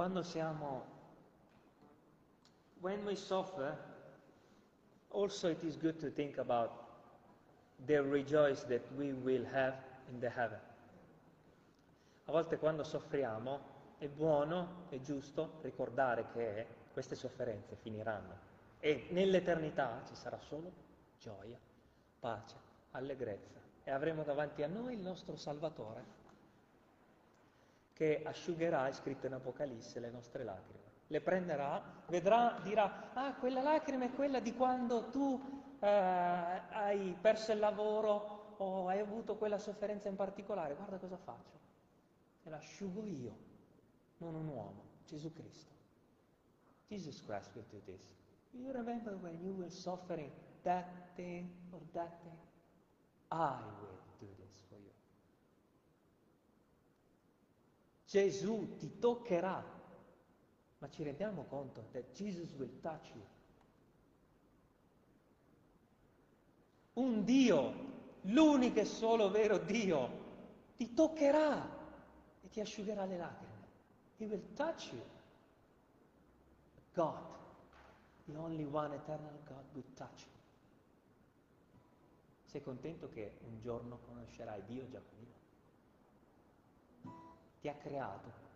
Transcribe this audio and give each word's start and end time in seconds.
quando 0.00 0.22
siamo, 0.22 0.82
when 2.80 3.04
we 3.04 3.14
suffer, 3.14 3.76
also 5.10 5.50
it 5.50 5.62
is 5.62 5.76
good 5.76 5.98
to 6.00 6.08
think 6.08 6.38
about 6.38 6.70
the 7.84 8.02
rejoice 8.02 8.62
that 8.62 8.80
we 8.96 9.12
will 9.12 9.44
have 9.52 9.74
in 10.10 10.18
the 10.18 10.30
heaven. 10.30 10.58
A 12.28 12.32
volte 12.32 12.56
quando 12.56 12.82
soffriamo 12.82 13.60
è 13.98 14.08
buono, 14.08 14.86
è 14.88 14.98
giusto 15.02 15.58
ricordare 15.60 16.24
che 16.32 16.66
queste 16.94 17.14
sofferenze 17.14 17.76
finiranno 17.76 18.38
e 18.78 19.08
nell'eternità 19.10 20.00
ci 20.06 20.14
sarà 20.14 20.38
solo 20.38 20.72
gioia, 21.18 21.58
pace, 22.18 22.56
allegrezza 22.92 23.60
e 23.84 23.90
avremo 23.90 24.22
davanti 24.22 24.62
a 24.62 24.66
noi 24.66 24.94
il 24.94 25.00
nostro 25.00 25.36
Salvatore 25.36 26.19
che 28.00 28.22
asciugherà, 28.24 28.88
è 28.88 28.92
scritto 28.92 29.26
in 29.26 29.34
Apocalisse, 29.34 30.00
le 30.00 30.08
nostre 30.08 30.42
lacrime. 30.42 30.84
Le 31.08 31.20
prenderà, 31.20 31.82
vedrà, 32.08 32.58
dirà, 32.62 33.12
ah, 33.12 33.34
quella 33.34 33.60
lacrima 33.60 34.06
è 34.06 34.10
quella 34.12 34.40
di 34.40 34.54
quando 34.54 35.10
tu 35.10 35.38
eh, 35.78 35.86
hai 35.86 37.14
perso 37.20 37.52
il 37.52 37.58
lavoro 37.58 38.54
o 38.56 38.88
hai 38.88 39.00
avuto 39.00 39.36
quella 39.36 39.58
sofferenza 39.58 40.08
in 40.08 40.16
particolare. 40.16 40.76
Guarda 40.76 40.96
cosa 40.96 41.18
faccio. 41.18 41.58
E 42.42 42.48
l'asciugo 42.48 43.04
io, 43.04 43.36
non 44.16 44.34
un 44.34 44.46
uomo, 44.46 44.82
Gesù 45.04 45.30
Cristo. 45.34 45.74
Jesus 46.88 47.22
Christ 47.22 47.54
will 47.54 47.66
do 47.68 47.82
this. 47.84 48.16
You 48.52 48.72
remember 48.72 49.14
when 49.20 49.38
you 49.42 49.52
were 49.52 49.68
suffering 49.68 50.30
that 50.62 50.86
thing 51.16 51.50
or 51.70 51.80
that 51.92 52.18
thing? 52.22 52.38
I 53.30 53.58
will 53.82 54.00
do 54.18 54.26
this 54.38 54.64
for 54.70 54.78
you. 54.78 54.90
Gesù 58.10 58.74
ti 58.76 58.98
toccherà, 58.98 59.64
ma 60.78 60.90
ci 60.90 61.04
rendiamo 61.04 61.44
conto 61.44 61.86
that 61.92 62.10
Jesus 62.10 62.52
will 62.54 62.80
touch 62.80 63.08
you. 63.14 63.24
Un 66.94 67.22
Dio, 67.22 67.72
l'unico 68.22 68.80
e 68.80 68.84
solo 68.84 69.30
vero 69.30 69.58
Dio, 69.58 70.72
ti 70.74 70.92
toccherà 70.92 71.64
e 72.42 72.48
ti 72.48 72.58
asciugherà 72.58 73.04
le 73.04 73.16
lacrime. 73.16 73.68
He 74.16 74.26
will 74.26 74.54
touch 74.54 74.90
you. 74.90 75.02
God, 76.92 77.22
the 78.24 78.36
only 78.36 78.64
one 78.64 78.92
eternal 78.92 79.38
God, 79.44 79.64
will 79.72 79.84
touch 79.94 80.24
you. 80.24 80.38
Sei 82.46 82.60
contento 82.60 83.08
che 83.08 83.38
un 83.46 83.60
giorno 83.60 83.98
conoscerai 83.98 84.64
Dio 84.64 84.88
Giacomino? 84.88 85.39
Ti 87.60 87.68
ha 87.68 87.74
creato. 87.74 88.48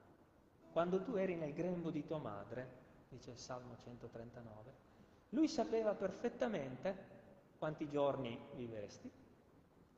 Quando 0.72 1.02
tu 1.02 1.14
eri 1.14 1.36
nel 1.36 1.52
grembo 1.52 1.90
di 1.90 2.04
tua 2.04 2.18
madre, 2.18 2.82
dice 3.08 3.30
il 3.30 3.38
Salmo 3.38 3.76
139, 3.76 4.72
lui 5.30 5.48
sapeva 5.48 5.94
perfettamente 5.94 7.12
quanti 7.58 7.88
giorni 7.88 8.38
vivresti, 8.54 9.10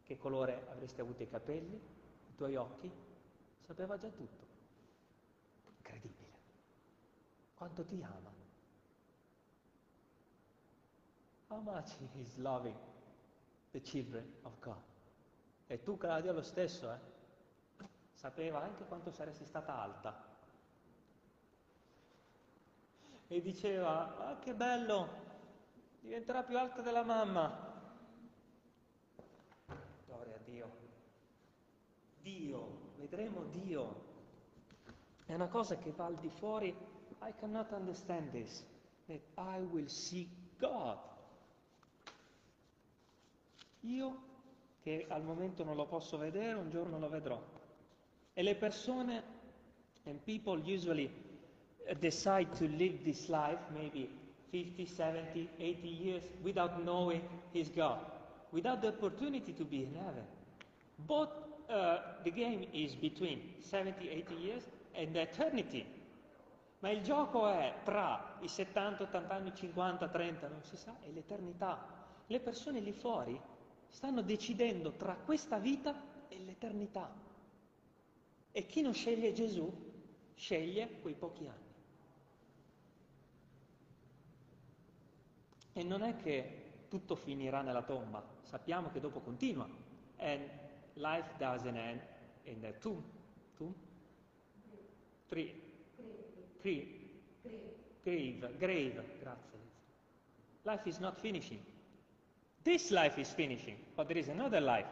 che 0.03 0.17
colore 0.19 0.67
avresti 0.71 1.01
avuto 1.01 1.23
i 1.23 1.29
capelli, 1.29 1.75
i 1.75 2.35
tuoi 2.35 2.57
occhi, 2.57 2.91
sapeva 3.61 3.99
già 3.99 4.09
tutto. 4.09 4.45
Incredibile. 5.77 6.31
Quanto 7.55 7.85
ti 7.85 8.03
ama. 8.03 8.35
How 11.49 11.61
much 11.61 11.97
is 12.15 12.37
loving 12.37 12.77
the 13.71 13.81
children 13.81 14.25
of 14.43 14.59
God. 14.61 14.83
E 15.67 15.83
tu, 15.83 15.97
Claudia, 15.97 16.33
lo 16.33 16.43
stesso, 16.43 16.91
eh? 16.93 16.99
Sapeva 18.27 18.61
anche 18.61 18.85
quanto 18.87 19.13
saresti 19.13 19.45
stata 19.45 19.79
alta. 19.79 20.35
E 23.29 23.41
diceva, 23.41 24.17
ah 24.19 24.39
che 24.41 24.53
bello, 24.53 25.09
diventerà 26.01 26.43
più 26.43 26.59
alta 26.59 26.83
della 26.83 27.05
mamma. 27.05 27.73
Gloria 30.07 30.35
a 30.35 30.39
Dio. 30.45 30.77
Dio, 32.21 32.93
vedremo 32.97 33.45
Dio. 33.45 34.05
È 35.25 35.35
una 35.35 35.49
cosa 35.49 35.77
che 35.77 35.93
va 35.93 36.07
al 36.07 36.17
di 36.17 36.29
fuori. 36.29 36.77
I 37.23 37.33
cannot 37.39 37.71
understand 37.71 38.31
this, 38.31 38.67
that 39.07 39.21
I 39.37 39.61
will 39.61 39.87
see 39.87 40.29
God. 40.59 40.99
Io, 43.83 44.19
che 44.81 45.07
al 45.09 45.23
momento 45.23 45.63
non 45.63 45.77
lo 45.77 45.87
posso 45.87 46.17
vedere, 46.19 46.59
un 46.59 46.71
giorno 46.71 46.99
lo 46.99 47.09
vedrò. 47.09 47.56
E 48.39 48.43
le 48.43 48.55
persone, 48.55 49.23
and 50.05 50.23
people 50.27 50.59
usually 50.59 51.11
uh, 51.89 51.95
decide 51.99 52.53
to 52.59 52.69
live 52.69 53.03
this 53.03 53.31
life, 53.31 53.59
maybe 53.73 54.11
50, 54.51 54.85
70, 54.85 55.49
80 55.59 55.89
years, 55.89 56.23
without 56.43 56.85
knowing 56.85 57.23
His 57.55 57.71
God, 57.71 57.99
without 58.53 58.83
the 58.83 58.89
opportunity 58.89 59.55
to 59.55 59.65
be 59.65 59.85
in 59.85 59.95
heaven. 59.95 60.25
Both 60.99 61.31
uh, 61.71 61.99
the 62.25 62.31
game 62.31 62.67
is 62.75 62.95
between 62.95 63.55
70, 63.61 64.07
80 64.11 64.35
years 64.35 64.63
and 64.95 65.17
eternity. 65.17 65.87
Ma 66.81 66.91
il 66.91 67.03
gioco 67.03 67.49
è 67.49 67.73
tra 67.85 68.37
i 68.41 68.49
70, 68.49 69.05
80 69.05 69.35
anni, 69.35 69.55
50, 69.55 70.09
30, 70.09 70.49
non 70.49 70.63
si 70.63 70.77
sa, 70.77 70.95
e 71.03 71.11
l'eternità. 71.11 71.87
Le 72.27 72.41
persone 72.41 72.81
lì 72.81 72.93
fuori 72.93 73.41
stanno 73.89 74.21
decidendo 74.21 74.93
tra 74.93 75.17
questa 75.17 75.57
vita 75.59 75.95
e 76.29 76.39
l'eternità. 76.45 77.25
E 78.57 78.65
chi 78.65 78.81
non 78.81 78.95
sceglie 78.95 79.35
Gesù 79.35 79.71
sceglie 80.35 80.89
quei 81.03 81.13
pochi 81.13 81.47
anni. 81.47 81.75
E 85.75 85.83
non 85.83 86.03
è 86.03 86.17
che 86.17 86.87
tutto 86.89 87.17
finirà 87.17 87.61
nella 87.61 87.83
tomba, 87.83 88.27
sappiamo 88.45 88.91
che 88.91 88.99
dopo 88.99 89.21
continua. 89.21 89.69
And 90.17 90.49
life 90.95 91.35
doesn't 91.37 91.77
end 91.77 92.01
in 92.45 92.63
the 92.63 92.79
tomb. 92.79 93.03
Tomb? 93.59 93.75
Tree. 95.27 95.53
Tree. 96.63 97.11
Grave. 98.03 98.57
Grave. 98.57 99.19
Grazie. 99.21 99.59
Life 100.63 100.89
is 100.89 100.97
not 100.97 101.21
finishing. 101.21 101.63
This 102.63 102.89
life 102.91 103.21
is 103.21 103.31
finishing, 103.35 103.77
but 103.95 104.07
there 104.07 104.19
is 104.19 104.29
another 104.29 104.63
life. 104.63 104.89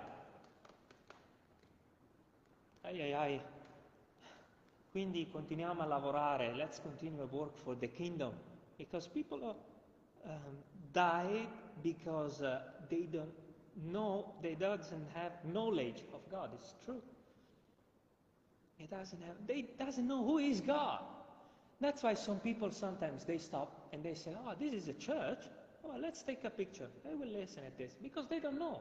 Ai 2.82 3.00
ai 3.00 3.14
ai. 3.14 3.53
Quindi 4.94 5.28
continuiamo 5.28 5.82
a 5.82 5.87
lavorare, 5.87 6.55
let's 6.55 6.81
continue 6.81 7.19
to 7.19 7.37
work 7.37 7.56
for 7.56 7.77
the 7.77 7.91
kingdom, 7.91 8.32
because 8.77 9.09
people 9.09 9.56
um, 10.22 10.62
die 10.93 11.49
because 11.82 12.41
uh, 12.41 12.60
they 12.88 13.09
don't 13.10 13.34
know, 13.91 14.37
they 14.41 14.54
doesn't 14.54 15.09
have 15.12 15.33
knowledge 15.50 16.04
of 16.12 16.21
God. 16.31 16.53
It's 16.54 16.77
true. 16.84 17.03
It 18.78 18.88
doesn't 18.88 19.21
have, 19.22 19.34
they 19.47 19.69
doesn't 19.77 20.06
know 20.06 20.22
who 20.22 20.38
is 20.38 20.60
God. 20.60 21.00
That's 21.81 22.04
why 22.04 22.15
some 22.15 22.38
people 22.38 22.71
sometimes 22.71 23.25
they 23.25 23.38
stop 23.38 23.88
and 23.93 24.00
they 24.00 24.15
say, 24.15 24.31
oh, 24.47 24.54
this 24.56 24.72
is 24.72 24.87
a 24.87 24.94
church. 24.94 25.49
Oh, 25.83 25.99
let's 25.99 26.22
take 26.22 26.44
a 26.44 26.50
picture. 26.50 26.88
They 27.03 27.16
will 27.16 27.33
listen 27.33 27.65
at 27.65 27.77
this 27.77 27.97
because 28.00 28.28
they 28.28 28.38
don't 28.38 28.59
know. 28.59 28.81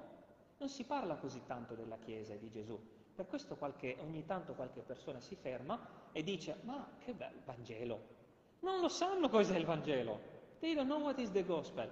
Non 0.59 0.69
si 0.69 0.83
parla 0.83 1.15
così 1.15 1.41
tanto 1.47 1.73
della 1.73 1.97
Chiesa 1.97 2.33
e 2.33 2.37
di 2.37 2.51
Gesù. 2.51 2.79
Per 3.15 3.27
questo 3.27 3.55
qualche, 3.55 3.97
ogni 4.01 4.25
tanto 4.25 4.53
qualche 4.53 4.81
persona 4.81 5.19
si 5.19 5.35
ferma 5.35 5.79
e 6.11 6.23
dice, 6.23 6.57
ma 6.63 6.87
che 6.99 7.13
bello 7.13 7.37
il 7.37 7.43
Vangelo. 7.45 8.01
Non 8.61 8.79
lo 8.79 8.89
sanno 8.89 9.29
cos'è 9.29 9.57
il 9.57 9.65
Vangelo. 9.65 10.19
They 10.59 10.73
don't 10.73 10.87
know 10.87 11.01
what 11.01 11.19
is 11.19 11.31
the 11.31 11.43
gospel. 11.43 11.89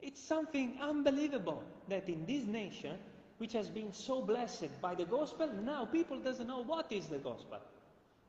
It's 0.00 0.20
something 0.20 0.78
unbelievable 0.80 1.62
that 1.88 2.08
in 2.08 2.24
this 2.26 2.44
nation, 2.44 2.98
which 3.38 3.54
has 3.56 3.68
been 3.68 3.92
so 3.92 4.22
blessed 4.22 4.78
by 4.80 4.94
the 4.94 5.06
gospel, 5.06 5.48
now 5.62 5.86
people 5.86 6.20
doesn't 6.20 6.46
know 6.46 6.62
what 6.62 6.92
is 6.92 7.08
the 7.08 7.20
gospel. 7.20 7.60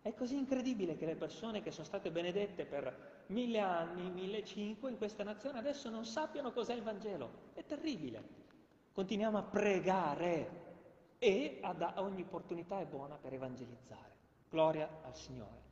È 0.02 0.14
così 0.14 0.38
incredibile 0.38 0.96
che 0.96 1.06
le 1.06 1.16
persone 1.16 1.62
che 1.62 1.72
sono 1.72 1.86
state 1.86 2.10
benedette 2.10 2.66
per 2.66 3.24
mille 3.28 3.60
anni, 3.60 4.10
mille 4.10 4.44
cinque 4.46 4.90
in 4.90 4.98
questa 4.98 5.24
nazione 5.24 5.60
adesso 5.60 5.90
non 5.90 6.06
sappiano 6.06 6.52
cos'è 6.52 6.74
il 6.74 6.82
Vangelo. 6.82 7.30
È 7.54 7.64
terribile. 7.66 8.24
Continuiamo 8.94 9.38
a 9.38 9.44
pregare 9.44 10.69
e 11.20 11.60
ad 11.62 11.82
ogni 11.98 12.22
opportunità 12.22 12.80
è 12.80 12.86
buona 12.86 13.16
per 13.16 13.34
evangelizzare. 13.34 14.16
Gloria 14.50 14.90
al 15.04 15.16
Signore. 15.16 15.68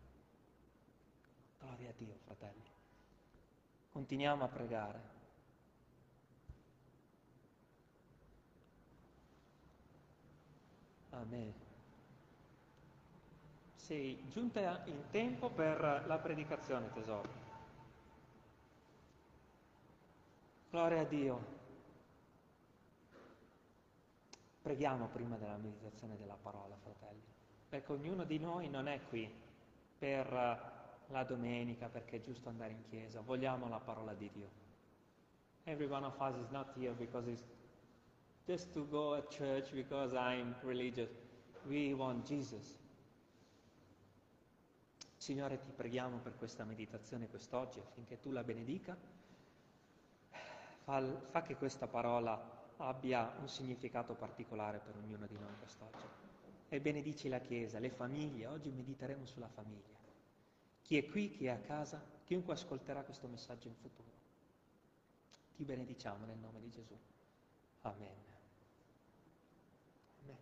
Gloria 1.59 1.89
a 1.89 1.93
Dio, 1.95 2.15
fratelli. 2.25 2.65
Continuiamo 3.91 4.43
a 4.43 4.47
pregare. 4.47 5.15
Amen. 11.11 11.53
Sei 13.75 14.21
giunta 14.29 14.83
in 14.85 15.09
tempo 15.09 15.49
per 15.49 16.03
la 16.05 16.19
predicazione, 16.19 16.91
tesoro. 16.91 17.45
Gloria 20.69 21.01
a 21.01 21.05
Dio. 21.05 21.56
Preghiamo 24.67 25.07
prima 25.07 25.37
della 25.37 25.55
meditazione 25.55 26.17
della 26.17 26.35
parola, 26.35 26.75
fratelli, 26.83 27.23
perché 27.69 27.89
ognuno 27.93 28.25
di 28.25 28.37
noi 28.37 28.67
non 28.67 28.89
è 28.89 28.99
qui 29.07 29.33
per 29.97 30.27
eh, 30.27 30.59
la 31.07 31.23
domenica 31.23 31.87
perché 31.87 32.17
è 32.17 32.19
giusto 32.21 32.49
andare 32.49 32.73
in 32.73 32.81
chiesa, 32.89 33.21
vogliamo 33.21 33.69
la 33.69 33.79
parola 33.79 34.13
di 34.13 34.29
Dio. 34.29 34.49
Every 35.63 35.89
one 35.89 36.05
of 36.05 36.19
us 36.19 36.35
is 36.43 36.49
not 36.49 36.67
here 36.75 36.91
because 36.91 37.29
it's 37.31 37.45
just 38.45 38.73
to 38.73 38.85
go 38.89 39.13
at 39.13 39.33
church 39.33 39.71
because 39.71 40.13
I'm 40.13 40.53
religious. 40.63 41.11
We 41.63 41.93
want 41.93 42.27
Jesus. 42.27 42.77
Signore, 45.15 45.61
ti 45.61 45.71
preghiamo 45.71 46.17
per 46.17 46.35
questa 46.35 46.65
meditazione 46.65 47.29
quest'oggi 47.29 47.79
affinché 47.79 48.19
tu 48.19 48.31
la 48.31 48.43
benedica. 48.43 48.97
Fa, 50.83 51.01
fa 51.29 51.41
che 51.41 51.55
questa 51.55 51.87
parola 51.87 52.56
abbia 52.77 53.35
un 53.39 53.47
significato 53.47 54.13
particolare 54.13 54.79
per 54.79 54.95
ognuno 54.95 55.25
di 55.25 55.37
noi 55.37 55.57
quest'oggi. 55.59 56.05
E 56.69 56.79
benedici 56.79 57.29
la 57.29 57.39
Chiesa, 57.39 57.79
le 57.79 57.89
famiglie. 57.89 58.47
Oggi 58.47 58.69
mediteremo 58.69 59.25
sulla 59.25 59.47
famiglia. 59.47 59.95
Chi 60.81 60.97
è 60.97 61.05
qui, 61.09 61.31
chi 61.31 61.45
è 61.45 61.49
a 61.49 61.57
casa, 61.57 62.01
chiunque 62.25 62.53
ascolterà 62.53 63.03
questo 63.03 63.27
messaggio 63.27 63.67
in 63.67 63.75
futuro. 63.75 64.11
Ti 65.55 65.63
benediciamo 65.63 66.25
nel 66.25 66.37
nome 66.37 66.59
di 66.59 66.69
Gesù. 66.69 66.97
Amen. 67.81 68.15
Amen. 70.23 70.37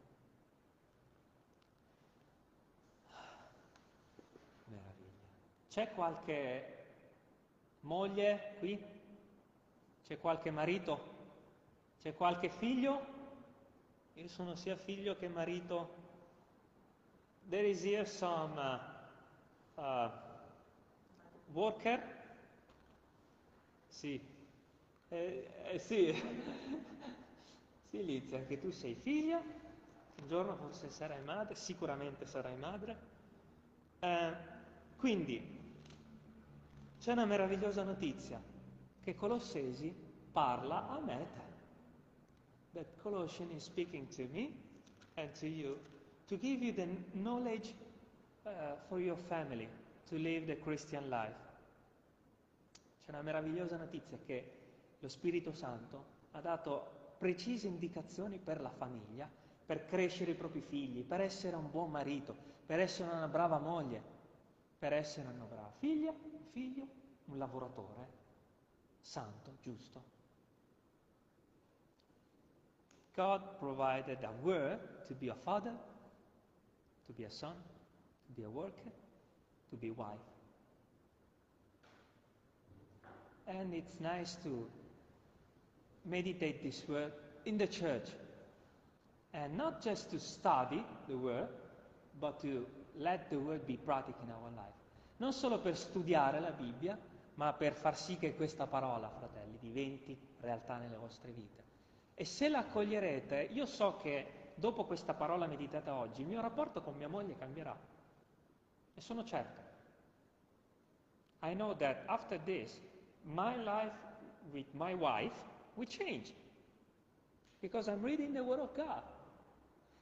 Meraviglia. 4.66 5.28
C'è 5.70 5.92
qualche 5.94 6.86
moglie 7.82 8.56
qui? 8.60 8.84
C'è 10.04 10.20
qualche 10.20 10.52
marito? 10.52 11.15
C'è 12.06 12.14
qualche 12.14 12.50
figlio? 12.52 13.04
Io 14.14 14.28
sono 14.28 14.54
sia 14.54 14.76
figlio 14.76 15.16
che 15.18 15.28
marito. 15.28 15.90
There 17.50 17.68
is 17.68 17.84
here 17.84 18.06
some 18.06 18.54
uh, 19.76 19.82
uh, 19.82 20.12
worker. 21.52 22.00
Sì, 23.88 24.22
eh, 25.10 25.50
eh, 25.64 25.80
sì. 25.80 26.14
sì, 27.90 28.06
Lizia, 28.06 28.38
anche 28.38 28.60
tu 28.60 28.70
sei 28.70 28.94
figlia. 28.94 29.38
Un 29.40 30.28
giorno 30.28 30.56
forse 30.58 30.92
sarai 30.92 31.24
madre, 31.24 31.56
sicuramente 31.56 32.28
sarai 32.28 32.56
madre. 32.56 32.98
Eh, 33.98 34.34
quindi 34.96 35.42
c'è 37.00 37.14
una 37.14 37.26
meravigliosa 37.26 37.82
notizia 37.82 38.40
che 39.02 39.16
Colossesi 39.16 39.92
parla 40.32 40.88
a 40.88 41.00
me 41.00 41.22
e 41.22 41.32
te 41.34 41.55
that 42.76 42.86
Colossian 43.02 43.50
is 43.52 43.64
speaking 43.64 44.08
to 44.16 44.28
me 44.32 44.54
and 45.18 45.34
to 45.40 45.48
you 45.48 45.78
to 46.28 46.38
give 46.38 46.62
you 46.62 46.74
the 46.74 46.88
knowledge 47.14 47.74
uh, 48.46 48.76
for 48.88 49.00
your 49.00 49.18
family 49.18 49.68
to 50.10 50.18
live 50.18 50.46
the 50.46 50.58
Christian 50.60 51.10
life. 51.10 51.44
C'è 53.04 53.12
una 53.12 53.22
meravigliosa 53.22 53.78
notizia 53.78 54.18
che 54.26 54.52
lo 55.00 55.08
Spirito 55.08 55.52
Santo 55.52 56.14
ha 56.32 56.42
dato 56.42 57.14
precise 57.18 57.68
indicazioni 57.68 58.40
per 58.40 58.62
la 58.62 58.72
famiglia, 58.72 59.30
per 59.66 59.86
crescere 59.86 60.32
i 60.32 60.36
propri 60.36 60.62
figli, 60.62 61.04
per 61.04 61.22
essere 61.22 61.56
un 61.56 61.70
buon 61.70 61.92
marito, 61.92 62.36
per 62.66 62.80
essere 62.80 63.12
una 63.12 63.28
brava 63.28 63.60
moglie, 63.60 64.02
per 64.78 64.94
essere 64.94 65.28
una 65.28 65.46
brava 65.46 65.72
figlia, 65.78 66.10
un 66.12 66.46
figlio, 66.52 66.88
un 67.26 67.38
lavoratore 67.38 68.24
santo, 69.00 69.58
giusto. 69.62 70.15
God 73.16 73.42
provided 73.60 74.18
a 74.24 74.46
word 74.46 74.80
to 75.08 75.14
be 75.14 75.30
a 75.30 75.36
father, 75.36 75.74
to 77.08 77.14
be 77.14 77.24
a 77.24 77.32
son, 77.32 77.56
to 78.28 78.34
be 78.34 78.44
a 78.44 78.50
worker, 78.50 78.92
to 79.70 79.76
be 79.78 79.92
wife. 79.92 80.18
And 83.48 83.74
it's 83.74 84.00
nice 84.00 84.36
to 84.44 84.68
meditate 86.04 86.64
this 86.64 86.84
word 86.88 87.12
in 87.46 87.58
the 87.58 87.68
church. 87.68 88.10
And 89.34 89.56
not 89.58 89.84
just 89.84 90.10
to 90.12 90.20
study 90.20 90.84
the 91.08 91.18
word, 91.18 91.48
but 92.20 92.42
to 92.42 92.66
let 92.98 93.30
the 93.30 93.40
word 93.40 93.66
be 93.68 93.78
practical 93.78 94.24
in 94.24 94.32
our 94.32 94.52
life. 94.56 94.74
Non 95.18 95.34
solo 95.34 95.60
per 95.60 95.78
studiare 95.78 96.40
la 96.40 96.52
Bibbia, 96.52 96.98
ma 97.36 97.54
per 97.54 97.74
far 97.74 97.98
sì 97.98 98.18
che 98.18 98.36
questa 98.36 98.68
parola, 98.68 99.10
fratelli, 99.10 99.58
diventi 99.60 100.18
realtà 100.40 100.78
nelle 100.78 100.98
vostre 100.98 101.32
vite. 101.32 101.65
E 102.18 102.24
se 102.24 102.48
la 102.48 102.60
accoglierete, 102.60 103.50
io 103.52 103.66
so 103.66 103.98
che 103.98 104.54
dopo 104.56 104.86
questa 104.86 105.14
parola 105.14 105.48
meditata 105.48 105.96
oggi, 105.96 106.22
il 106.22 106.28
mio 106.28 106.40
rapporto 106.40 106.82
con 106.82 106.96
mia 106.96 107.10
moglie 107.10 107.36
cambierà. 107.36 107.78
E 108.94 109.02
sono 109.02 109.26
certo. 109.26 109.62
I 111.42 111.54
know 111.54 111.76
that 111.76 112.04
after 112.06 112.40
this, 112.40 112.80
my 113.24 113.58
life 113.58 113.94
with 114.54 114.68
my 114.72 114.94
wife 114.94 115.36
will 115.76 115.88
change. 115.88 116.34
Because 117.60 117.90
I'm 117.90 118.02
reading 118.02 118.34
the 118.34 118.42
Word 118.42 118.62
of 118.62 118.74
God. 118.76 119.04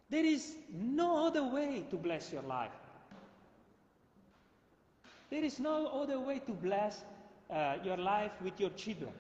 There 0.10 0.26
is 0.26 0.56
no 0.70 1.26
other 1.26 1.42
way 1.42 1.88
to 1.90 1.98
bless 1.98 2.32
your 2.32 2.44
life. 2.44 2.78
There 5.30 5.44
is 5.44 5.58
no 5.58 5.88
other 5.88 6.20
way 6.20 6.40
to 6.46 6.52
bless 6.54 7.04
uh, 7.50 7.78
your 7.84 7.98
life 7.98 8.40
with 8.44 8.60
your 8.60 8.70
children. 8.76 9.14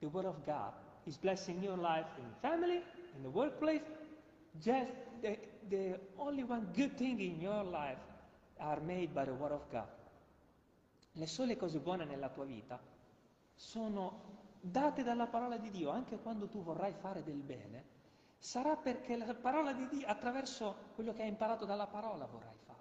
The 0.00 0.08
Word 0.08 0.26
of 0.26 0.44
God 0.44 0.74
is 1.06 1.16
blessing 1.18 1.62
your 1.62 1.76
life 1.76 2.06
in 2.18 2.24
family, 2.40 2.82
in 3.16 3.22
the 3.22 3.30
workplace. 3.30 3.82
Just 4.60 4.92
the, 5.20 5.38
the 5.68 5.98
only 6.18 6.42
one 6.42 6.68
good 6.74 6.96
thing 6.96 7.20
in 7.20 7.40
your 7.40 7.64
life 7.64 7.98
are 8.58 8.80
made 8.80 9.14
by 9.14 9.24
the 9.24 9.32
Word 9.32 9.52
of 9.52 9.62
God. 9.70 9.88
Le 11.12 11.26
sole 11.26 11.56
cose 11.56 11.78
buone 11.78 12.04
nella 12.04 12.28
tua 12.28 12.44
vita 12.44 12.80
sono 13.54 14.30
date 14.60 15.02
dalla 15.02 15.26
parola 15.26 15.56
di 15.56 15.70
Dio, 15.70 15.90
anche 15.90 16.18
quando 16.18 16.48
tu 16.48 16.62
vorrai 16.62 16.92
fare 16.92 17.22
del 17.22 17.42
bene, 17.42 17.84
sarà 18.38 18.76
perché 18.76 19.16
la 19.16 19.34
parola 19.34 19.72
di 19.72 19.88
Dio, 19.88 20.06
attraverso 20.06 20.90
quello 20.94 21.12
che 21.12 21.22
hai 21.22 21.28
imparato 21.28 21.64
dalla 21.64 21.86
parola, 21.86 22.26
vorrai 22.26 22.56
farlo. 22.64 22.80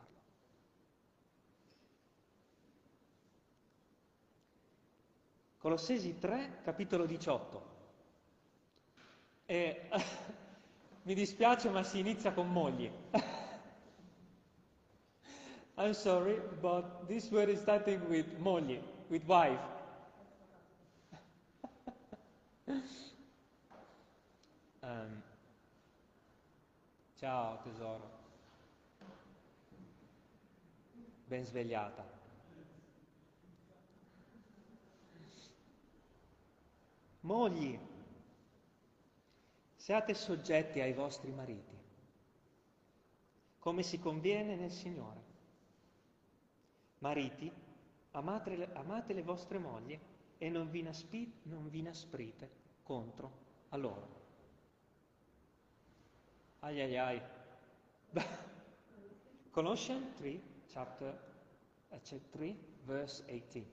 Colossesi 5.57 6.17
3, 6.17 6.61
capitolo 6.63 7.05
18. 7.05 7.70
E, 9.51 9.75
mi 11.03 11.13
dispiace 11.13 11.69
ma 11.69 11.83
si 11.83 11.99
inizia 11.99 12.31
con 12.31 12.49
mogli. 12.49 12.89
I'm 15.75 15.93
sorry, 15.93 16.39
but 16.61 17.05
this 17.09 17.29
word 17.29 17.49
is 17.49 17.59
starting 17.59 17.99
with 18.07 18.25
mogli, 18.39 18.79
with 19.09 19.25
wife. 19.27 19.59
um, 24.83 25.21
ciao 27.19 27.59
tesoro. 27.61 28.09
Ben 31.27 31.43
svegliata. 31.45 32.05
Mogli, 37.23 37.90
Siate 39.91 40.13
soggetti 40.13 40.79
ai 40.79 40.93
vostri 40.93 41.33
mariti, 41.33 41.77
come 43.59 43.83
si 43.83 43.99
conviene 43.99 44.55
nel 44.55 44.71
Signore. 44.71 45.21
Mariti, 46.99 47.51
amate 48.11 48.55
le, 48.55 48.69
amate 48.71 49.11
le 49.11 49.21
vostre 49.21 49.57
mogli 49.57 49.99
e 50.37 50.49
non 50.49 50.69
vi, 50.69 50.81
naspi, 50.81 51.41
non 51.43 51.67
vi 51.67 51.81
nasprite 51.81 52.49
contro 52.83 53.31
a 53.67 53.75
loro. 53.75 54.07
Ai 56.59 56.79
ai 56.79 56.97
ai. 56.97 57.21
Colossians 59.51 60.15
3, 60.15 60.41
chapter, 60.67 61.33
uh, 61.89 62.21
3, 62.29 62.55
verse 62.85 63.25
18. 63.25 63.67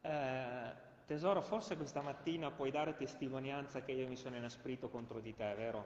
Uh, 0.00 0.88
Tesoro, 1.10 1.42
forse 1.42 1.76
questa 1.76 2.02
mattina 2.02 2.52
puoi 2.52 2.70
dare 2.70 2.94
testimonianza 2.94 3.82
che 3.82 3.90
io 3.90 4.06
mi 4.06 4.14
sono 4.14 4.36
inasprito 4.36 4.88
contro 4.88 5.18
di 5.18 5.34
te, 5.34 5.54
vero? 5.56 5.84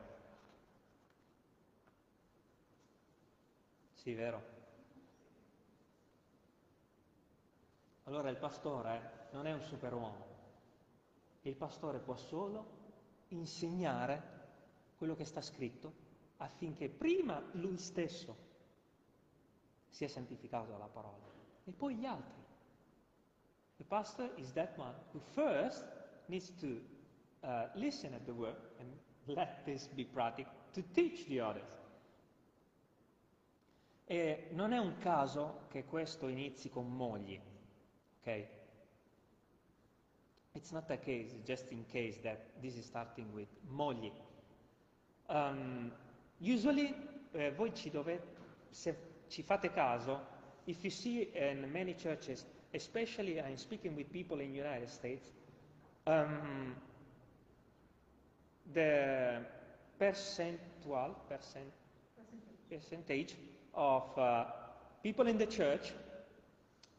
Sì, 3.95 4.12
vero. 4.12 4.43
Allora 8.02 8.28
il 8.28 8.37
pastore 8.37 9.28
non 9.31 9.47
è 9.47 9.54
un 9.54 9.62
superuomo. 9.62 10.26
Il 11.40 11.57
pastore 11.57 12.00
può 12.00 12.16
solo 12.16 12.66
insegnare 13.28 14.23
quello 14.99 15.16
che 15.16 15.25
sta 15.25 15.40
scritto 15.40 15.95
affinché 16.37 16.90
prima 16.90 17.43
lui 17.52 17.78
stesso 17.78 18.37
sia 19.88 20.07
santificato 20.07 20.71
dalla 20.73 20.88
parola 20.88 21.25
e 21.64 21.73
poi 21.73 21.97
gli 21.97 22.04
altri. 22.04 22.44
The 23.78 23.85
pastor 23.85 24.28
is 24.38 24.52
that 24.52 24.78
one 24.78 24.95
who 25.12 25.21
first 25.35 25.85
needs 26.28 26.50
to 26.61 26.76
uh, 27.43 27.66
listen 27.75 28.14
at 28.14 28.26
the 28.26 28.35
word 28.35 28.57
and 28.78 28.88
let 29.37 29.64
this 29.66 29.88
be 29.97 30.04
practical 30.04 30.52
to 30.75 30.83
teach 30.95 31.26
the 31.28 31.40
others. 31.40 31.78
E 34.07 34.49
non 34.52 34.73
è 34.73 34.78
un 34.78 34.99
caso 34.99 35.66
che 35.71 35.85
questo 35.85 36.28
inizi 36.28 36.69
con 36.69 36.95
mogli, 36.95 37.40
ok? 38.21 38.47
It's 40.52 40.71
not 40.71 40.90
a 40.90 40.99
case, 40.99 41.35
just 41.45 41.71
in 41.73 41.85
case 41.87 42.21
that 42.23 42.61
this 42.61 42.76
is 42.76 42.85
starting 42.85 43.33
with 43.33 43.49
mogli. 43.66 44.12
Um, 45.28 45.90
usually, 46.38 46.95
eh, 47.33 47.50
voi 47.52 47.75
ci 47.75 47.90
dovete, 47.90 48.26
se 48.71 48.97
ci 49.28 49.43
fate 49.43 49.73
caso, 49.73 50.21
if 50.66 50.83
you 50.85 50.90
see 50.90 51.31
in 51.35 51.69
many 51.73 51.95
churches, 51.95 52.45
especially 52.75 53.40
I'm 53.40 53.57
speaking 53.57 53.95
with 53.95 54.11
people 54.11 54.40
in 54.40 54.52
United 54.52 54.88
States, 54.88 55.31
um, 56.07 56.75
the 58.73 59.38
percentual, 59.99 61.14
percent, 61.28 61.73
percentage 62.69 63.37
of 63.75 64.19
uh, 64.19 64.45
people 65.02 65.28
in 65.28 65.38
the 65.38 65.47
church, 65.47 65.93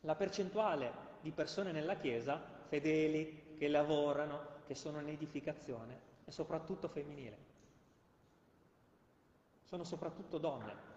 la 0.01 0.15
percentuale 0.15 0.91
di 1.21 1.31
persone 1.31 1.71
nella 1.71 1.95
Chiesa 1.95 2.41
fedeli, 2.69 3.43
che 3.57 3.67
lavorano, 3.67 4.63
che 4.65 4.75
sono 4.75 4.99
in 5.01 5.09
edificazione, 5.09 5.99
è 6.23 6.29
soprattutto 6.29 6.87
femminile. 6.87 7.37
Sono 9.63 9.83
soprattutto 9.83 10.37
donne. 10.37 10.93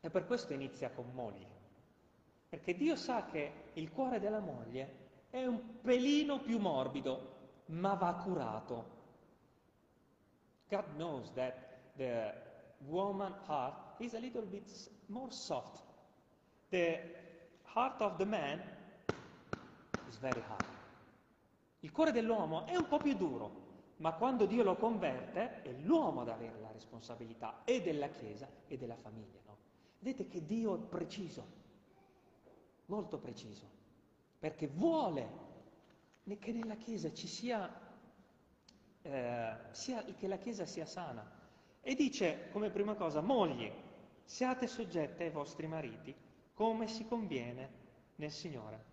E 0.00 0.10
per 0.10 0.26
questo 0.26 0.52
inizia 0.52 0.90
con 0.90 1.10
mogli. 1.12 1.55
Perché 2.56 2.74
Dio 2.74 2.96
sa 2.96 3.26
che 3.26 3.52
il 3.74 3.92
cuore 3.92 4.18
della 4.18 4.40
moglie 4.40 5.26
è 5.28 5.44
un 5.44 5.82
pelino 5.82 6.40
più 6.40 6.58
morbido, 6.58 7.34
ma 7.66 7.92
va 7.92 8.14
curato. 8.14 8.94
God 10.70 10.86
knows 10.94 11.30
that 11.34 11.52
the 11.96 12.32
woman 12.86 13.34
heart 13.46 14.00
is 14.00 14.14
a 14.14 14.18
little 14.18 14.46
bit 14.46 14.66
more 15.08 15.30
soft. 15.30 15.84
The 16.70 16.98
heart 17.74 18.00
of 18.00 18.16
the 18.16 18.24
man 18.24 18.58
is 20.08 20.16
very 20.16 20.42
hard. 20.48 20.64
Il 21.80 21.92
cuore 21.92 22.10
dell'uomo 22.10 22.64
è 22.64 22.74
un 22.74 22.88
po' 22.88 22.96
più 22.96 23.14
duro, 23.14 23.64
ma 23.98 24.14
quando 24.14 24.46
Dio 24.46 24.62
lo 24.62 24.76
converte 24.76 25.60
è 25.60 25.72
l'uomo 25.82 26.22
ad 26.22 26.30
avere 26.30 26.58
la 26.60 26.72
responsabilità 26.72 27.64
e 27.64 27.82
della 27.82 28.08
Chiesa 28.08 28.48
e 28.66 28.78
della 28.78 28.96
famiglia. 28.96 29.40
No? 29.44 29.56
Vedete 29.98 30.26
che 30.26 30.46
Dio 30.46 30.74
è 30.74 30.78
preciso, 30.78 31.64
molto 32.86 33.18
preciso, 33.18 33.68
perché 34.38 34.66
vuole 34.66 35.44
che 36.38 36.52
nella 36.52 36.76
Chiesa 36.76 37.12
ci 37.12 37.26
sia, 37.26 37.70
eh, 39.02 39.56
sia, 39.70 40.04
che 40.04 40.26
la 40.26 40.38
Chiesa 40.38 40.66
sia 40.66 40.86
sana. 40.86 41.28
E 41.80 41.94
dice 41.94 42.48
come 42.50 42.70
prima 42.70 42.94
cosa, 42.94 43.20
mogli, 43.20 43.70
siate 44.24 44.66
soggette 44.66 45.24
ai 45.24 45.30
vostri 45.30 45.66
mariti 45.68 46.14
come 46.52 46.88
si 46.88 47.06
conviene 47.06 47.70
nel 48.16 48.30
Signore. 48.30 48.84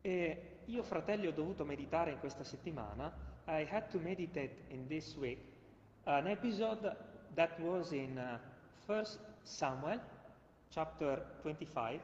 E 0.00 0.60
io, 0.66 0.82
fratelli, 0.82 1.26
ho 1.26 1.32
dovuto 1.32 1.64
meditare 1.64 2.12
in 2.12 2.18
questa 2.20 2.44
settimana, 2.44 3.12
I 3.46 3.66
had 3.68 3.88
to 3.88 3.98
meditate 3.98 4.64
in 4.68 4.86
this 4.86 5.16
week, 5.16 5.38
an 6.04 6.26
episode 6.26 6.96
that 7.34 7.58
was 7.60 7.90
in 7.92 8.16
uh, 8.16 8.38
1 8.86 9.04
Samuel, 9.42 10.00
chapter 10.70 11.24
25. 11.42 12.00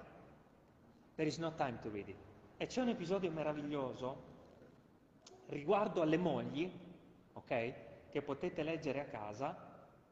There 1.16 1.28
is 1.28 1.38
no 1.38 1.52
time 1.54 1.78
to 1.82 1.90
read 1.90 2.08
it. 2.08 2.16
E 2.56 2.66
c'è 2.66 2.80
un 2.80 2.88
episodio 2.88 3.30
meraviglioso 3.30 4.32
riguardo 5.46 6.02
alle 6.02 6.16
mogli, 6.16 6.70
ok? 7.32 8.10
Che 8.10 8.22
potete 8.22 8.62
leggere 8.62 9.00
a 9.00 9.06
casa, 9.06 9.56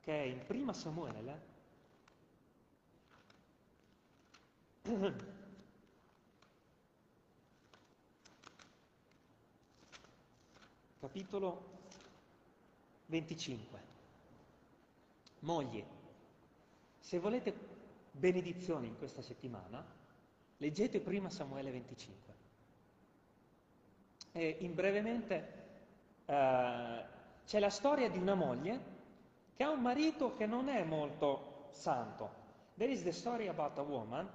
che 0.00 0.12
è 0.12 0.24
in 0.26 0.44
prima 0.46 0.72
Samuele. 0.72 1.50
Capitolo 11.00 11.70
25. 13.06 13.80
Mogli, 15.40 15.84
se 17.00 17.18
volete 17.18 17.71
benedizioni 18.12 18.86
in 18.86 18.96
questa 18.98 19.22
settimana, 19.22 19.84
leggete 20.58 21.00
prima 21.00 21.28
Samuele 21.30 21.70
25. 21.72 22.34
E 24.32 24.56
in 24.60 24.74
brevemente 24.74 25.62
eh, 26.26 27.04
c'è 27.44 27.58
la 27.58 27.70
storia 27.70 28.08
di 28.08 28.18
una 28.18 28.34
moglie 28.34 28.80
che 29.54 29.64
ha 29.64 29.70
un 29.70 29.80
marito 29.80 30.34
che 30.36 30.46
non 30.46 30.68
è 30.68 30.84
molto 30.84 31.68
santo. 31.70 32.40
There 32.76 32.90
is 32.90 33.02
the 33.02 33.12
story 33.12 33.48
about 33.48 33.76
a 33.78 33.82
woman, 33.82 34.28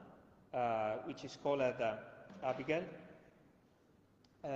uh, 0.52 0.98
which 1.06 1.24
is 1.24 1.38
called 1.42 1.62
uh, 1.80 1.96
Abigail, 2.42 2.84
uh, 4.44 4.48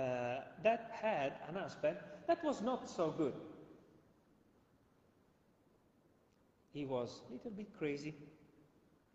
that 0.62 0.90
had 1.00 1.32
an 1.48 1.56
husband 1.56 1.96
that 2.26 2.42
was 2.44 2.60
not 2.60 2.88
so 2.88 3.10
good. 3.10 3.34
He 6.72 6.84
was 6.84 7.20
a 7.28 7.32
little 7.32 7.50
bit 7.50 7.76
crazy, 7.76 8.14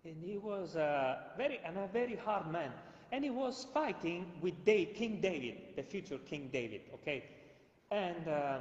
and 0.06 0.16
he 0.24 0.38
was 0.38 0.76
uh, 0.76 1.18
very, 1.38 1.60
and 1.66 1.78
a 1.78 1.88
very 1.88 2.16
hard 2.16 2.52
man 2.52 2.72
and 3.12 3.24
he 3.24 3.30
was 3.30 3.68
fighting 3.74 4.26
with 4.42 4.66
Dave, 4.66 4.94
King 4.96 5.20
David, 5.22 5.76
the 5.76 5.84
future 5.84 6.18
King 6.18 6.50
David, 6.52 6.82
okay? 6.94 7.24
And 7.90 8.28
uh, 8.28 8.58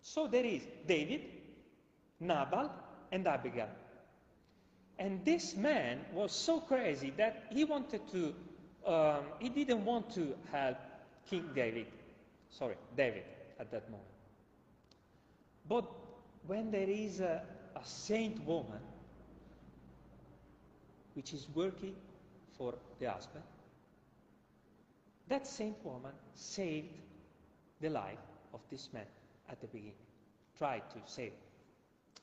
so 0.00 0.28
there 0.28 0.44
is 0.44 0.62
David, 0.86 1.22
Nabal, 2.20 2.70
and 3.10 3.26
Abigail. 3.26 3.68
And 4.98 5.24
this 5.24 5.56
man 5.56 6.00
was 6.12 6.30
so 6.30 6.60
crazy 6.60 7.12
that 7.16 7.46
he 7.50 7.64
wanted 7.64 8.00
to, 8.12 8.34
um, 8.86 9.24
he 9.40 9.48
didn't 9.48 9.84
want 9.84 10.14
to 10.14 10.34
help 10.52 10.76
King 11.28 11.50
David, 11.54 11.86
sorry, 12.50 12.76
David 12.96 13.24
at 13.58 13.72
that 13.72 13.90
moment. 13.90 14.08
But 15.68 15.84
when 16.46 16.70
there 16.70 16.88
is 16.88 17.20
a, 17.20 17.42
a 17.74 17.84
saint 17.84 18.44
woman 18.44 18.80
which 21.14 21.32
is 21.32 21.48
working 21.54 21.94
for 22.56 22.74
the 22.98 23.06
husband, 23.06 23.44
that 25.28 25.46
saint 25.46 25.76
woman 25.84 26.12
saved 26.34 27.00
the 27.80 27.88
life 27.88 28.18
of 28.52 28.60
this 28.68 28.88
man 28.92 29.06
at 29.48 29.60
the 29.60 29.66
beginning, 29.66 29.94
tried 30.56 30.82
to 30.90 31.00
save. 31.04 31.32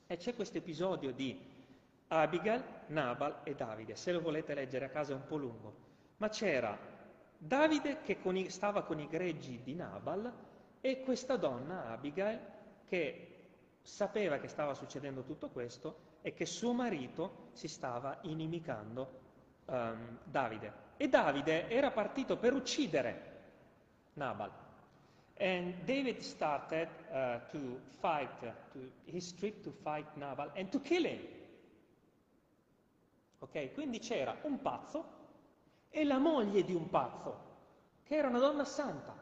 E 0.06 0.16
c'è 0.16 0.34
questo 0.34 0.58
episodio 0.58 1.12
di 1.12 1.38
Abigail, 2.08 2.62
Nabal 2.88 3.40
e 3.44 3.54
Davide. 3.54 3.96
Se 3.96 4.12
lo 4.12 4.20
volete 4.20 4.54
leggere 4.54 4.86
a 4.86 4.88
casa 4.90 5.12
è 5.12 5.14
un 5.14 5.24
po' 5.26 5.36
lungo, 5.36 5.74
ma 6.18 6.28
c'era 6.28 6.76
Davide 7.38 8.02
che 8.02 8.20
con 8.20 8.36
i, 8.36 8.50
stava 8.50 8.82
con 8.82 9.00
i 9.00 9.08
greggi 9.08 9.62
di 9.62 9.74
Nabal 9.74 10.32
e 10.80 11.00
questa 11.02 11.36
donna, 11.36 11.90
Abigail, 11.90 12.38
che 12.86 13.28
sapeva 13.82 14.38
che 14.38 14.48
stava 14.48 14.74
succedendo 14.74 15.22
tutto 15.22 15.48
questo 15.48 16.10
e 16.22 16.32
che 16.32 16.46
suo 16.46 16.72
marito 16.72 17.50
si 17.52 17.68
stava 17.68 18.18
inimicando 18.22 19.20
um, 19.66 20.18
Davide. 20.24 20.72
E 20.96 21.08
Davide 21.08 21.68
era 21.68 21.90
partito 21.90 22.36
per 22.36 22.54
uccidere 22.54 23.30
Nabal. 24.14 24.50
And 25.38 25.74
David 25.84 26.20
started 26.20 26.88
uh, 27.10 27.40
to 27.50 27.80
fight, 27.98 28.38
to, 28.72 28.78
his 29.06 29.32
trip 29.34 29.62
to 29.64 29.72
fight 29.72 30.06
Nabal 30.16 30.52
and 30.54 30.70
to 30.70 30.80
kill 30.80 31.04
him. 31.04 31.20
Ok, 33.40 33.72
quindi 33.72 33.98
c'era 33.98 34.36
un 34.42 34.60
pazzo 34.60 35.20
e 35.90 36.04
la 36.04 36.18
moglie 36.18 36.62
di 36.62 36.74
un 36.74 36.88
pazzo, 36.88 37.50
che 38.04 38.14
era 38.14 38.28
una 38.28 38.38
donna 38.38 38.64
santa. 38.64 39.21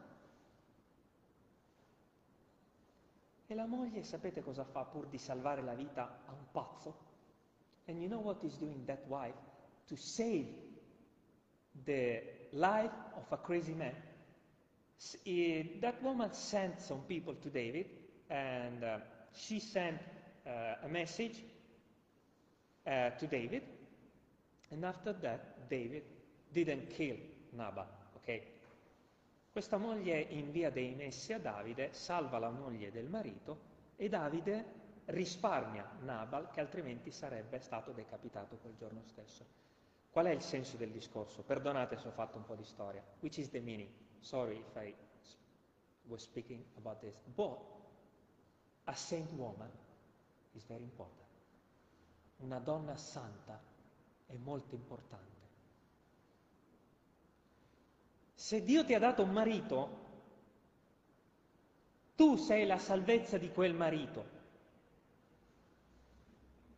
E 3.50 3.54
la 3.56 3.66
moglie, 3.66 4.04
sapete 4.04 4.42
cosa 4.42 4.62
fa 4.62 4.84
pur 4.84 5.08
di 5.08 5.18
salvare 5.18 5.62
la 5.62 5.74
vita 5.74 6.22
a 6.24 6.32
un 6.32 6.46
pazzo? 6.52 7.08
And 7.86 8.00
you 8.00 8.06
know 8.06 8.20
what 8.20 8.44
is 8.44 8.56
doing 8.56 8.84
that 8.84 9.04
wife? 9.08 9.34
to 9.90 9.96
save 9.96 10.46
the 11.84 12.22
life 12.52 12.92
of 13.16 13.24
a 13.32 13.36
crazy 13.36 13.74
man. 13.74 13.94
That 15.80 16.00
woman 16.02 16.32
sent 16.32 16.80
some 16.80 17.00
people 17.08 17.34
to 17.34 17.48
David, 17.50 17.86
and 18.30 18.84
uh, 18.84 18.98
she 19.34 19.58
sent 19.58 19.98
uh, 20.46 20.84
a 20.84 20.88
message 20.88 21.42
uh, 22.86 23.10
to 23.10 23.26
David, 23.26 23.62
and 24.70 24.84
after 24.84 25.12
that, 25.14 25.68
David 25.68 26.04
didn't 26.52 26.88
kill 26.90 27.16
Nabal. 27.52 27.86
Okay? 28.18 28.42
Questa 29.52 29.78
moglie 29.78 30.20
invia 30.20 30.70
dei 30.70 30.94
messi 30.94 31.32
a 31.32 31.40
Davide, 31.40 31.92
salva 31.92 32.38
la 32.38 32.50
moglie 32.50 32.92
del 32.92 33.08
marito 33.08 33.58
e 33.96 34.08
Davide 34.08 34.78
risparmia 35.06 35.90
Nabal 36.02 36.50
che 36.50 36.60
altrimenti 36.60 37.10
sarebbe 37.10 37.58
stato 37.58 37.90
decapitato 37.90 38.56
quel 38.58 38.76
giorno 38.76 39.02
stesso. 39.02 39.44
Qual 40.10 40.26
è 40.26 40.30
il 40.30 40.40
senso 40.40 40.76
del 40.76 40.92
discorso? 40.92 41.42
Perdonate 41.42 41.96
se 41.96 42.06
ho 42.06 42.12
fatto 42.12 42.36
un 42.36 42.44
po' 42.44 42.54
di 42.54 42.64
storia. 42.64 43.02
Which 43.18 43.38
is 43.38 43.50
the 43.50 43.60
meaning? 43.60 43.90
Sorry 44.20 44.58
if 44.58 44.76
I 44.76 44.94
was 46.04 46.22
speaking 46.22 46.64
about 46.76 47.00
this. 47.00 47.16
But 47.34 47.58
a 48.84 48.94
saint 48.94 49.32
woman 49.32 49.70
is 50.52 50.64
very 50.64 50.82
important. 50.82 51.26
Una 52.38 52.60
donna 52.60 52.96
santa 52.96 53.60
è 54.26 54.36
molto 54.36 54.76
importante. 54.76 55.39
Se 58.40 58.64
Dio 58.64 58.86
ti 58.86 58.94
ha 58.94 58.98
dato 58.98 59.22
un 59.22 59.32
marito, 59.32 59.98
tu 62.16 62.36
sei 62.36 62.64
la 62.64 62.78
salvezza 62.78 63.36
di 63.36 63.50
quel 63.50 63.74
marito. 63.74 64.24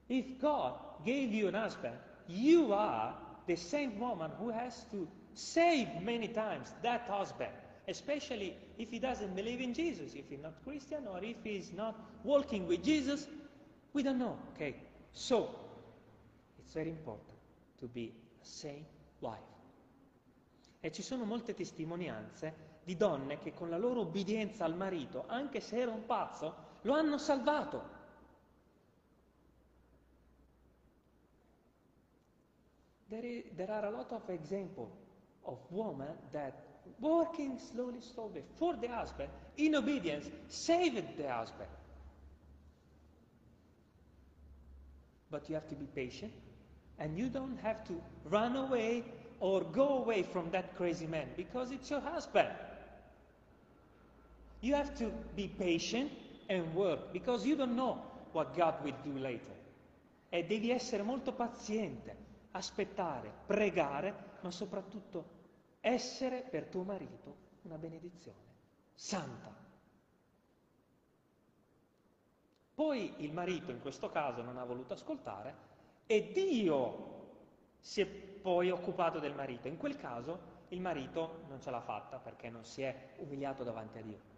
If 0.09 0.41
God 0.41 1.05
gave 1.05 1.33
you 1.33 1.47
an 1.47 1.55
husband, 1.55 1.97
you 2.27 2.73
are 2.73 3.15
the 3.47 3.55
same 3.55 3.97
woman 4.01 4.33
who 4.39 4.51
has 4.51 4.85
to 4.91 5.07
save 5.35 6.01
many 6.01 6.33
times 6.33 6.75
that 6.83 7.09
husband, 7.09 7.53
especially 7.87 8.57
if 8.77 8.91
he 8.91 8.99
doesn't 8.99 9.33
believe 9.37 9.61
in 9.61 9.73
Jesus, 9.73 10.15
if 10.15 10.29
he's 10.29 10.43
not 10.43 10.61
Christian 10.65 11.07
or 11.07 11.23
if 11.23 11.37
he's 11.45 11.73
not 11.73 11.95
walking 12.25 12.67
with 12.67 12.83
Jesus, 12.83 13.29
we 13.93 14.03
don't 14.03 14.19
know. 14.19 14.37
Okay, 14.57 14.75
so 15.13 15.49
it's 16.59 16.75
very 16.75 16.91
important 16.91 17.39
to 17.79 17.87
be 17.87 18.13
a 18.43 18.45
saint 18.45 18.85
wife. 19.21 19.52
E 20.85 20.91
ci 20.91 21.03
sono 21.03 21.25
molte 21.25 21.55
testimonianze 21.55 22.81
di 22.83 22.97
donne 22.97 23.39
che 23.39 23.55
con 23.55 23.71
la 23.71 23.79
loro 23.79 24.01
obbedienza 24.01 24.65
al 24.65 24.75
marito, 24.75 25.27
anche 25.29 25.61
se 25.61 25.77
era 25.77 25.93
un 25.93 26.05
pazzo, 26.07 26.55
lo 26.83 26.95
hanno 26.95 27.19
salvato. 27.19 28.01
There, 33.07 33.71
are 33.71 33.87
a 33.87 33.91
lot 33.91 34.11
of 34.11 34.29
examples 34.31 34.91
of 35.43 35.61
women 35.71 36.17
that 36.33 36.55
working 36.99 37.59
slowly, 37.59 38.01
slowly 38.01 38.43
for 38.57 38.77
the 38.77 38.89
husband, 38.89 39.31
in 39.59 39.77
obedience, 39.77 40.29
saved 40.49 41.15
the 41.17 41.29
husband. 41.29 41.69
But 45.31 45.49
you 45.49 45.55
have 45.55 45.69
to 45.69 45.77
be 45.77 45.87
patient, 45.95 46.33
and 46.99 47.17
you 47.17 47.29
don't 47.29 47.59
have 47.61 47.85
to 47.85 48.03
run 48.25 48.57
away 48.57 49.05
or 49.43 49.65
go 49.73 49.99
away 49.99 50.23
from 50.23 50.49
that 50.51 50.77
crazy 50.77 51.07
man 51.07 51.27
because 51.37 51.73
it's 51.73 51.91
your 51.91 52.01
husband. 52.01 52.49
You 54.61 54.75
have 54.77 54.95
to 54.99 55.11
be 55.35 55.49
patient 55.49 56.13
and 56.49 56.73
work 56.75 57.13
because 57.13 57.45
you 57.45 57.57
don't 57.57 57.75
know 57.75 58.01
what 58.31 58.57
God 58.57 58.75
will 58.85 58.95
do 59.03 59.19
later. 59.19 59.53
E 60.29 60.45
devi 60.45 60.71
essere 60.71 61.03
molto 61.03 61.33
paziente 61.33 62.17
aspettare, 62.53 63.33
pregare, 63.45 64.15
ma 64.43 64.53
soprattutto 64.53 65.25
essere 65.81 66.45
per 66.49 66.67
tuo 66.67 66.85
marito 66.85 67.37
una 67.63 67.79
benedizione 67.79 68.39
santa. 68.95 69.53
Poi 72.75 73.15
il 73.19 73.33
marito 73.33 73.73
in 73.73 73.81
questo 73.81 74.09
caso 74.09 74.41
non 74.43 74.57
ha 74.57 74.65
voluto 74.65 74.93
ascoltare 74.93 75.71
e 76.07 76.31
Dio 76.33 77.22
si 77.83 78.01
è 78.01 78.07
poi 78.07 78.71
occupato 78.71 79.19
del 79.19 79.35
marito. 79.35 79.69
In 79.69 79.77
quel 79.77 79.97
caso 79.97 80.51
il 80.69 80.81
marito 80.81 81.43
non 81.49 81.61
ce 81.61 81.71
l'ha 81.71 81.81
fatta 81.81 82.19
perché 82.19 82.49
non 82.49 82.65
si 82.65 82.83
è 82.83 83.15
umiliato 83.19 83.65
davanti 83.65 83.99
a 83.99 84.03
Dio. 84.03 84.31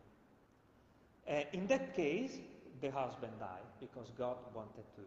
Uh, 1.26 1.46
in 1.52 1.66
that 1.66 1.92
case, 1.92 2.42
the 2.80 2.88
husband 2.88 3.38
died 3.38 3.64
because 3.78 4.10
God 4.16 4.36
wanted 4.52 4.84
to 4.96 5.02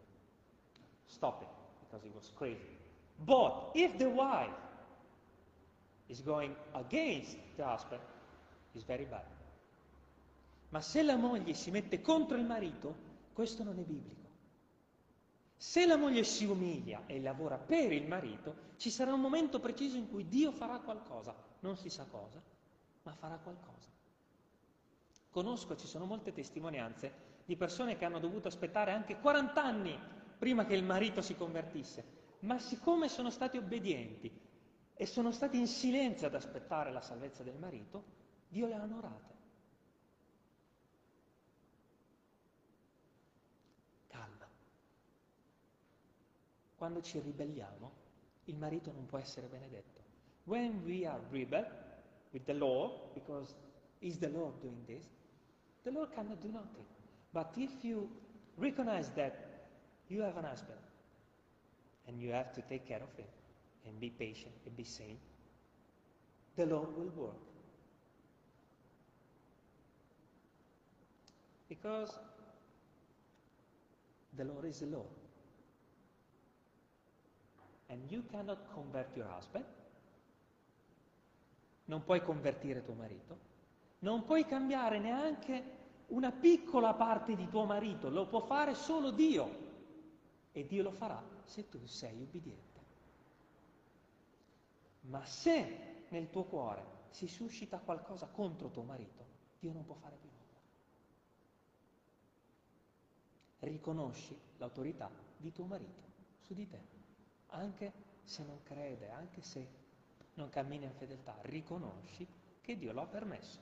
stop 1.06 1.42
it 1.42 1.48
because 1.80 2.04
he 2.04 2.10
was 2.14 2.32
crazy. 2.36 2.76
But 3.24 3.70
if 3.74 3.96
the 3.98 4.08
wife 4.08 4.54
is 6.08 6.22
going 6.22 6.54
against 6.74 7.36
the 7.56 7.64
husband, 7.64 8.00
it's 8.74 8.84
very 8.84 9.04
bad. 9.04 9.26
Ma 10.70 10.80
se 10.80 11.02
la 11.02 11.16
moglie 11.16 11.54
si 11.54 11.70
mette 11.70 12.00
contro 12.00 12.36
il 12.36 12.44
marito, 12.44 12.94
questo 13.32 13.64
non 13.64 13.78
è 13.78 13.82
biblico. 13.82 14.27
Se 15.60 15.84
la 15.86 15.96
moglie 15.96 16.22
si 16.22 16.44
umilia 16.44 17.02
e 17.06 17.20
lavora 17.20 17.58
per 17.58 17.90
il 17.90 18.06
marito, 18.06 18.66
ci 18.76 18.90
sarà 18.90 19.12
un 19.12 19.20
momento 19.20 19.58
preciso 19.58 19.96
in 19.96 20.08
cui 20.08 20.28
Dio 20.28 20.52
farà 20.52 20.78
qualcosa, 20.78 21.34
non 21.60 21.76
si 21.76 21.90
sa 21.90 22.04
cosa, 22.04 22.40
ma 23.02 23.12
farà 23.12 23.36
qualcosa. 23.38 23.88
Conosco, 25.30 25.76
ci 25.76 25.88
sono 25.88 26.04
molte 26.04 26.32
testimonianze 26.32 27.26
di 27.44 27.56
persone 27.56 27.96
che 27.96 28.04
hanno 28.04 28.20
dovuto 28.20 28.46
aspettare 28.46 28.92
anche 28.92 29.18
40 29.18 29.60
anni 29.60 29.98
prima 30.38 30.64
che 30.64 30.76
il 30.76 30.84
marito 30.84 31.22
si 31.22 31.34
convertisse, 31.34 32.04
ma 32.40 32.60
siccome 32.60 33.08
sono 33.08 33.30
stati 33.30 33.56
obbedienti 33.56 34.30
e 34.94 35.06
sono 35.06 35.32
stati 35.32 35.58
in 35.58 35.66
silenzio 35.66 36.28
ad 36.28 36.36
aspettare 36.36 36.92
la 36.92 37.00
salvezza 37.00 37.42
del 37.42 37.58
marito, 37.58 38.04
Dio 38.48 38.68
le 38.68 38.74
ha 38.74 38.82
onorate. 38.82 39.37
Quando 46.78 47.02
ci 47.02 47.18
ribelliamo, 47.18 47.90
il 48.44 48.56
marito 48.56 48.92
non 48.92 49.04
può 49.06 49.18
essere 49.18 49.48
benedetto. 49.48 50.00
When 50.44 50.82
we 50.84 51.04
are 51.04 51.20
rebel 51.30 51.66
with 52.32 52.44
the 52.44 52.54
law, 52.54 53.10
because 53.12 53.54
is 54.00 54.18
the 54.18 54.28
Lord 54.28 54.60
doing 54.60 54.84
this, 54.86 55.04
the 55.82 55.90
Lord 55.90 56.10
cannot 56.14 56.40
do 56.40 56.48
nothing. 56.48 56.86
But 57.32 57.52
if 57.56 57.84
you 57.84 58.08
recognize 58.56 59.10
that 59.16 59.34
you 60.08 60.22
have 60.22 60.36
an 60.38 60.44
husband 60.44 60.78
and 62.06 62.20
you 62.20 62.32
have 62.32 62.52
to 62.54 62.62
take 62.62 62.86
care 62.86 63.02
of 63.02 63.14
him 63.16 63.26
and 63.86 63.98
be 64.00 64.10
patient 64.10 64.54
and 64.64 64.76
be 64.76 64.84
sane, 64.84 65.18
the 66.56 66.66
Lord 66.66 66.96
will 66.96 67.10
work. 67.16 67.42
Because 71.68 72.18
the 74.36 74.44
Lord 74.44 74.64
is 74.64 74.80
the 74.80 74.86
Lord. 74.86 75.27
And 77.88 78.10
you 78.10 78.24
cannot 78.30 78.70
convert 78.72 79.16
your 79.16 79.28
husband, 79.28 79.64
non 81.86 82.04
puoi 82.04 82.22
convertire 82.22 82.84
tuo 82.84 82.94
marito, 82.94 83.38
non 84.00 84.24
puoi 84.24 84.44
cambiare 84.44 84.98
neanche 84.98 85.76
una 86.08 86.30
piccola 86.30 86.94
parte 86.94 87.34
di 87.34 87.48
tuo 87.48 87.64
marito, 87.64 88.08
lo 88.08 88.26
può 88.26 88.40
fare 88.40 88.74
solo 88.74 89.10
Dio. 89.10 89.66
E 90.52 90.66
Dio 90.66 90.82
lo 90.82 90.90
farà 90.90 91.22
se 91.44 91.68
tu 91.68 91.84
sei 91.86 92.20
ubbidiente. 92.20 92.66
Ma 95.02 95.24
se 95.24 96.04
nel 96.08 96.30
tuo 96.30 96.44
cuore 96.44 96.84
si 97.10 97.26
suscita 97.26 97.78
qualcosa 97.78 98.26
contro 98.26 98.68
tuo 98.68 98.82
marito, 98.82 99.24
Dio 99.58 99.72
non 99.72 99.84
può 99.84 99.94
fare 99.94 100.16
più 100.16 100.28
nulla. 100.28 100.60
Riconosci 103.60 104.38
l'autorità 104.58 105.10
di 105.36 105.52
tuo 105.52 105.64
marito 105.64 106.06
su 106.40 106.54
di 106.54 106.66
te, 106.66 106.97
anche 107.48 107.92
se 108.24 108.44
non 108.44 108.62
crede, 108.62 109.10
anche 109.10 109.42
se 109.42 109.66
non 110.34 110.48
cammina 110.50 110.86
in 110.86 110.94
fedeltà, 110.94 111.36
riconosci 111.42 112.26
che 112.60 112.76
Dio 112.76 112.92
lo 112.92 113.02
ha 113.02 113.06
permesso. 113.06 113.60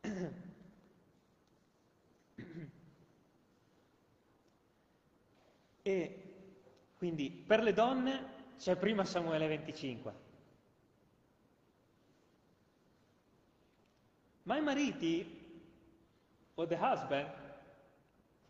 E 5.84 6.22
quindi 6.96 7.28
per 7.28 7.60
le 7.60 7.72
donne 7.72 8.54
c'è 8.56 8.76
prima 8.76 9.04
Samuele 9.04 9.48
25. 9.48 10.14
Ma 14.44 14.56
i 14.56 14.60
mariti, 14.60 15.40
or 16.54 16.68
the 16.68 16.76
husband, 16.76 17.41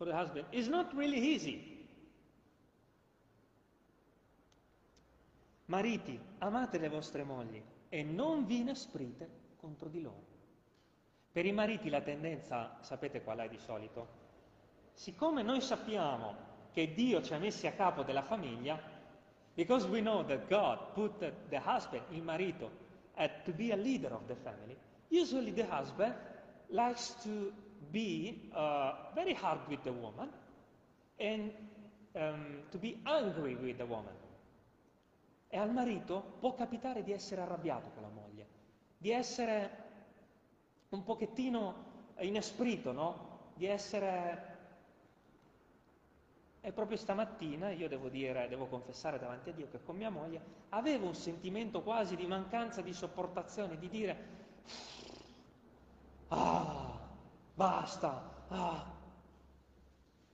for 0.03 0.11
the 0.11 0.17
husband, 0.17 0.45
is 0.51 0.67
not 0.67 0.93
really 0.95 1.33
easy. 1.33 1.87
Mariti, 5.67 6.19
amate 6.39 6.79
le 6.79 6.89
vostre 6.89 7.23
mogli 7.23 7.63
e 7.89 8.03
non 8.03 8.45
vi 8.45 8.59
inesprite 8.59 9.29
contro 9.57 9.89
di 9.89 10.03
loro. 10.03 10.31
Per 11.31 11.47
i 11.47 11.53
mariti 11.53 11.89
la 11.89 12.01
tendenza, 12.01 12.79
sapete 12.81 13.23
qual 13.23 13.39
è 13.39 13.49
di 13.49 13.59
solito? 13.59 14.09
Siccome 14.93 15.43
noi 15.43 15.61
sappiamo 15.61 16.35
che 16.73 16.93
Dio 16.95 17.23
ci 17.23 17.33
ha 17.33 17.39
messi 17.39 17.69
a 17.69 17.73
capo 17.73 18.03
della 18.03 18.23
famiglia, 18.23 18.81
because 19.55 19.87
we 19.87 20.01
know 20.01 20.25
that 20.25 20.49
God 20.49 20.93
put 20.95 21.19
the 21.49 21.63
husband, 21.65 22.03
il 22.11 22.23
marito, 22.23 22.71
at, 23.15 23.45
to 23.45 23.53
be 23.53 23.71
a 23.71 23.77
leader 23.77 24.13
of 24.13 24.27
the 24.27 24.35
family, 24.35 24.77
usually 25.11 25.53
the 25.53 25.67
husband 25.71 26.15
likes 26.71 27.15
to 27.23 27.53
be 27.91 28.49
uh, 28.53 29.13
very 29.15 29.35
hard 29.35 29.61
with 29.69 29.83
the 29.83 29.93
woman 29.93 30.31
and 31.19 31.53
um, 32.15 32.63
to 32.71 32.79
be 32.79 33.01
angry 33.05 33.55
with 33.55 33.77
the 33.77 33.85
woman. 33.85 34.15
E 35.49 35.59
al 35.59 35.71
marito 35.71 36.37
può 36.41 36.55
capitare 36.55 37.03
di 37.03 37.13
essere 37.13 37.43
arrabbiato 37.43 37.91
con 37.91 38.03
la 38.03 38.09
moglie, 38.09 38.47
di 38.97 39.11
essere 39.11 39.71
un 40.89 41.03
pochettino 41.03 41.91
inesprito, 42.21 42.93
no? 42.93 43.51
Di 43.55 43.67
essere 43.67 44.51
e 46.65 46.71
proprio 46.71 46.97
stamattina 46.97 47.73
io 47.73 47.89
devo 47.89 48.09
dire, 48.09 48.47
devo 48.49 48.67
confessare 48.67 49.19
davanti 49.19 49.51
a 49.51 49.53
Dio 49.53 49.69
che 49.69 49.83
con 49.83 49.97
mia 49.97 50.11
moglie 50.11 50.41
avevo 50.69 51.09
un 51.09 51.15
sentimento 51.15 51.83
quasi 51.83 52.15
di 52.15 52.25
mancanza 52.25 52.81
di 52.83 52.93
sopportazione, 52.93 53.77
di 53.79 53.89
dire, 53.89 54.17
ah, 56.29 57.02
basta, 57.63 58.45
ah. 58.49 58.85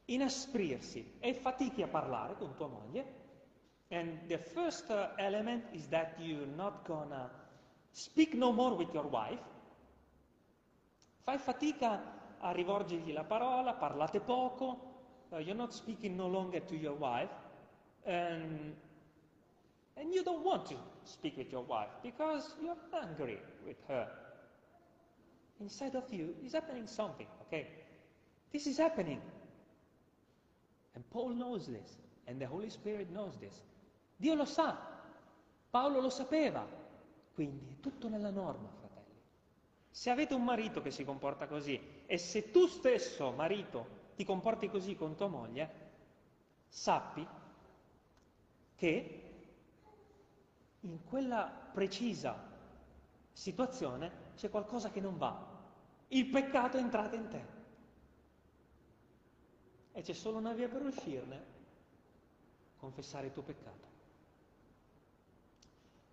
inasprirsi 0.07 1.19
e 1.21 1.35
fatichi 1.35 1.83
a 1.83 1.89
parlare 1.89 2.37
con 2.37 2.55
tua 2.55 2.69
moglie. 2.69 3.17
And 3.91 4.27
the 4.29 4.39
first 4.39 4.89
uh, 4.89 5.13
element 5.17 5.65
is 5.73 5.89
that 5.89 6.19
you're 6.19 6.47
not 6.47 6.87
gonna 6.87 7.31
speak 7.91 8.35
no 8.35 8.51
more 8.53 8.75
with 8.75 8.93
your 8.95 9.07
wife. 9.07 9.43
Fai 11.23 11.37
fatica 11.39 12.01
a 12.41 12.53
rivolgergli 12.53 13.13
la 13.13 13.25
parola, 13.25 13.75
parlate 13.75 14.21
poco, 14.21 15.27
uh, 15.31 15.39
you're 15.39 15.57
not 15.57 15.73
speaking 15.73 16.17
no 16.17 16.29
longer 16.29 16.65
to 16.65 16.75
your 16.75 16.97
wife, 16.97 17.33
and, 18.05 18.75
and 19.97 20.15
you 20.15 20.23
don't 20.23 20.43
want 20.43 20.67
to 20.67 20.77
speak 21.05 21.37
with 21.37 21.51
your 21.51 21.65
wife 21.67 21.93
because 22.03 22.57
you're 22.63 22.77
angry 22.93 23.39
with 23.65 23.77
her. 23.87 24.28
Inside 25.61 25.97
of 25.97 26.13
you 26.13 26.35
is 26.43 26.55
happening 26.55 26.87
something, 26.87 27.27
okay? 27.43 27.67
This 28.51 28.67
is 28.67 28.79
happening. 28.79 29.21
And 30.95 31.05
Paul 31.11 31.35
knows 31.35 31.67
this, 31.67 31.99
and 32.27 32.39
the 32.39 32.47
Holy 32.47 32.71
Spirit 32.71 33.11
knows 33.11 33.37
this. 33.39 33.63
Dio 34.17 34.35
lo 34.35 34.45
sa, 34.45 34.77
Paolo 35.71 36.01
lo 36.01 36.11
sapeva, 36.11 36.67
quindi 37.35 37.73
è 37.73 37.81
tutto 37.81 38.09
nella 38.09 38.31
norma, 38.31 38.69
fratelli. 38.69 39.17
Se 39.91 40.11
avete 40.11 40.35
un 40.35 40.45
marito 40.45 40.81
che 40.81 40.91
si 40.91 41.05
comporta 41.05 41.47
così 41.47 41.81
e 42.07 42.19
se 42.19 42.51
tu 42.51 42.67
stesso, 42.67 43.33
marito, 43.33 43.97
ti 44.17 44.25
comporti 44.25 44.69
così 44.69 44.97
con 44.97 45.15
tua 45.15 45.29
moglie, 45.29 45.87
sappi 46.69 47.27
che 48.77 49.23
in 50.81 51.05
quella 51.05 51.51
precisa 51.73 52.37
situazione 53.33 54.27
c'è 54.39 54.49
qualcosa 54.49 54.91
che 54.91 55.01
non 55.01 55.19
va. 55.19 55.57
Il 56.09 56.27
peccato 56.27 56.79
è 56.79 56.81
entrato 56.81 57.17
in 57.17 57.29
te. 57.29 57.57
E 59.93 60.03
c'è 60.03 60.13
solo 60.13 60.39
una 60.39 60.53
via 60.53 60.69
per 60.69 60.83
uscirne, 60.83 61.45
confessare 62.79 63.27
il 63.27 63.33
tuo 63.33 63.43
peccato. 63.43 63.87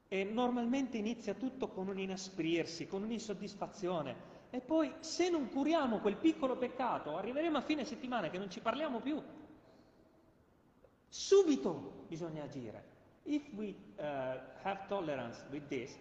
E 0.08 0.24
normalmente 0.24 0.98
inizia 0.98 1.36
tutto 1.36 1.68
con 1.68 1.88
un 1.88 2.00
inasprirsi, 2.00 2.88
con 2.88 3.04
un'insoddisfazione. 3.04 4.34
E 4.50 4.60
poi 4.60 4.92
se 5.02 5.30
non 5.30 5.50
curiamo 5.50 6.00
quel 6.00 6.18
piccolo 6.18 6.58
peccato, 6.58 7.18
arriveremo 7.18 7.58
a 7.58 7.62
fine 7.62 7.86
settimana 7.86 8.30
che 8.30 8.40
non 8.40 8.50
ci 8.50 8.60
parliamo 8.60 9.02
più. 9.02 9.22
Subito 11.08 12.06
bisogna 12.08 12.44
agire. 12.44 12.94
If 13.24 13.44
we 13.54 13.76
uh, 13.98 14.04
have 14.64 14.88
tolerance 14.88 15.44
with 15.52 15.68
this, 15.68 15.96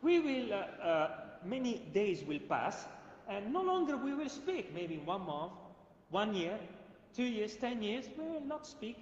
we 0.00 0.18
will, 0.18 0.50
uh, 0.50 1.23
many 1.44 1.80
days 1.92 2.24
will 2.24 2.40
pass, 2.48 2.86
and 3.28 3.52
no 3.52 3.62
longer 3.62 3.96
we 3.96 4.14
will 4.14 4.28
speak. 4.28 4.72
Maybe 4.74 5.00
one 5.04 5.24
month, 5.24 5.52
one 6.10 6.34
year, 6.34 6.58
two 7.14 7.24
years, 7.24 7.56
ten 7.56 7.82
years, 7.82 8.08
we 8.16 8.24
will 8.24 8.44
not 8.46 8.66
speak 8.66 8.96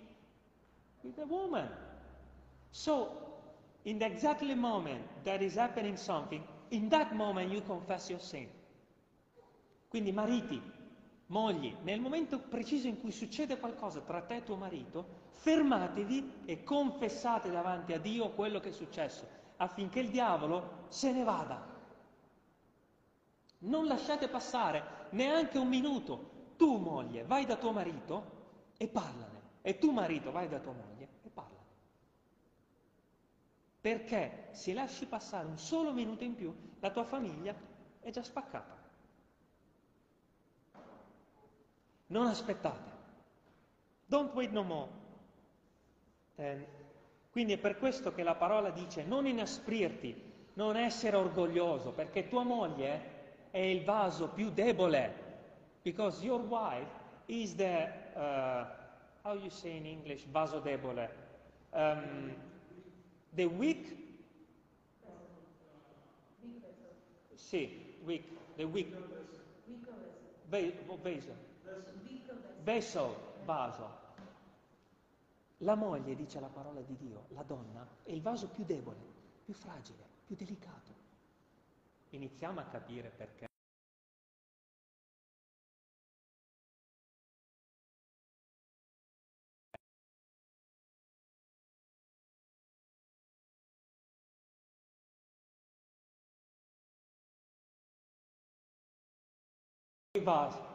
with 1.03 1.19
a 1.19 1.27
woman. 1.27 1.69
So 2.71 3.11
in 3.85 3.99
the 3.99 4.07
exactly 4.07 4.55
moment 4.55 5.03
that 5.25 5.43
is 5.43 5.57
happening 5.57 5.97
something, 5.97 6.43
in 6.71 6.89
that 6.89 7.15
moment 7.15 7.51
you 7.51 7.63
confess 7.63 8.09
your 8.09 8.21
sin. 8.21 8.49
Quindi 9.89 10.13
mariti, 10.13 10.61
mogli, 11.27 11.77
nel 11.83 12.01
momento 12.01 12.39
preciso 12.39 12.87
in 12.87 12.99
cui 12.99 13.11
succede 13.11 13.59
qualcosa 13.59 14.01
tra 14.01 14.23
te 14.23 14.37
e 14.37 14.43
tuo 14.43 14.57
marito, 14.57 15.21
fermatevi 15.29 16.45
e 16.47 16.63
confessate 16.63 17.51
davanti 17.51 17.93
a 17.93 17.99
Dio 17.99 18.31
quello 18.31 18.61
che 18.61 18.71
è 18.71 18.73
successo, 18.73 19.27
affinché 19.57 20.01
il 20.01 20.09
diavolo 20.09 20.87
se 20.89 21.13
ne 21.13 21.25
vada. 21.25 21.72
Non 23.63 23.87
lasciate 23.87 24.29
passare 24.29 25.09
neanche 25.11 25.59
un 25.59 25.69
minuto. 25.69 26.31
Tu, 26.57 26.77
moglie, 26.77 27.25
vai 27.25 27.45
da 27.45 27.57
tuo 27.57 27.73
marito 27.73 28.71
e 28.77 28.89
parlane. 28.89 29.41
E 29.63 29.79
tu, 29.79 29.91
marito, 29.91 30.31
vai 30.31 30.49
da 30.49 30.59
tua 30.59 30.73
moglie 30.73 30.93
perché 33.83 34.47
se 34.53 34.73
lasci 34.73 35.07
passare 35.07 35.45
un 35.45 35.59
solo 35.59 35.93
minuto 35.93 36.23
in 36.23 36.37
più, 36.37 36.55
la 36.79 36.91
tua 36.91 37.03
famiglia 37.03 37.53
è 37.99 38.11
già 38.11 38.23
spaccata. 38.23 38.81
Non 42.07 42.27
aspettate. 42.29 42.91
Don't 44.07 44.33
wait 44.35 44.53
no 44.53 44.63
more. 44.63 44.91
Eh, 46.37 46.67
quindi 47.33 47.55
è 47.55 47.59
per 47.59 47.77
questo 47.77 48.15
che 48.15 48.23
la 48.23 48.37
parola 48.37 48.71
dice 48.71 49.03
non 49.03 49.27
inasprirti, 49.27 50.31
non 50.53 50.77
essere 50.77 51.17
orgoglioso, 51.17 51.91
perché 51.91 52.29
tua 52.29 52.45
moglie 52.45 53.12
è 53.53 53.59
il 53.59 53.85
vaso 53.85 54.29
più 54.29 54.51
debole. 54.51 55.21
Because 55.83 56.25
your 56.25 56.41
wife 56.41 56.91
is 57.27 57.55
the, 57.55 57.89
uh, 58.17 58.67
how 59.23 59.35
you 59.35 59.51
say 59.51 59.77
in 59.77 59.87
English, 59.87 60.27
vaso 60.27 60.59
debole. 60.59 61.09
Um, 61.71 62.35
The 63.35 63.47
weak? 63.47 63.97
Sì, 67.35 67.97
weak, 68.05 68.25
the 68.57 68.65
weak. 68.65 68.95
Vessel. 71.03 71.37
Vessel, 72.63 73.17
vaso. 73.45 74.01
La 75.59 75.75
moglie, 75.75 76.15
dice 76.15 76.41
la 76.41 76.49
parola 76.49 76.81
di 76.83 76.95
Dio, 76.97 77.25
la 77.29 77.43
donna, 77.43 77.87
è 78.03 78.11
il 78.13 78.21
vaso 78.21 78.49
più 78.49 78.65
debole, 78.65 78.99
più 79.45 79.55
fragile, 79.55 80.05
più 80.27 80.37
delicato. 80.37 80.92
Iniziamo 82.15 82.61
a 82.61 82.65
capire 82.65 83.09
perché. 83.09 83.47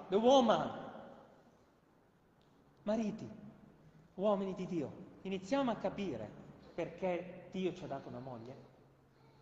the 0.10 0.16
woman. 0.16 0.86
Mariti, 2.84 3.30
uomini 4.16 4.56
di 4.56 4.66
Dio, 4.66 4.92
iniziamo 5.22 5.70
a 5.72 5.76
capire 5.76 6.28
perché 6.74 7.50
Dio 7.52 7.74
ci 7.74 7.84
ha 7.84 7.88
dato 7.88 8.08
una 8.08 8.20
moglie. 8.20 8.56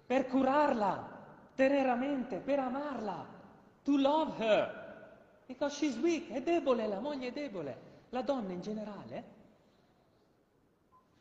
Per 0.05 0.27
curarla 0.27 1.14
teneramente, 1.55 2.37
per 2.37 2.59
amarla. 2.59 3.33
To 3.83 3.97
love 3.97 4.43
her. 4.43 4.83
Because 5.45 5.75
she's 5.75 5.97
weak, 5.97 6.29
è 6.31 6.41
debole, 6.41 6.87
la 6.87 6.99
moglie 6.99 7.27
è 7.27 7.31
debole. 7.31 7.93
La 8.09 8.21
donna 8.21 8.51
in 8.51 8.61
generale 8.61 9.33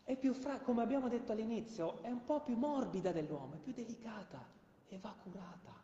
è 0.04 0.16
più 0.16 0.34
fra, 0.34 0.58
come 0.58 0.82
abbiamo 0.82 1.08
detto 1.08 1.32
all'inizio, 1.32 2.02
è 2.02 2.10
un 2.10 2.24
po' 2.24 2.40
più 2.40 2.56
morbida 2.56 3.10
dell'uomo, 3.10 3.54
è 3.54 3.58
più 3.58 3.72
delicata 3.72 4.46
e 4.88 4.98
va 5.00 5.14
curata. 5.22 5.82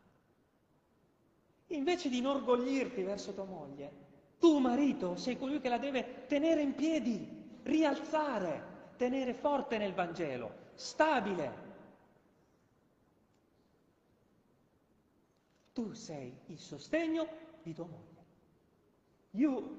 Invece 1.68 2.08
di 2.08 2.18
inorgoglirti 2.18 3.02
verso 3.02 3.32
tua 3.32 3.44
moglie, 3.44 4.08
tu 4.38 4.58
marito 4.58 5.16
sei 5.16 5.38
colui 5.38 5.60
che 5.60 5.68
la 5.68 5.78
deve 5.78 6.26
tenere 6.26 6.60
in 6.60 6.74
piedi, 6.74 7.60
rialzare, 7.62 8.92
tenere 8.96 9.32
forte 9.34 9.78
nel 9.78 9.94
Vangelo, 9.94 10.52
stabile. 10.74 11.68
Tu 15.80 15.94
sei 15.94 16.30
il 16.48 16.58
sostegno 16.58 17.26
di 17.62 17.72
tua 17.72 17.86
moglie. 17.86 18.24
You 19.30 19.78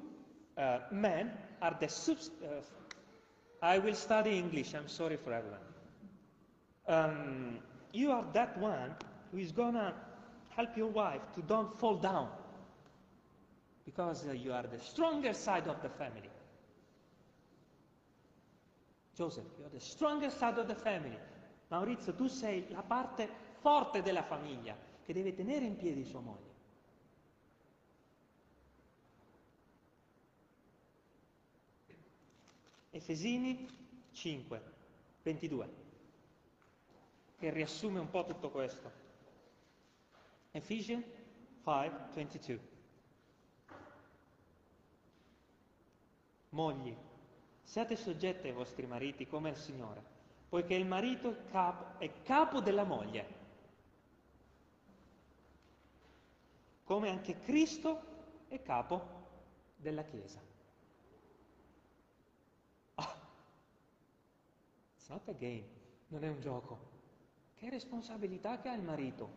uh, 0.57 0.79
men 0.89 1.31
are 1.59 1.77
the 1.77 1.85
uh, 2.41 2.63
I 3.61 3.77
will 3.77 3.93
study 3.93 4.35
English, 4.35 4.73
I'm 4.73 4.87
sorry 4.87 5.15
for 5.17 5.31
everyone. 5.31 5.61
Um, 6.87 7.59
you 7.91 8.09
are 8.11 8.25
that 8.31 8.57
one 8.57 8.95
who 9.29 9.37
is 9.37 9.51
gonna 9.51 9.93
help 10.55 10.75
your 10.75 10.89
wife 10.91 11.21
to 11.35 11.41
don't 11.43 11.71
fall 11.77 11.97
down 11.97 12.29
because 13.85 14.25
uh, 14.27 14.31
you 14.31 14.53
are 14.53 14.65
the 14.65 14.79
stronger 14.79 15.33
side 15.33 15.67
of 15.67 15.83
the 15.83 15.89
family. 15.89 16.31
Joseph, 19.15 19.45
you 19.59 19.65
are 19.65 19.71
the 19.71 19.79
stronger 19.79 20.31
side 20.31 20.57
of 20.57 20.67
the 20.67 20.73
family. 20.73 21.19
Maurizio, 21.69 22.15
tu 22.15 22.27
sei 22.27 22.65
la 22.71 22.81
parte 22.81 23.29
forte 23.59 24.01
della 24.01 24.23
famiglia 24.23 24.89
che 25.05 25.13
deve 25.13 25.33
tenere 25.33 25.65
in 25.65 25.75
piedi 25.75 26.03
sua 26.05 26.19
moglie. 26.19 26.49
Efesini 32.91 33.67
5, 34.11 34.61
22, 35.23 35.69
che 37.37 37.49
riassume 37.49 37.99
un 37.99 38.09
po' 38.09 38.25
tutto 38.25 38.49
questo. 38.51 38.91
Ephesians 40.51 41.05
5:22. 41.63 42.59
Mogli, 46.49 46.93
siate 47.63 47.95
soggette 47.95 48.49
ai 48.49 48.53
vostri 48.53 48.85
mariti 48.85 49.25
come 49.25 49.49
al 49.49 49.55
Signore, 49.55 50.03
poiché 50.49 50.75
il 50.75 50.85
marito 50.85 51.45
è 51.97 52.11
capo 52.23 52.59
della 52.59 52.83
moglie, 52.83 53.40
come 56.91 57.07
anche 57.07 57.39
Cristo 57.39 58.01
è 58.49 58.61
capo 58.61 59.19
della 59.77 60.03
Chiesa. 60.03 60.41
Ah, 62.95 63.17
it's 64.97 65.07
not 65.07 65.25
a 65.29 65.31
game, 65.31 65.63
non 66.09 66.25
è 66.25 66.27
un 66.27 66.41
gioco. 66.41 66.89
Che 67.55 67.69
responsabilità 67.69 68.59
che 68.59 68.67
ha 68.67 68.73
il 68.73 68.81
marito. 68.81 69.29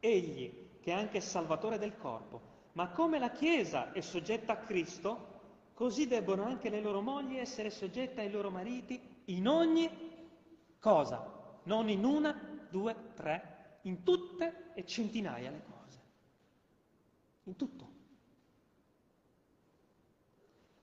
Egli, 0.00 0.80
che 0.80 0.90
è 0.90 0.94
anche 0.94 1.18
il 1.18 1.22
salvatore 1.22 1.78
del 1.78 1.96
corpo, 1.96 2.40
ma 2.72 2.90
come 2.90 3.20
la 3.20 3.30
Chiesa 3.30 3.92
è 3.92 4.00
soggetta 4.00 4.54
a 4.54 4.58
Cristo, 4.58 5.70
così 5.74 6.08
debbono 6.08 6.42
anche 6.42 6.70
le 6.70 6.80
loro 6.80 7.00
mogli 7.02 7.36
essere 7.36 7.70
soggette 7.70 8.20
ai 8.20 8.32
loro 8.32 8.50
mariti 8.50 9.00
in 9.26 9.46
ogni 9.46 9.88
cosa, 10.80 11.60
non 11.62 11.88
in 11.88 12.04
una, 12.04 12.47
due, 12.70 13.12
tre, 13.14 13.78
in 13.82 14.02
tutte 14.02 14.72
e 14.74 14.84
centinaia 14.84 15.50
le 15.50 15.62
cose. 15.64 16.00
In 17.44 17.56
tutto. 17.56 17.96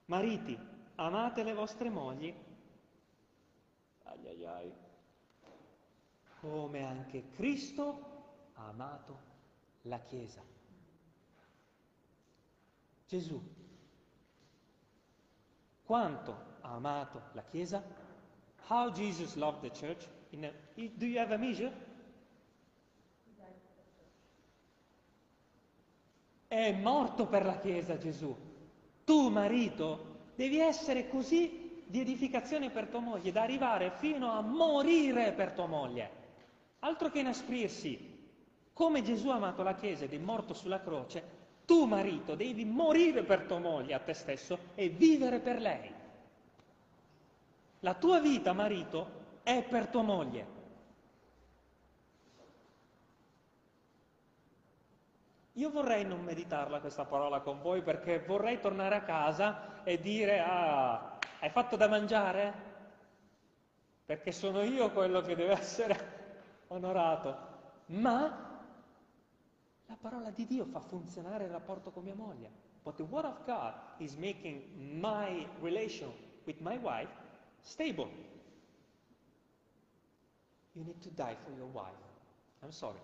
Mariti, 0.05 0.57
amate 0.95 1.43
le 1.43 1.53
vostre 1.53 1.89
mogli, 1.89 2.33
ai 4.03 4.27
ai 4.27 4.45
ai, 4.45 4.73
come 6.39 6.83
anche 6.83 7.29
Cristo 7.31 8.51
ha 8.53 8.67
amato 8.67 9.33
la 9.83 9.99
Chiesa. 9.99 10.43
Gesù, 13.07 13.41
quanto 15.83 16.57
ha 16.61 16.73
amato 16.73 17.29
la 17.33 17.43
Chiesa? 17.43 17.83
How 18.67 18.91
Jesus 18.91 19.35
loved 19.35 19.61
the 19.61 19.71
church? 19.71 20.07
A, 20.43 20.51
do 20.75 21.05
you 21.05 21.19
have 21.19 21.33
a 21.33 21.37
measure? 21.37 21.71
È 26.47 26.71
morto 26.71 27.27
per 27.27 27.45
la 27.45 27.57
Chiesa 27.59 27.97
Gesù. 27.97 28.35
Tu, 29.03 29.29
marito, 29.29 30.31
devi 30.35 30.59
essere 30.59 31.07
così 31.09 31.83
di 31.85 31.99
edificazione 31.99 32.69
per 32.69 32.87
tua 32.87 32.99
moglie, 32.99 33.31
da 33.31 33.41
arrivare 33.41 33.91
fino 33.97 34.31
a 34.31 34.41
morire 34.41 35.33
per 35.33 35.51
tua 35.51 35.65
moglie. 35.65 36.09
Altro 36.79 37.09
che 37.09 37.19
inasprirsi. 37.19 38.13
Come 38.73 39.01
Gesù 39.01 39.29
ha 39.29 39.35
amato 39.35 39.63
la 39.63 39.75
Chiesa 39.75 40.05
ed 40.05 40.13
è 40.13 40.17
morto 40.17 40.53
sulla 40.53 40.81
croce, 40.81 41.23
tu, 41.65 41.85
marito, 41.85 42.35
devi 42.35 42.63
morire 42.63 43.23
per 43.23 43.43
tua 43.43 43.59
moglie 43.59 43.93
a 43.93 43.99
te 43.99 44.13
stesso 44.13 44.57
e 44.75 44.89
vivere 44.89 45.39
per 45.39 45.59
lei. 45.59 45.93
La 47.79 47.93
tua 47.95 48.19
vita, 48.19 48.53
marito, 48.53 49.24
è 49.45 49.63
per 49.63 49.87
tua 49.87 50.01
moglie. 50.01 50.53
Io 55.53 55.69
vorrei 55.69 56.03
non 56.03 56.23
meditarla 56.23 56.79
questa 56.79 57.05
parola 57.05 57.41
con 57.41 57.61
voi 57.61 57.83
perché 57.83 58.19
vorrei 58.19 58.59
tornare 58.59 58.95
a 58.95 59.03
casa 59.03 59.83
e 59.83 59.99
dire, 59.99 60.39
ah, 60.39 61.19
hai 61.39 61.49
fatto 61.51 61.75
da 61.75 61.87
mangiare? 61.87 62.53
Perché 64.03 64.31
sono 64.31 64.63
io 64.63 64.89
quello 64.91 65.21
che 65.21 65.35
deve 65.35 65.53
essere 65.61 66.63
onorato. 66.67 67.37
Ma 67.87 68.59
la 69.85 69.97
parola 70.01 70.31
di 70.31 70.47
Dio 70.47 70.65
fa 70.65 70.79
funzionare 70.79 71.45
il 71.45 71.51
rapporto 71.51 71.91
con 71.91 72.03
mia 72.03 72.15
moglie. 72.15 72.49
But 72.81 72.95
the 72.95 73.03
word 73.03 73.25
of 73.25 73.45
God 73.45 73.73
is 73.99 74.15
making 74.15 74.99
my 74.99 75.47
relation 75.61 76.11
with 76.45 76.59
my 76.61 76.77
wife 76.77 77.13
stable. 77.61 78.09
You 80.75 80.83
need 80.83 81.01
to 81.01 81.09
die 81.09 81.35
for 81.43 81.51
your 81.53 81.69
wife. 81.71 82.03
I'm 82.61 82.71
sorry. 82.71 82.99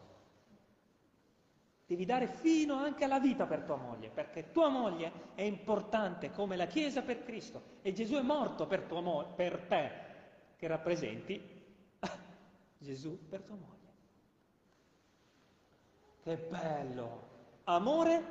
Devi 1.86 2.06
dare 2.06 2.28
fino 2.28 2.76
anche 2.76 3.04
alla 3.04 3.20
vita 3.20 3.46
per 3.46 3.64
tua 3.64 3.76
moglie, 3.76 4.10
perché 4.10 4.52
tua 4.52 4.70
moglie 4.70 5.12
è 5.36 5.42
importante 5.42 6.32
come 6.32 6.56
la 6.56 6.66
Chiesa 6.66 7.02
per 7.02 7.24
Cristo 7.24 7.80
e 7.82 7.92
Gesù 7.92 8.16
è 8.16 8.22
morto 8.22 8.66
per, 8.66 8.90
mo- 8.90 9.34
per 9.36 9.60
te, 9.68 9.92
che 10.56 10.68
rappresenti 10.68 11.42
Gesù 12.78 13.28
per 13.28 13.42
tua 13.42 13.56
moglie. 13.56 13.80
Che 16.24 16.38
bello! 16.50 17.30
Amore 17.66 18.24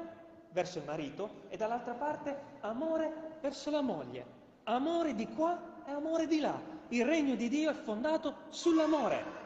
verso 0.53 0.79
il 0.79 0.85
marito 0.85 1.43
e 1.49 1.57
dall'altra 1.57 1.95
parte 1.95 2.59
amore 2.61 3.37
verso 3.41 3.71
la 3.71 3.83
moglie. 3.83 4.25
Amore 4.65 5.15
di 5.15 5.29
qua 5.29 5.85
e 5.87 5.91
amore 5.91 6.27
di 6.27 6.41
là. 6.41 6.79
Il 6.91 7.05
regno 7.05 7.37
di 7.37 7.49
Dio 7.49 7.71
è 7.71 7.75
fondato 7.75 8.35
sull'amore. 8.51 9.39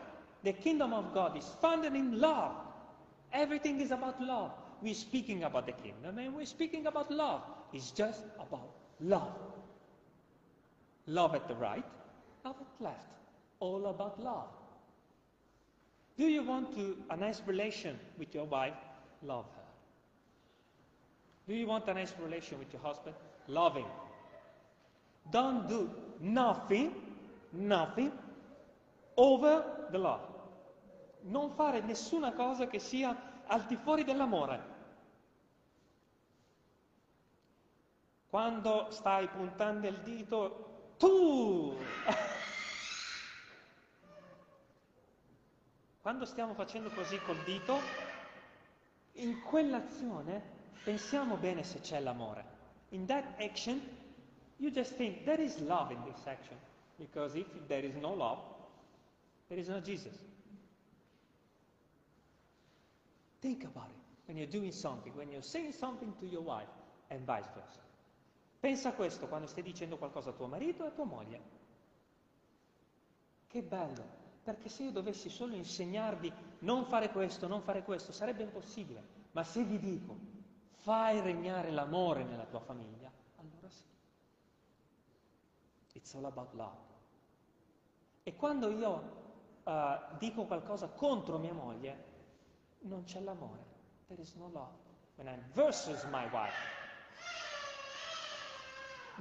The 0.42 0.54
kingdom 0.54 0.92
of 0.92 1.12
God 1.12 1.36
is 1.36 1.46
founded 1.60 1.94
in 1.94 2.18
love. 2.18 2.54
Everything 3.30 3.80
is 3.80 3.90
about 3.90 4.20
love. 4.20 4.52
We're 4.80 4.94
speaking 4.94 5.44
about 5.44 5.66
the 5.66 5.72
kingdom 5.72 6.18
and 6.18 6.34
we're 6.34 6.46
speaking 6.46 6.86
about 6.86 7.10
love. 7.10 7.42
It's 7.72 7.90
just 7.90 8.22
about 8.38 8.70
love. 9.00 9.32
Love 11.06 11.34
at 11.34 11.48
the 11.48 11.54
right, 11.54 11.84
love 12.44 12.56
at 12.60 12.66
the 12.78 12.84
left. 12.84 12.98
All 13.60 13.86
about 13.86 14.22
love. 14.22 14.48
Do 16.16 16.26
you 16.26 16.42
want 16.42 16.74
to 16.76 16.96
a 17.10 17.16
nice 17.16 17.42
relation 17.46 17.98
with 18.18 18.34
your 18.34 18.44
wife? 18.44 18.76
Love 19.22 19.44
her. 19.56 19.62
Do 21.48 21.54
you 21.54 21.66
want 21.66 21.88
a 21.88 21.94
nice 21.94 22.14
relation 22.22 22.58
with 22.58 22.72
your 22.72 22.82
husband? 22.82 23.14
Love 23.48 23.76
him. 23.76 23.86
Don't 25.30 25.68
do 25.68 25.90
nothing 26.20 26.94
nothing 27.54 28.12
over 29.14 29.88
the 29.90 29.98
law. 29.98 30.32
Non 31.22 31.50
fare 31.52 31.80
nessuna 31.80 32.32
cosa 32.32 32.66
che 32.66 32.78
sia 32.78 33.42
al 33.46 33.64
di 33.64 33.76
fuori 33.76 34.04
dell'amore. 34.04 34.72
Quando 38.28 38.90
stai 38.90 39.28
puntando 39.28 39.86
il 39.86 40.00
dito, 40.00 40.94
tu! 40.98 41.76
Quando 46.02 46.24
stiamo 46.26 46.52
facendo 46.52 46.90
così 46.90 47.18
col 47.20 47.42
dito, 47.44 47.78
in 49.12 49.40
quell'azione 49.42 50.42
pensiamo 50.82 51.36
bene 51.36 51.62
se 51.62 51.80
c'è 51.80 52.00
l'amore. 52.00 52.44
In 52.90 53.06
that 53.06 53.24
action, 53.40 53.80
you 54.56 54.70
just 54.70 54.96
think 54.96 55.24
there 55.24 55.42
is 55.42 55.58
love 55.60 55.92
in 55.92 56.02
this 56.02 56.26
action. 56.26 56.58
Because 56.98 57.34
if 57.36 57.46
there 57.66 57.84
is 57.84 57.94
no 57.96 58.12
love, 58.12 58.40
there 59.48 59.58
is 59.58 59.68
no 59.68 59.80
Jesus. 59.80 60.14
Think 63.40 63.64
about 63.64 63.90
it 63.90 63.96
when 64.26 64.36
you're 64.36 64.50
doing 64.50 64.72
something, 64.72 65.12
when 65.14 65.30
you're 65.30 65.42
saying 65.42 65.72
something 65.72 66.14
to 66.20 66.26
your 66.26 66.42
wife, 66.42 66.70
and 67.08 67.24
vice 67.24 67.48
versa. 67.54 67.80
Pensa 68.60 68.90
a 68.90 68.92
questo 68.92 69.26
quando 69.28 69.46
stai 69.46 69.62
dicendo 69.62 69.98
qualcosa 69.98 70.30
a 70.30 70.32
tuo 70.32 70.46
marito 70.46 70.84
e 70.84 70.88
a 70.88 70.90
tua 70.90 71.04
moglie. 71.04 71.40
Che 73.46 73.62
bello, 73.62 74.04
perché 74.42 74.68
se 74.68 74.84
io 74.84 74.90
dovessi 74.90 75.28
solo 75.28 75.54
insegnarvi 75.54 76.32
non 76.60 76.86
fare 76.86 77.10
questo, 77.10 77.46
non 77.46 77.60
fare 77.60 77.82
questo, 77.82 78.12
sarebbe 78.12 78.42
impossibile. 78.42 79.02
Ma 79.32 79.44
se 79.44 79.64
vi 79.64 79.78
dico 79.78 80.16
fai 80.84 81.20
regnare 81.20 81.70
l'amore 81.70 82.24
nella 82.24 82.44
tua 82.44 82.60
famiglia. 82.60 83.10
It's 86.04 86.14
all 86.14 86.26
about 86.26 86.52
love. 86.54 86.76
E 88.24 88.36
quando 88.36 88.68
io 88.68 89.62
uh, 89.64 89.72
dico 90.18 90.44
qualcosa 90.44 90.86
contro 90.88 91.38
mia 91.38 91.54
moglie, 91.54 92.04
non 92.80 93.04
c'è 93.04 93.20
l'amore. 93.20 93.64
There 94.08 94.20
is 94.20 94.34
no 94.34 94.50
love. 94.52 94.74
When 95.14 95.28
I'm 95.28 95.42
versus 95.54 96.04
my 96.10 96.28
wife. 96.30 96.52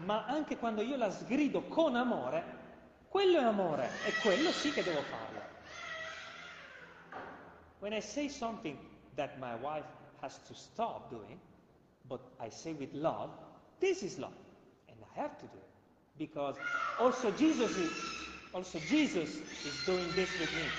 Ma 0.06 0.26
anche 0.26 0.58
quando 0.58 0.82
io 0.82 0.98
la 0.98 1.10
sgrido 1.10 1.62
con 1.70 1.96
amore, 1.96 2.44
quello 3.08 3.40
è 3.40 3.44
amore 3.44 3.88
e 4.06 4.12
quello 4.22 4.52
sì 4.52 4.74
che 4.74 4.84
devo 4.84 5.02
farlo. 5.04 5.40
When 7.80 7.94
I 7.94 8.02
say 8.02 8.28
something 8.28 8.78
that 9.16 9.38
my 9.38 9.56
wife 9.56 9.88
has 10.20 10.38
to 10.48 10.54
stop 10.54 11.10
doing, 11.10 11.40
but 12.02 12.20
I 12.42 12.50
say 12.50 12.74
with 12.74 12.92
love, 12.92 13.32
this 13.80 14.02
is 14.02 14.18
love. 14.18 14.36
And 14.90 14.98
I 15.02 15.20
have 15.22 15.38
to 15.38 15.46
do 15.46 15.58
it. 15.58 15.73
Because 16.18 16.58
also 17.00 17.32
Jesus 17.32 17.76
is 17.78 18.14
Also 18.54 18.78
Jesus 18.78 19.42
is 19.66 19.84
doing 19.84 20.14
this 20.14 20.30
with 20.40 20.54
me. 20.54 20.70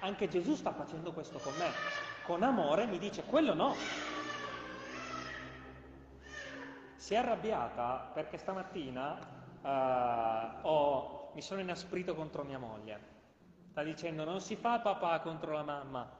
Anche 0.00 0.26
Gesù 0.26 0.54
sta 0.54 0.72
facendo 0.72 1.12
questo 1.12 1.38
con 1.38 1.52
me. 1.58 1.70
Con 2.24 2.42
amore 2.42 2.86
mi 2.86 2.98
dice 2.98 3.24
quello 3.24 3.52
no. 3.52 3.74
Si 6.96 7.12
è 7.12 7.18
arrabbiata 7.18 8.10
perché 8.14 8.38
stamattina 8.38 9.18
uh, 9.60 10.66
ho, 10.66 11.30
mi 11.34 11.42
sono 11.42 11.60
inasprito 11.60 12.14
contro 12.14 12.42
mia 12.42 12.58
moglie. 12.58 13.16
Sta 13.68 13.82
dicendo 13.82 14.24
non 14.24 14.40
si 14.40 14.56
fa 14.56 14.78
papà 14.78 15.20
contro 15.20 15.52
la 15.52 15.62
mamma. 15.62 16.10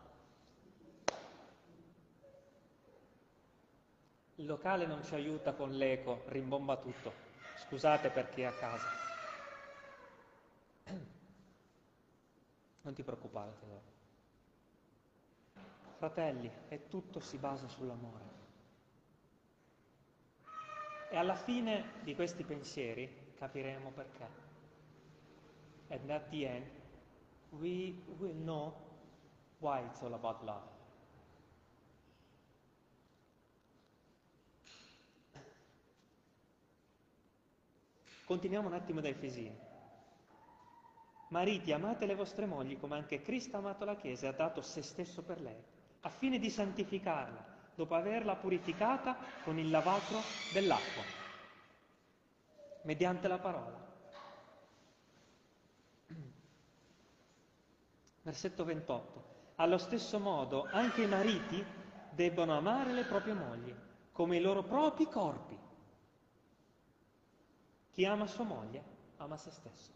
Il 4.34 4.44
locale 4.44 4.84
non 4.84 5.02
ci 5.02 5.14
aiuta 5.14 5.54
con 5.54 5.70
l'eco, 5.70 6.24
rimbomba 6.26 6.76
tutto. 6.76 7.27
Scusate 7.68 8.11
per 8.11 8.31
chi 8.31 8.40
è 8.40 8.44
a 8.46 8.52
casa. 8.52 8.88
Non 12.81 12.94
ti 12.94 13.02
preoccupare, 13.02 13.52
tesoro. 13.61 13.96
fratelli, 15.98 16.50
e 16.68 16.87
tutto 16.88 17.20
si 17.20 17.37
basa 17.37 17.68
sull'amore. 17.68 18.37
E 21.11 21.16
alla 21.16 21.35
fine 21.35 22.00
di 22.02 22.14
questi 22.14 22.44
pensieri 22.44 23.35
capiremo 23.37 23.90
perché. 23.90 24.46
And 25.88 26.09
at 26.11 26.28
the 26.31 26.46
end, 26.46 26.66
we 27.50 28.00
will 28.18 28.35
know 28.35 28.74
why 29.59 29.83
it's 29.85 30.00
all 30.02 30.14
about 30.14 30.42
love. 30.44 30.77
Continuiamo 38.28 38.68
un 38.68 38.74
attimo 38.74 39.00
da 39.00 39.08
Efesini. 39.08 39.58
Mariti, 41.28 41.72
amate 41.72 42.04
le 42.04 42.14
vostre 42.14 42.44
mogli 42.44 42.78
come 42.78 42.96
anche 42.96 43.22
Cristo 43.22 43.56
ha 43.56 43.60
amato 43.60 43.86
la 43.86 43.96
Chiesa 43.96 44.26
e 44.26 44.28
ha 44.28 44.32
dato 44.32 44.60
se 44.60 44.82
stesso 44.82 45.22
per 45.22 45.40
lei, 45.40 45.56
a 46.00 46.10
fine 46.10 46.38
di 46.38 46.50
santificarla, 46.50 47.42
dopo 47.74 47.94
averla 47.94 48.36
purificata 48.36 49.16
con 49.42 49.58
il 49.58 49.70
lavacro 49.70 50.20
dell'acqua, 50.52 51.02
mediante 52.82 53.28
la 53.28 53.38
parola. 53.38 53.86
Versetto 58.20 58.62
28. 58.62 59.24
Allo 59.54 59.78
stesso 59.78 60.18
modo 60.18 60.68
anche 60.70 61.00
i 61.00 61.08
mariti 61.08 61.64
debbono 62.10 62.54
amare 62.54 62.92
le 62.92 63.04
proprie 63.04 63.32
mogli 63.32 63.74
come 64.12 64.36
i 64.36 64.40
loro 64.42 64.64
propri 64.64 65.06
corpi. 65.06 65.67
Chi 67.98 68.04
ama 68.04 68.28
sua 68.28 68.44
moglie 68.44 68.84
ama 69.16 69.37
se 69.37 69.50
stesso. 69.50 69.90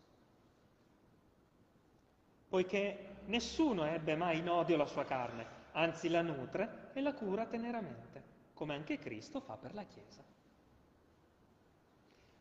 Poiché 2.49 3.19
nessuno 3.27 3.85
ebbe 3.85 4.17
mai 4.17 4.38
in 4.38 4.49
odio 4.49 4.77
la 4.77 4.87
sua 4.87 5.05
carne, 5.05 5.47
anzi 5.71 6.09
la 6.09 6.21
nutre 6.21 6.91
e 6.95 7.01
la 7.01 7.15
cura 7.15 7.47
teneramente, 7.47 8.25
come 8.55 8.75
anche 8.75 8.99
Cristo 8.99 9.38
fa 9.38 9.57
per 9.57 9.73
la 9.75 9.85
Chiesa. 9.85 10.21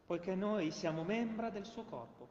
Poiché 0.07 0.33
noi 0.33 0.71
siamo 0.71 1.03
membra 1.03 1.51
del 1.51 1.67
suo 1.67 1.83
corpo. 1.83 2.27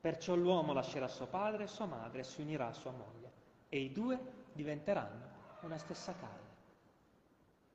Perciò 0.00 0.36
l'uomo 0.36 0.72
lascerà 0.72 1.08
suo 1.08 1.26
padre 1.26 1.64
e 1.64 1.66
sua 1.66 1.86
madre 1.86 2.20
e 2.20 2.24
si 2.24 2.42
unirà 2.42 2.68
a 2.68 2.74
sua 2.74 2.92
moglie, 2.92 3.32
e 3.68 3.80
i 3.80 3.90
due 3.90 4.46
diventeranno 4.52 5.26
una 5.62 5.78
stessa 5.78 6.14
carne. 6.14 6.54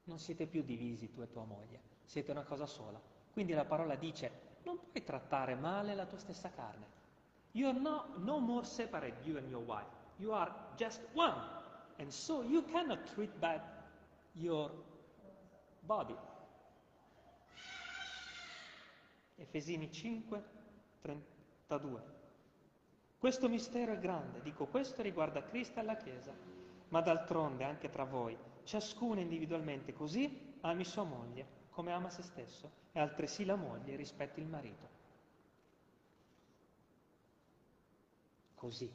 Non 0.05 0.17
siete 0.17 0.47
più 0.47 0.63
divisi 0.63 1.11
tu 1.11 1.21
e 1.21 1.29
tua 1.29 1.43
moglie, 1.43 1.81
siete 2.05 2.31
una 2.31 2.43
cosa 2.43 2.65
sola. 2.65 3.12
Quindi 3.33 3.53
la 3.53 3.65
parola 3.65 3.95
dice, 3.95 4.59
non 4.61 4.77
puoi 4.91 5.03
trattare 5.03 5.55
male 5.55 5.95
la 5.95 6.05
tua 6.05 6.19
stessa 6.19 6.51
carne. 6.51 6.85
You 7.53 7.67
are 7.67 7.79
not, 7.79 8.17
no 8.17 8.37
more 8.37 8.63
separate, 8.63 9.17
you 9.23 9.37
and 9.37 9.49
your 9.49 9.63
wife. 9.63 9.89
You 10.17 10.31
are 10.33 10.53
just 10.75 11.01
one. 11.15 11.35
And 11.97 12.09
so 12.09 12.43
you 12.43 12.63
cannot 12.65 13.11
treat 13.13 13.31
bad 13.39 13.61
your 14.33 14.71
body. 15.79 16.15
Efesini 19.35 19.91
5, 19.91 20.43
32. 21.01 22.01
Questo 23.17 23.49
mistero 23.49 23.93
è 23.93 23.99
grande, 23.99 24.41
dico 24.41 24.67
questo 24.67 25.01
riguarda 25.01 25.43
Cristo 25.43 25.79
e 25.79 25.83
la 25.83 25.95
Chiesa, 25.95 26.33
ma 26.89 27.01
d'altronde 27.01 27.63
anche 27.63 27.89
tra 27.89 28.03
voi, 28.03 28.37
ciascuno 28.63 29.19
individualmente 29.19 29.93
così 29.93 30.55
ami 30.61 30.83
sua 30.83 31.03
moglie 31.03 31.61
come 31.73 31.91
ama 31.91 32.09
se 32.09 32.21
stesso 32.21 32.71
e 32.91 32.99
altresì 32.99 33.45
la 33.45 33.55
moglie 33.55 33.95
rispetta 33.95 34.39
il 34.39 34.47
marito. 34.47 34.89
Così. 38.55 38.91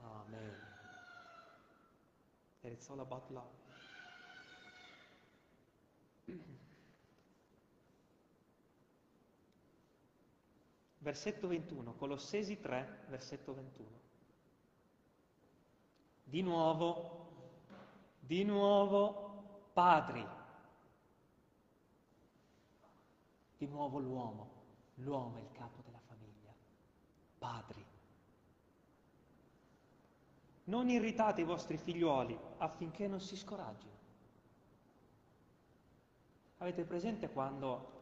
Amen. 0.00 0.62
And 2.62 2.72
it's 2.72 2.88
all 2.88 3.00
about 3.00 3.30
love. 3.30 3.62
Versetto 10.98 11.48
21, 11.48 11.94
Colossesi 11.96 12.60
3, 12.60 13.04
versetto 13.08 13.52
21. 13.52 13.88
Di 16.24 16.40
nuovo 16.40 17.24
di 18.26 18.42
nuovo 18.44 19.68
padri, 19.72 20.26
di 23.58 23.66
nuovo 23.66 23.98
l'uomo, 23.98 24.50
l'uomo 24.96 25.36
è 25.36 25.40
il 25.40 25.50
capo 25.52 25.82
della 25.84 26.00
famiglia, 26.06 26.52
padri. 27.38 27.84
Non 30.64 30.88
irritate 30.88 31.42
i 31.42 31.44
vostri 31.44 31.76
figlioli 31.76 32.38
affinché 32.58 33.06
non 33.06 33.20
si 33.20 33.36
scoraggino. 33.36 33.92
Avete 36.58 36.84
presente 36.84 37.28
quando, 37.28 37.92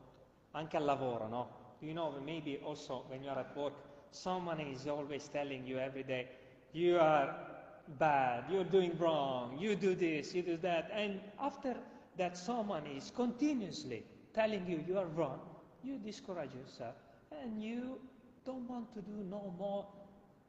anche 0.52 0.76
al 0.76 0.84
lavoro, 0.84 1.26
no? 1.26 1.60
You 1.80 1.92
know, 1.92 2.20
maybe 2.20 2.60
also 2.62 3.04
when 3.08 3.24
you 3.24 3.30
are 3.30 3.40
at 3.40 3.56
work, 3.56 3.74
someone 4.10 4.60
is 4.60 4.86
always 4.86 5.28
telling 5.30 5.66
you 5.66 5.78
every 5.78 6.04
day, 6.04 6.28
you 6.70 6.96
are 7.00 7.51
bad, 7.98 8.44
you're 8.50 8.64
doing 8.64 8.92
wrong, 8.98 9.58
you 9.58 9.74
do 9.76 9.94
this, 9.94 10.34
you 10.34 10.42
do 10.42 10.56
that. 10.58 10.90
And 10.94 11.20
after 11.38 11.76
that 12.16 12.36
someone 12.36 12.86
is 12.86 13.10
continuously 13.14 14.04
telling 14.34 14.66
you 14.66 14.84
you 14.86 14.98
are 14.98 15.06
wrong, 15.06 15.40
you 15.82 15.98
discourage 15.98 16.54
yourself 16.54 16.94
and 17.42 17.62
you 17.62 18.00
don't 18.44 18.68
want 18.68 18.92
to 18.94 19.00
do 19.00 19.24
no 19.28 19.54
more 19.58 19.86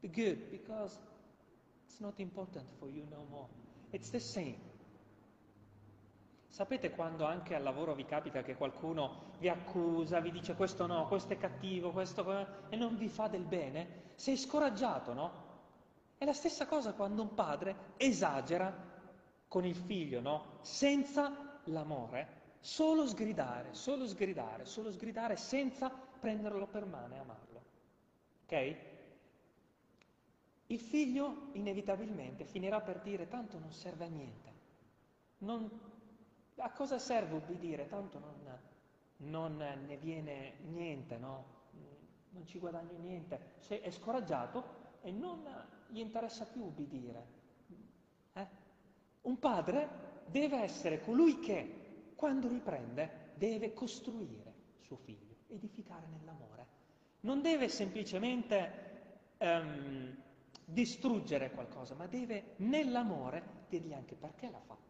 the 0.02 0.08
good 0.08 0.50
because 0.50 0.98
it's 1.86 2.00
not 2.00 2.14
important 2.18 2.66
for 2.78 2.88
you 2.88 3.02
no 3.10 3.24
more. 3.30 3.46
It's 3.92 4.10
the 4.10 4.20
same. 4.20 4.56
Sapete 6.48 6.90
quando 6.90 7.24
anche 7.24 7.56
al 7.56 7.64
lavoro 7.64 7.94
vi 7.94 8.04
capita 8.04 8.42
che 8.42 8.54
qualcuno 8.54 9.32
vi 9.40 9.48
accusa, 9.48 10.20
vi 10.20 10.30
dice 10.30 10.54
questo 10.54 10.86
no, 10.86 11.08
questo 11.08 11.32
è 11.32 11.36
cattivo, 11.36 11.90
questo 11.90 12.46
e 12.68 12.76
non 12.76 12.96
vi 12.96 13.08
fa 13.08 13.26
del 13.26 13.42
bene? 13.42 14.02
Sei 14.14 14.36
scoraggiato, 14.36 15.12
no? 15.12 15.43
È 16.16 16.24
la 16.24 16.32
stessa 16.32 16.66
cosa 16.66 16.92
quando 16.92 17.22
un 17.22 17.34
padre 17.34 17.92
esagera 17.96 18.92
con 19.48 19.64
il 19.64 19.76
figlio, 19.76 20.20
no? 20.20 20.58
Senza 20.62 21.60
l'amore, 21.64 22.42
solo 22.60 23.06
sgridare, 23.06 23.74
solo 23.74 24.06
sgridare, 24.06 24.64
solo 24.64 24.90
sgridare 24.90 25.36
senza 25.36 25.90
prenderlo 25.90 26.66
per 26.66 26.86
mano 26.86 27.14
e 27.14 27.18
amarlo. 27.18 27.62
Ok? 28.44 28.76
Il 30.68 30.80
figlio 30.80 31.50
inevitabilmente 31.52 32.46
finirà 32.46 32.80
per 32.80 33.00
dire 33.00 33.28
tanto 33.28 33.58
non 33.58 33.70
serve 33.70 34.04
a 34.04 34.08
niente. 34.08 34.52
Non, 35.38 35.70
a 36.56 36.70
cosa 36.70 36.98
serve 36.98 37.36
ubbidire? 37.36 37.86
Tanto 37.86 38.18
non, 38.18 38.58
non 39.18 39.56
ne 39.56 39.96
viene 39.98 40.54
niente, 40.62 41.18
no? 41.18 41.44
Non 42.30 42.46
ci 42.46 42.58
guadagno 42.58 42.96
niente. 42.98 43.52
Se 43.58 43.80
è 43.80 43.90
scoraggiato 43.90 44.82
e 45.04 45.10
non 45.12 45.44
gli 45.88 45.98
interessa 45.98 46.46
più 46.46 46.62
ubbidire. 46.62 47.26
Eh? 48.32 48.46
Un 49.22 49.38
padre 49.38 50.22
deve 50.26 50.62
essere 50.62 51.00
colui 51.00 51.40
che, 51.40 52.12
quando 52.16 52.48
riprende, 52.48 53.32
deve 53.34 53.74
costruire 53.74 54.52
suo 54.80 54.96
figlio, 54.96 55.36
edificare 55.48 56.06
nell'amore. 56.06 56.66
Non 57.20 57.42
deve 57.42 57.68
semplicemente 57.68 59.36
um, 59.38 60.16
distruggere 60.64 61.50
qualcosa, 61.50 61.94
ma 61.94 62.06
deve 62.06 62.54
nell'amore 62.56 63.64
dirgli 63.68 63.92
anche 63.92 64.14
perché 64.14 64.48
l'ha 64.48 64.60
fatto. 64.60 64.82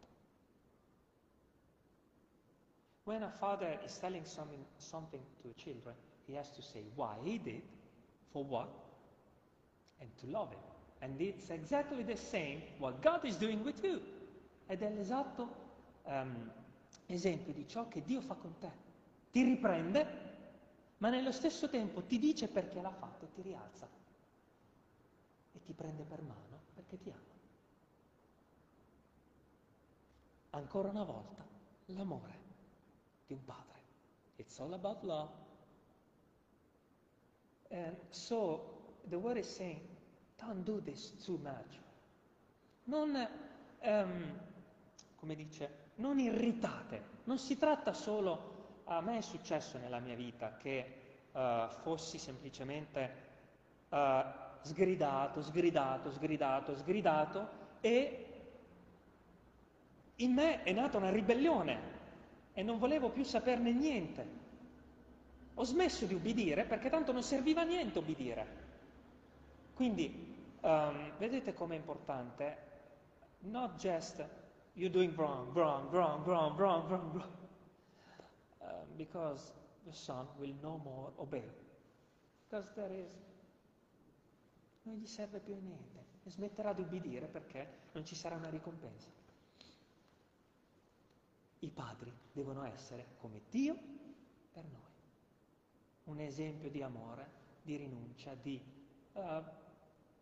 When 3.03 3.21
a 3.21 3.29
father 3.29 3.81
is 3.83 3.99
telling 3.99 4.23
something, 4.25 4.65
something 4.77 5.23
to 5.41 5.53
children, 5.55 5.93
he 6.25 6.37
has 6.37 6.51
to 6.53 6.61
say 6.61 6.89
why 6.95 7.17
he 7.21 7.37
did, 7.37 7.61
for 8.31 8.43
what, 8.43 8.84
and 9.99 10.09
to 10.19 10.27
love 10.27 10.51
him. 10.51 10.59
And 11.01 11.19
it's 11.19 11.49
exactly 11.49 12.03
the 12.03 12.17
same 12.17 12.61
what 12.79 13.01
God 13.01 13.23
is 13.25 13.37
doing 13.37 13.63
with 13.63 13.83
you. 13.83 14.01
Ed 14.67 14.81
è 14.81 14.89
l'esatto 14.89 15.47
um, 16.03 16.51
esempio 17.05 17.53
di 17.53 17.67
ciò 17.67 17.87
che 17.87 18.03
Dio 18.03 18.21
fa 18.21 18.35
con 18.35 18.57
te. 18.57 18.71
Ti 19.31 19.43
riprende, 19.43 20.07
ma 20.97 21.09
nello 21.09 21.31
stesso 21.31 21.69
tempo 21.69 22.01
ti 22.03 22.17
dice 22.17 22.47
perché 22.47 22.81
l'ha 22.81 22.91
fatto 22.91 23.25
e 23.25 23.31
ti 23.33 23.41
rialza. 23.41 23.87
E 25.53 25.63
ti 25.63 25.73
prende 25.73 26.03
per 26.03 26.21
mano 26.21 26.59
perché 26.73 26.97
ti 26.97 27.09
ama. 27.09 27.33
Ancora 30.51 30.89
una 30.89 31.03
volta, 31.03 31.45
l'amore 31.87 32.39
di 33.27 33.33
un 33.33 33.43
padre. 33.43 33.79
It's 34.37 34.59
all 34.59 34.73
about 34.73 35.03
love. 35.03 35.31
And 37.69 37.95
so 38.09 38.74
the 39.09 39.17
word 39.17 39.37
is 39.37 39.47
saying, 39.47 39.79
Don't 40.37 40.63
do 40.63 40.81
this 40.81 41.13
too 41.23 41.39
much. 41.41 41.79
Non, 42.85 43.27
um, 43.81 44.39
come 45.15 45.35
dice, 45.35 45.69
non 45.95 46.19
irritate. 46.19 47.13
Non 47.23 47.37
si 47.37 47.57
tratta 47.57 47.93
solo, 47.93 48.81
a 48.85 49.01
me 49.01 49.17
è 49.17 49.21
successo 49.21 49.77
nella 49.77 49.99
mia 49.99 50.15
vita 50.15 50.57
che 50.57 51.01
uh, 51.31 51.67
fossi 51.81 52.17
semplicemente 52.17 53.13
uh, 53.89 53.97
sgridato, 54.61 55.41
sgridato, 55.41 56.11
sgridato, 56.11 56.75
sgridato 56.75 57.49
e 57.81 58.25
in 60.17 60.33
me 60.33 60.63
è 60.63 60.71
nata 60.71 60.97
una 60.97 61.09
ribellione 61.09 61.93
e 62.53 62.61
non 62.61 62.77
volevo 62.77 63.09
più 63.09 63.23
saperne 63.23 63.71
niente. 63.71 64.43
Ho 65.55 65.63
smesso 65.63 66.05
di 66.05 66.13
ubbidire 66.13 66.65
perché 66.65 66.89
tanto 66.89 67.11
non 67.11 67.23
serviva 67.23 67.61
a 67.61 67.65
niente 67.65 67.99
ubbidire. 67.99 68.64
Quindi 69.75 70.35
um, 70.61 71.17
vedete 71.17 71.53
com'è 71.53 71.75
importante 71.75 72.57
not 73.41 73.75
just 73.77 74.25
you're 74.73 74.89
doing 74.89 75.13
wrong, 75.15 75.53
wrong, 75.53 75.89
wrong, 75.91 76.23
wrong, 76.25 76.57
wrong, 76.57 76.87
wrong, 76.87 77.11
wrong, 77.13 77.37
um, 78.61 78.95
because 78.95 79.51
the 79.83 79.93
son 79.93 80.25
will 80.37 80.55
no 80.61 80.77
more 80.77 81.11
obey. 81.17 81.43
Because 82.47 82.71
there 82.73 82.93
is 82.93 83.11
non 84.83 84.95
gli 84.95 85.05
serve 85.05 85.39
più 85.39 85.55
a 85.55 85.57
niente 85.57 86.03
e 86.23 86.29
smetterà 86.29 86.71
di 86.73 86.81
ubbidire 86.81 87.27
perché 87.27 87.89
non 87.91 88.05
ci 88.05 88.15
sarà 88.15 88.35
una 88.35 88.49
ricompensa. 88.49 89.09
I 91.59 91.69
padri 91.69 92.13
devono 92.31 92.63
essere 92.63 93.15
come 93.17 93.41
Dio 93.49 93.75
per 94.51 94.63
noi. 94.63 94.93
Un 96.05 96.19
esempio 96.19 96.69
di 96.69 96.81
amore, 96.81 97.27
di 97.61 97.75
rinuncia, 97.75 98.35
di 98.35 98.61
uh, 99.13 99.21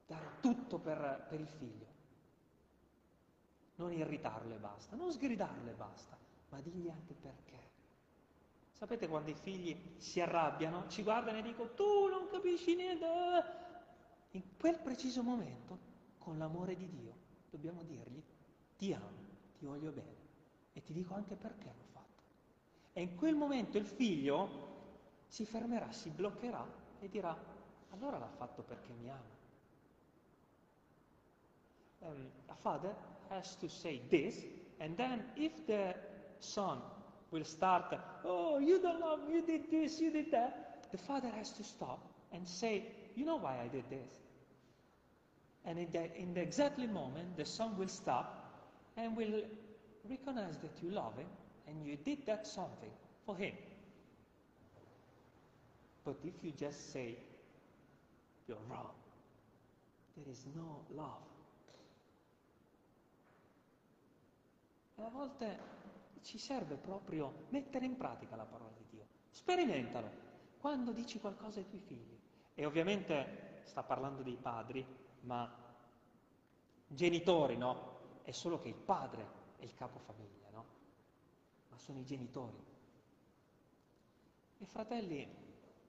dare 0.05 0.39
tutto 0.41 0.79
per, 0.79 1.25
per 1.29 1.39
il 1.39 1.47
figlio. 1.47 1.91
Non 3.75 3.91
irritarlo 3.91 4.53
e 4.53 4.57
basta, 4.57 4.95
non 4.95 5.11
sgridarlo 5.11 5.69
e 5.69 5.73
basta, 5.73 6.17
ma 6.49 6.61
digli 6.61 6.89
anche 6.89 7.13
perché. 7.13 7.71
Sapete 8.71 9.07
quando 9.07 9.31
i 9.31 9.35
figli 9.35 9.95
si 9.97 10.19
arrabbiano, 10.19 10.87
ci 10.87 11.03
guardano 11.03 11.37
e 11.37 11.41
dicono 11.41 11.73
tu 11.73 12.07
non 12.07 12.27
capisci 12.27 12.75
niente. 12.75 13.05
In 14.31 14.57
quel 14.57 14.79
preciso 14.79 15.23
momento, 15.23 15.91
con 16.17 16.37
l'amore 16.37 16.75
di 16.75 16.89
Dio, 16.89 17.15
dobbiamo 17.49 17.83
dirgli 17.83 18.21
ti 18.77 18.91
amo, 18.93 19.21
ti 19.57 19.65
voglio 19.65 19.91
bene 19.91 20.21
e 20.73 20.83
ti 20.83 20.91
dico 20.91 21.13
anche 21.13 21.35
perché 21.35 21.67
l'ho 21.67 21.85
fatto. 21.91 22.23
E 22.91 23.01
in 23.01 23.15
quel 23.15 23.35
momento 23.35 23.77
il 23.77 23.85
figlio 23.85 24.71
si 25.27 25.45
fermerà, 25.45 25.91
si 25.91 26.09
bloccherà 26.09 26.65
e 26.99 27.07
dirà 27.07 27.33
allora 27.91 28.17
l'ha 28.17 28.27
fatto 28.27 28.61
perché 28.63 28.91
mi 28.91 29.09
ama. 29.09 29.32
Um, 32.05 32.27
a 32.49 32.55
father 32.55 32.89
has 33.29 33.55
to 33.55 33.69
say 33.69 34.01
this, 34.11 34.35
and 34.79 34.97
then 34.97 35.23
if 35.37 35.65
the 35.67 35.95
son 36.39 36.79
will 37.31 37.43
start, 37.45 37.97
oh, 38.25 38.59
you 38.59 38.81
don't 38.81 38.99
love 38.99 39.27
me, 39.27 39.35
you 39.35 39.41
did 39.41 39.71
this, 39.71 39.99
you 39.99 40.11
did 40.11 40.31
that, 40.31 40.87
the 40.91 40.97
father 40.97 41.29
has 41.29 41.51
to 41.51 41.63
stop 41.63 41.99
and 42.31 42.47
say, 42.47 42.83
you 43.15 43.25
know 43.25 43.37
why 43.37 43.59
I 43.63 43.67
did 43.67 43.85
this? 43.89 44.09
And 45.65 45.79
in 45.79 45.87
the, 45.91 46.15
in 46.19 46.33
the 46.33 46.41
exactly 46.41 46.87
moment, 46.87 47.37
the 47.37 47.45
son 47.45 47.77
will 47.77 47.87
stop 47.87 48.69
and 48.97 49.15
will 49.15 49.41
recognize 50.09 50.57
that 50.57 50.71
you 50.81 50.91
love 50.91 51.15
him 51.17 51.27
and 51.67 51.85
you 51.85 51.97
did 52.03 52.25
that 52.25 52.45
something 52.45 52.91
for 53.25 53.35
him. 53.35 53.53
But 56.03 56.17
if 56.25 56.33
you 56.43 56.51
just 56.51 56.91
say, 56.91 57.15
you're 58.47 58.57
wrong, 58.69 58.91
there 60.17 60.29
is 60.29 60.45
no 60.55 60.81
love. 60.93 61.32
E 64.95 65.01
a 65.01 65.09
volte 65.09 65.59
ci 66.21 66.37
serve 66.37 66.75
proprio 66.75 67.45
mettere 67.49 67.85
in 67.85 67.97
pratica 67.97 68.35
la 68.35 68.45
parola 68.45 68.71
di 68.77 68.85
Dio. 68.89 69.05
Sperimentalo 69.29 70.31
quando 70.59 70.93
dici 70.93 71.19
qualcosa 71.19 71.59
ai 71.59 71.67
tuoi 71.67 71.81
figli. 71.81 72.19
E 72.53 72.65
ovviamente 72.65 73.61
sta 73.63 73.83
parlando 73.83 74.21
dei 74.21 74.37
padri, 74.37 74.85
ma 75.21 75.51
genitori, 76.87 77.57
no? 77.57 78.21
È 78.21 78.31
solo 78.31 78.59
che 78.59 78.69
il 78.69 78.75
padre 78.75 79.41
è 79.57 79.63
il 79.63 79.73
capofamiglia, 79.73 80.49
no? 80.51 80.65
Ma 81.69 81.77
sono 81.77 81.99
i 81.99 82.05
genitori. 82.05 82.63
E 84.59 84.65
fratelli, 84.65 85.27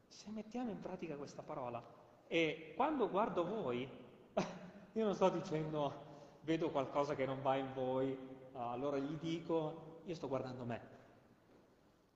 se 0.08 0.30
mettiamo 0.30 0.70
in 0.70 0.80
pratica 0.80 1.16
questa 1.16 1.42
parola, 1.42 1.80
e 2.26 2.72
quando 2.74 3.08
guardo 3.08 3.44
voi, 3.44 3.88
io 4.92 5.04
non 5.04 5.14
sto 5.14 5.28
dicendo 5.28 6.12
vedo 6.40 6.70
qualcosa 6.70 7.14
che 7.14 7.26
non 7.26 7.40
va 7.42 7.56
in 7.56 7.72
voi, 7.72 8.18
allora 8.54 8.98
gli 8.98 9.16
dico, 9.18 10.00
io 10.04 10.14
sto 10.14 10.28
guardando 10.28 10.64
me. 10.64 10.92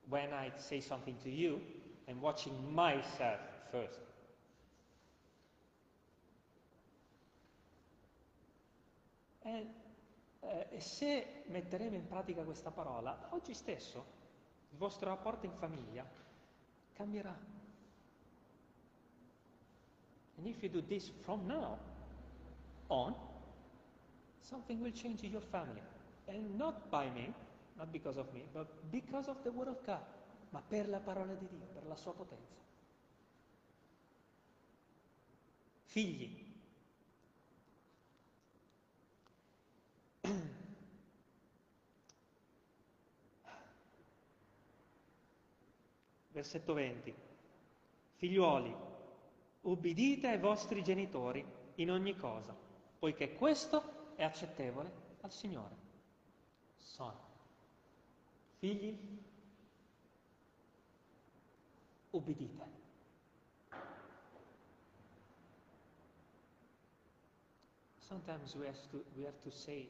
When 0.08 0.32
I 0.32 0.50
say 0.56 0.80
something 0.80 1.16
to 1.22 1.28
you, 1.28 1.60
I'm 2.06 2.20
watching 2.20 2.54
myself 2.72 3.40
first. 3.70 4.00
E, 9.42 9.66
eh, 10.40 10.80
se 10.80 11.44
metteremo 11.46 11.96
in 11.96 12.06
pratica 12.06 12.44
questa 12.44 12.70
parola, 12.70 13.28
oggi 13.30 13.54
stesso 13.54 14.16
il 14.70 14.78
vostro 14.78 15.08
rapporto 15.08 15.46
in 15.46 15.52
famiglia 15.52 16.06
cambierà. 16.92 17.56
And 20.36 20.46
if 20.46 20.62
you 20.62 20.70
do 20.70 20.82
this 20.82 21.10
from 21.24 21.46
now 21.46 21.78
on, 22.88 23.14
something 24.40 24.80
will 24.80 24.92
change 24.92 25.24
in 25.24 25.32
your 25.32 25.42
family. 25.42 25.82
And 26.28 26.56
not 26.56 26.90
by 26.90 27.08
me, 27.10 27.32
not 27.76 27.90
because 27.90 28.18
of 28.18 28.30
me, 28.32 28.44
but 28.52 28.68
because 28.90 29.28
of 29.28 29.42
the 29.42 29.50
Word 29.50 29.68
of 29.68 29.84
God, 29.84 30.04
ma 30.50 30.60
per 30.60 30.88
la 30.88 30.98
parola 30.98 31.34
di 31.34 31.46
Dio, 31.48 31.66
per 31.72 31.86
la 31.86 31.96
sua 31.96 32.12
potenza. 32.12 32.56
Figli. 35.84 36.46
Versetto 46.32 46.74
20. 46.74 47.14
Figliuoli, 48.16 48.76
ubbidite 49.62 50.28
ai 50.28 50.38
vostri 50.38 50.82
genitori 50.82 51.42
in 51.76 51.90
ogni 51.90 52.16
cosa, 52.16 52.54
poiché 52.98 53.34
questo 53.34 54.14
è 54.16 54.24
accettevole 54.24 54.92
al 55.20 55.32
Signore. 55.32 55.87
Sono 56.88 57.20
figli, 58.58 58.98
ubbidite. 62.10 62.76
Sometimes 67.98 68.54
we 68.54 68.66
have 68.66 68.78
to, 68.90 69.04
we 69.14 69.26
have 69.26 69.38
to 69.42 69.50
say, 69.50 69.88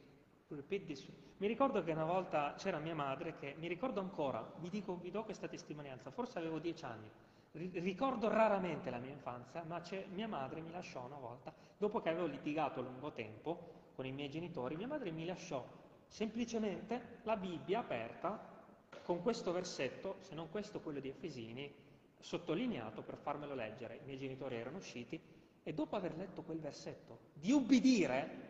repeat 0.49 0.85
this. 0.85 1.07
Mi 1.37 1.47
ricordo 1.47 1.81
che 1.83 1.93
una 1.93 2.03
volta 2.03 2.53
c'era 2.57 2.79
mia 2.79 2.93
madre 2.93 3.33
che, 3.37 3.55
mi 3.57 3.69
ricordo 3.69 4.01
ancora, 4.01 4.45
vi, 4.57 4.69
dico, 4.69 4.97
vi 4.97 5.09
do 5.09 5.23
questa 5.23 5.47
testimonianza, 5.47 6.11
forse 6.11 6.37
avevo 6.37 6.59
dieci 6.59 6.83
anni, 6.83 7.09
ricordo 7.53 8.27
raramente 8.27 8.89
la 8.89 8.99
mia 8.99 9.11
infanzia, 9.11 9.63
ma 9.63 9.81
mia 10.09 10.27
madre 10.27 10.59
mi 10.59 10.69
lasciò 10.69 11.05
una 11.05 11.17
volta, 11.17 11.53
dopo 11.77 12.01
che 12.01 12.09
avevo 12.09 12.25
litigato 12.25 12.81
a 12.81 12.83
lungo 12.83 13.13
tempo 13.13 13.87
con 13.95 14.05
i 14.05 14.11
miei 14.11 14.29
genitori, 14.29 14.75
mia 14.75 14.87
madre 14.87 15.11
mi 15.11 15.25
lasciò 15.25 15.65
semplicemente 16.09 17.19
la 17.23 17.37
Bibbia 17.37 17.79
aperta 17.79 18.57
con 19.03 19.21
questo 19.21 19.51
versetto, 19.51 20.17
se 20.19 20.35
non 20.35 20.49
questo 20.49 20.81
quello 20.81 20.99
di 20.99 21.07
Efesini, 21.07 21.73
sottolineato 22.19 23.01
per 23.01 23.15
farmelo 23.15 23.55
leggere. 23.55 23.95
I 23.95 24.05
miei 24.05 24.17
genitori 24.17 24.55
erano 24.55 24.77
usciti 24.77 25.19
e 25.63 25.73
dopo 25.73 25.95
aver 25.95 26.15
letto 26.15 26.41
quel 26.41 26.59
versetto, 26.59 27.19
di 27.33 27.51
ubbidire, 27.51 28.47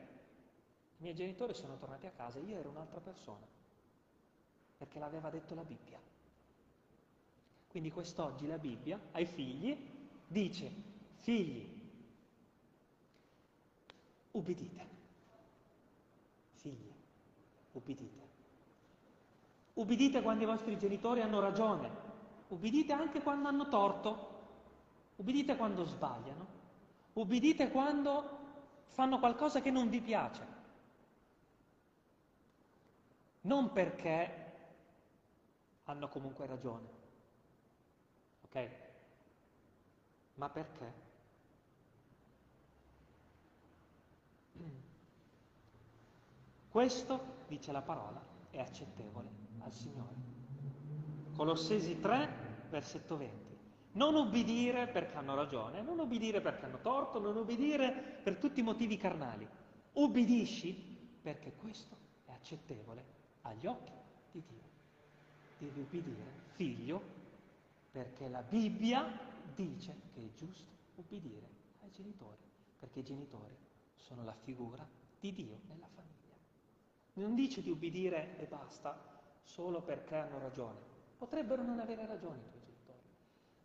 i 0.97 1.03
miei 1.03 1.15
genitori 1.15 1.53
sono 1.53 1.77
tornati 1.77 2.07
a 2.07 2.11
casa 2.11 2.39
e 2.39 2.43
io 2.43 2.57
ero 2.57 2.69
un'altra 2.69 2.99
persona, 2.99 3.45
perché 4.77 4.99
l'aveva 4.99 5.29
detto 5.29 5.53
la 5.53 5.63
Bibbia. 5.63 5.99
Quindi 7.67 7.91
quest'oggi 7.91 8.47
la 8.47 8.57
Bibbia 8.57 8.99
ai 9.11 9.25
figli 9.25 9.77
dice, 10.27 10.71
figli, 11.17 11.77
ubbidite, 14.31 14.87
figli, 16.53 16.88
ubbidite. 17.73 18.27
Ubbidite 19.73 20.21
quando 20.21 20.43
i 20.43 20.47
vostri 20.47 20.77
genitori 20.77 21.21
hanno 21.21 21.39
ragione, 21.39 21.89
ubbidite 22.49 22.93
anche 22.93 23.21
quando 23.21 23.47
hanno 23.47 23.67
torto, 23.67 24.37
ubbidite 25.15 25.55
quando 25.55 25.85
sbagliano, 25.85 26.47
ubbidite 27.13 27.69
quando 27.71 28.37
fanno 28.87 29.19
qualcosa 29.19 29.61
che 29.61 29.71
non 29.71 29.89
vi 29.89 30.01
piace. 30.01 30.57
Non 33.41 33.71
perché 33.71 34.47
hanno 35.85 36.09
comunque 36.09 36.45
ragione, 36.45 36.87
ok? 38.41 38.69
Ma 40.35 40.49
perché? 40.49 41.08
Questo, 46.69 47.43
dice 47.47 47.71
la 47.71 47.81
parola, 47.81 48.23
è 48.51 48.59
accettevole 48.59 49.29
al 49.59 49.73
Signore. 49.73 50.15
Colossesi 51.35 51.99
3, 51.99 52.67
versetto 52.69 53.17
20. 53.17 53.57
Non 53.93 54.13
ubbidire 54.13 54.87
perché 54.87 55.17
hanno 55.17 55.33
ragione, 55.33 55.81
non 55.81 55.97
ubbidire 55.97 56.41
perché 56.41 56.65
hanno 56.65 56.79
torto, 56.79 57.19
non 57.19 57.35
ubbidire 57.35 58.19
per 58.23 58.37
tutti 58.37 58.59
i 58.59 58.63
motivi 58.63 58.97
carnali. 58.97 59.47
Ubbidisci 59.93 60.73
perché 61.21 61.53
questo 61.53 61.97
è 62.25 62.31
accettevole 62.31 63.03
agli 63.41 63.65
occhi 63.65 63.91
di 64.31 64.43
Dio. 64.47 64.67
Devi 65.57 65.79
ubbidire, 65.79 66.31
figlio, 66.51 67.01
perché 67.91 68.29
la 68.29 68.43
Bibbia 68.43 69.11
dice 69.55 69.95
che 70.13 70.21
è 70.21 70.29
giusto 70.37 70.69
ubbidire 70.95 71.49
ai 71.81 71.91
genitori, 71.91 72.37
perché 72.77 72.99
i 72.99 73.03
genitori 73.03 73.57
sono 73.95 74.23
la 74.23 74.35
figura 74.43 74.87
di 75.19 75.33
Dio 75.33 75.61
nella 75.67 75.87
famiglia. 75.87 76.08
Non 77.19 77.35
dice 77.35 77.61
di 77.61 77.69
ubbidire 77.69 78.37
e 78.37 78.45
basta 78.45 78.97
solo 79.43 79.81
perché 79.81 80.15
hanno 80.15 80.39
ragione. 80.39 80.79
Potrebbero 81.17 81.61
non 81.61 81.79
avere 81.79 82.05
ragione 82.05 82.37
i 82.37 82.49
tuoi 82.49 82.61
genitori, 82.61 82.99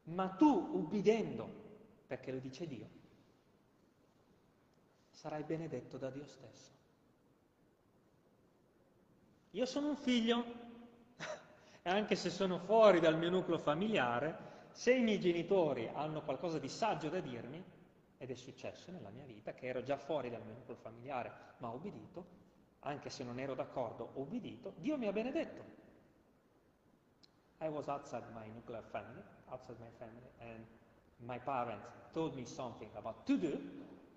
ma 0.04 0.28
tu 0.30 0.70
ubbidendo, 0.72 1.48
perché 2.08 2.32
lo 2.32 2.40
dice 2.40 2.66
Dio, 2.66 2.88
sarai 5.10 5.44
benedetto 5.44 5.98
da 5.98 6.10
Dio 6.10 6.26
stesso. 6.26 6.72
Io 9.50 9.66
sono 9.66 9.90
un 9.90 9.96
figlio 9.96 10.44
e 11.82 11.90
anche 11.90 12.16
se 12.16 12.30
sono 12.30 12.58
fuori 12.58 12.98
dal 12.98 13.16
mio 13.16 13.30
nucleo 13.30 13.58
familiare, 13.58 14.66
se 14.72 14.94
i 14.94 15.02
miei 15.02 15.20
genitori 15.20 15.88
hanno 15.94 16.22
qualcosa 16.22 16.58
di 16.58 16.68
saggio 16.68 17.08
da 17.08 17.20
dirmi, 17.20 17.62
ed 18.18 18.30
è 18.30 18.34
successo 18.34 18.90
nella 18.90 19.10
mia 19.10 19.24
vita, 19.24 19.54
che 19.54 19.66
ero 19.66 19.82
già 19.84 19.96
fuori 19.96 20.28
dal 20.28 20.44
mio 20.44 20.54
nucleo 20.54 20.76
familiare, 20.76 21.32
ma 21.58 21.68
ho 21.68 21.74
obbedito, 21.74 22.42
anche 22.84 23.10
se 23.10 23.24
non 23.24 23.38
ero 23.38 23.54
d'accordo, 23.54 24.10
ho 24.14 24.20
obbedito, 24.22 24.74
Dio 24.78 24.96
mi 24.96 25.06
ha 25.06 25.12
benedetto. 25.12 25.82
I 27.60 27.68
was 27.68 27.88
outside 27.88 28.24
my 28.34 28.46
nuclear 28.52 28.82
family, 28.82 29.22
outside 29.48 29.78
my 29.78 29.90
family, 29.98 30.28
and 30.40 30.64
my 31.20 31.38
parents 31.38 31.86
told 32.12 32.34
me 32.34 32.44
something 32.44 32.90
about 32.94 33.24
to 33.26 33.38
do, 33.38 33.58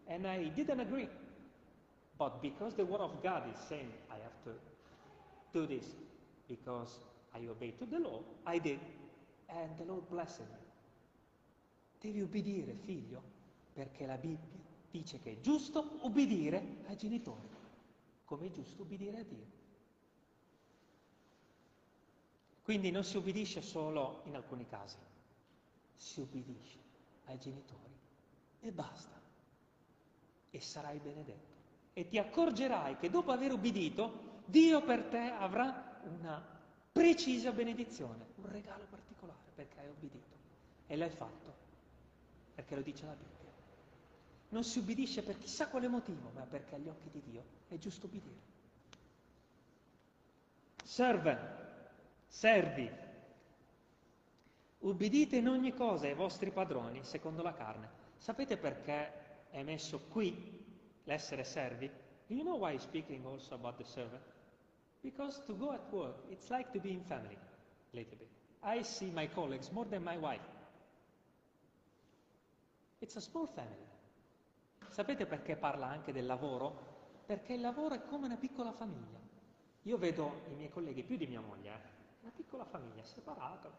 and 0.07 0.25
I 0.25 0.49
didn't 0.49 0.79
agree. 0.79 1.07
But 2.17 2.41
because 2.41 2.75
the 2.75 2.83
word 2.83 3.01
of 3.01 3.21
God 3.21 3.47
is 3.47 3.59
saying 3.67 3.91
I 4.09 4.15
have 4.15 4.43
to 4.43 4.59
do 5.53 5.65
this 5.65 5.85
because 6.47 6.99
I 7.33 7.47
obey 7.47 7.71
to 7.77 7.85
the 7.85 7.99
law, 7.99 8.21
I 8.45 8.59
did, 8.59 8.79
and 9.47 9.77
the 9.77 9.85
Lord 9.85 10.09
blessed 10.09 10.41
me. 10.41 10.65
Devi 11.99 12.19
ubbidire, 12.19 12.73
figlio, 12.73 13.21
perché 13.73 14.05
la 14.05 14.17
Bibbia 14.17 14.65
dice 14.91 15.19
che 15.19 15.33
è 15.33 15.39
giusto 15.39 15.99
ubbidire 16.01 16.83
ai 16.87 16.97
genitori 16.97 17.56
come 18.27 18.47
è 18.47 18.51
giusto 18.51 18.81
ubbidire 18.81 19.19
a 19.19 19.23
Dio. 19.23 19.45
Quindi 22.61 22.91
non 22.91 23.05
si 23.05 23.15
ubbidisce 23.15 23.61
solo 23.61 24.21
in 24.25 24.35
alcuni 24.35 24.65
casi, 24.67 24.97
si 25.95 26.19
ubbidisce 26.19 26.77
ai 27.25 27.39
genitori 27.39 27.97
e 28.59 28.71
basta. 28.73 29.15
E 30.49 30.59
sarai 30.59 30.99
benedetto. 30.99 31.55
E 31.93 32.09
ti 32.09 32.17
accorgerai 32.17 32.97
che 32.97 33.09
dopo 33.09 33.31
aver 33.31 33.53
ubbidito, 33.53 34.41
Dio 34.45 34.83
per 34.83 35.05
te 35.05 35.29
avrà 35.31 36.01
una 36.03 36.45
precisa 36.91 37.53
benedizione, 37.53 38.25
un 38.35 38.49
regalo 38.51 38.85
particolare 38.89 39.51
perché 39.55 39.79
hai 39.79 39.87
ubbidito. 39.87 40.35
E 40.87 40.97
l'hai 40.97 41.09
fatto, 41.09 41.55
perché 42.55 42.75
lo 42.75 42.81
dice 42.81 43.05
la 43.05 43.13
Bibbia. 43.13 43.36
Non 44.49 44.63
si 44.63 44.79
ubbidisce 44.79 45.23
per 45.23 45.37
chissà 45.37 45.67
quale 45.67 45.87
motivo, 45.87 46.31
ma 46.33 46.41
perché 46.41 46.75
agli 46.75 46.87
occhi 46.87 47.09
di 47.11 47.21
Dio 47.21 47.43
è 47.67 47.77
giusto 47.77 48.05
ubbidire. 48.05 48.55
Serve, 50.83 51.37
servi, 52.27 52.89
ubbidite 54.79 55.35
in 55.35 55.49
ogni 55.49 55.73
cosa 55.73 56.07
ai 56.07 56.13
vostri 56.13 56.51
padroni 56.51 57.03
secondo 57.03 57.41
la 57.41 57.53
carne. 57.53 57.89
Sapete 58.17 58.57
perché 58.57 59.49
è 59.49 59.63
messo 59.63 59.99
qui 60.09 60.63
l'essere 61.03 61.43
servi? 61.43 61.89
Do 62.27 62.33
you 62.33 62.43
know 62.43 62.57
why 62.57 62.73
he's 62.73 62.83
speaking 62.83 63.25
also 63.25 63.55
about 63.55 63.77
the 63.77 63.83
servant? 63.83 64.23
Because 65.01 65.41
to 65.45 65.55
go 65.55 65.71
at 65.71 65.91
work, 65.91 66.15
it's 66.29 66.49
like 66.49 66.71
to 66.71 66.79
be 66.79 66.91
in 66.91 67.03
family, 67.03 67.35
a 67.35 67.95
little 67.95 68.17
bit. 68.17 68.27
I 68.61 68.83
see 68.83 69.11
my 69.11 69.27
colleagues 69.27 69.69
more 69.71 69.87
than 69.87 70.03
my 70.03 70.17
wife. 70.17 70.41
It's 72.99 73.15
a 73.15 73.21
small 73.21 73.47
family. 73.47 73.86
Sapete 74.89 75.25
perché 75.25 75.55
parla 75.55 75.87
anche 75.87 76.11
del 76.11 76.25
lavoro? 76.25 76.95
Perché 77.25 77.53
il 77.53 77.61
lavoro 77.61 77.95
è 77.95 78.05
come 78.05 78.25
una 78.25 78.37
piccola 78.37 78.71
famiglia. 78.71 79.19
Io 79.83 79.97
vedo 79.97 80.41
i 80.49 80.55
miei 80.55 80.69
colleghi, 80.69 81.03
più 81.03 81.17
di 81.17 81.27
mia 81.27 81.41
moglie, 81.41 81.69
eh, 81.69 81.79
una 82.21 82.31
piccola 82.35 82.65
famiglia 82.65 83.03
separata, 83.03 83.69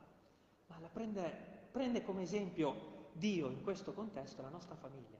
ma 0.69 0.79
la 0.81 0.89
prende, 0.89 1.69
prende 1.71 2.03
come 2.03 2.23
esempio 2.23 3.11
Dio 3.13 3.49
in 3.49 3.63
questo 3.63 3.93
contesto 3.93 4.43
la 4.43 4.49
nostra 4.49 4.75
famiglia. 4.77 5.19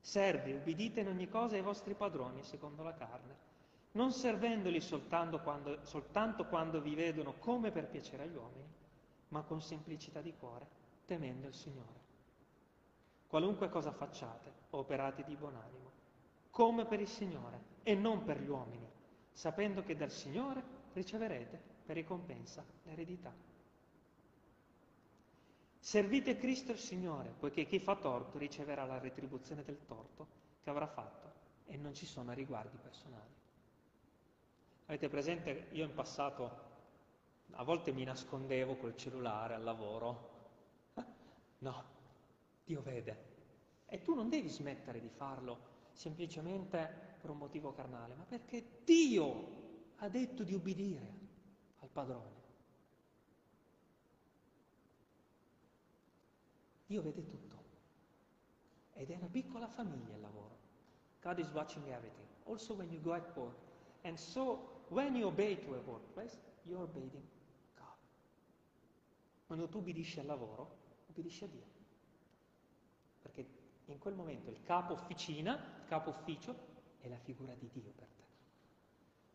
Servi, 0.00 0.52
ubbidite 0.52 1.00
in 1.00 1.08
ogni 1.08 1.28
cosa 1.28 1.56
ai 1.56 1.62
vostri 1.62 1.94
padroni 1.94 2.42
secondo 2.44 2.82
la 2.82 2.94
carne, 2.94 3.36
non 3.92 4.12
servendoli 4.12 4.80
soltanto 4.80 5.40
quando, 5.40 5.84
soltanto 5.84 6.46
quando 6.46 6.80
vi 6.80 6.94
vedono 6.94 7.34
come 7.38 7.70
per 7.70 7.88
piacere 7.88 8.22
agli 8.22 8.36
uomini, 8.36 8.68
ma 9.28 9.42
con 9.42 9.60
semplicità 9.60 10.20
di 10.20 10.34
cuore, 10.38 10.66
temendo 11.04 11.48
il 11.48 11.54
Signore. 11.54 12.05
Qualunque 13.36 13.68
cosa 13.68 13.92
facciate, 13.92 14.50
operate 14.70 15.22
di 15.22 15.36
buon 15.36 15.56
animo, 15.56 15.90
come 16.48 16.86
per 16.86 17.00
il 17.00 17.06
Signore 17.06 17.60
e 17.82 17.94
non 17.94 18.24
per 18.24 18.40
gli 18.40 18.48
uomini, 18.48 18.88
sapendo 19.30 19.82
che 19.82 19.94
dal 19.94 20.10
Signore 20.10 20.62
riceverete 20.94 21.60
per 21.84 21.96
ricompensa 21.96 22.64
l'eredità. 22.84 23.30
Servite 25.78 26.38
Cristo 26.38 26.72
il 26.72 26.78
Signore, 26.78 27.34
poiché 27.38 27.66
chi 27.66 27.78
fa 27.78 27.96
torto 27.96 28.38
riceverà 28.38 28.86
la 28.86 28.98
retribuzione 28.98 29.62
del 29.64 29.84
torto 29.84 30.26
che 30.62 30.70
avrà 30.70 30.86
fatto 30.86 31.30
e 31.66 31.76
non 31.76 31.92
ci 31.92 32.06
sono 32.06 32.32
riguardi 32.32 32.78
personali. 32.78 33.34
Avete 34.86 35.10
presente, 35.10 35.66
io 35.72 35.84
in 35.84 35.92
passato 35.92 36.50
a 37.50 37.62
volte 37.64 37.92
mi 37.92 38.04
nascondevo 38.04 38.76
col 38.76 38.96
cellulare 38.96 39.52
al 39.52 39.62
lavoro. 39.62 40.32
No, 41.58 41.95
Dio 42.66 42.82
vede. 42.82 43.34
E 43.86 44.02
tu 44.02 44.14
non 44.14 44.28
devi 44.28 44.48
smettere 44.48 45.00
di 45.00 45.08
farlo 45.08 45.74
semplicemente 45.92 47.16
per 47.20 47.30
un 47.30 47.38
motivo 47.38 47.72
carnale, 47.72 48.14
ma 48.14 48.24
perché 48.24 48.82
Dio 48.84 49.94
ha 49.96 50.08
detto 50.08 50.42
di 50.42 50.52
ubbidire 50.52 51.14
al 51.78 51.88
padrone. 51.88 52.34
Dio 56.86 57.02
vede 57.02 57.24
tutto. 57.24 57.54
Ed 58.94 59.10
è 59.10 59.16
una 59.16 59.28
piccola 59.28 59.68
famiglia 59.68 60.14
il 60.14 60.20
lavoro. 60.20 60.58
God 61.22 61.38
is 61.38 61.50
watching 61.52 61.86
everything. 61.86 62.26
Also 62.46 62.74
when 62.74 62.90
you 62.90 63.00
go 63.00 63.12
at 63.12 63.36
work. 63.36 63.56
And 64.02 64.16
so 64.16 64.84
when 64.88 65.14
you 65.14 65.28
obey 65.28 65.56
to 65.56 65.74
a 65.74 65.80
workplace, 65.80 66.36
you're 66.64 66.82
obeying 66.82 67.12
God. 67.76 67.96
Quando 69.46 69.68
tu 69.68 69.78
ubbidisci 69.78 70.18
al 70.18 70.26
lavoro, 70.26 70.78
ubbidisci 71.06 71.44
a 71.44 71.46
Dio 71.46 71.75
in 73.92 73.98
quel 73.98 74.14
momento 74.14 74.50
il 74.50 74.62
capo 74.62 74.92
officina, 74.92 75.54
il 75.54 75.86
capo 75.86 76.10
ufficio, 76.10 76.54
è 76.98 77.08
la 77.08 77.18
figura 77.18 77.54
di 77.54 77.68
Dio 77.72 77.92
per 77.94 78.08
te. 78.08 78.24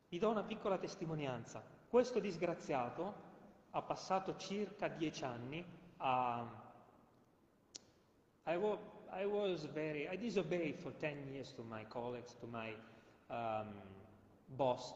Vi 0.10 0.20
do 0.20 0.30
una 0.30 0.44
piccola 0.44 0.78
testimonianza. 0.78 1.64
Questo 1.88 2.20
disgraziato 2.20 3.30
ha 3.72 3.82
passato 3.82 4.36
circa 4.36 4.88
dieci 4.88 5.24
anni 5.24 5.66
a... 5.98 6.70
I, 8.46 8.56
was, 8.56 8.80
I 9.12 9.24
was 9.26 9.66
very... 9.72 10.08
I 10.12 10.18
disobeyed 10.18 10.76
for 10.76 10.94
ten 10.94 11.28
years 11.32 11.54
to 11.54 11.64
my 11.64 11.86
colleagues, 11.88 12.36
to 12.40 12.48
my 12.48 12.76
um, 13.28 13.74
boss. 14.46 14.94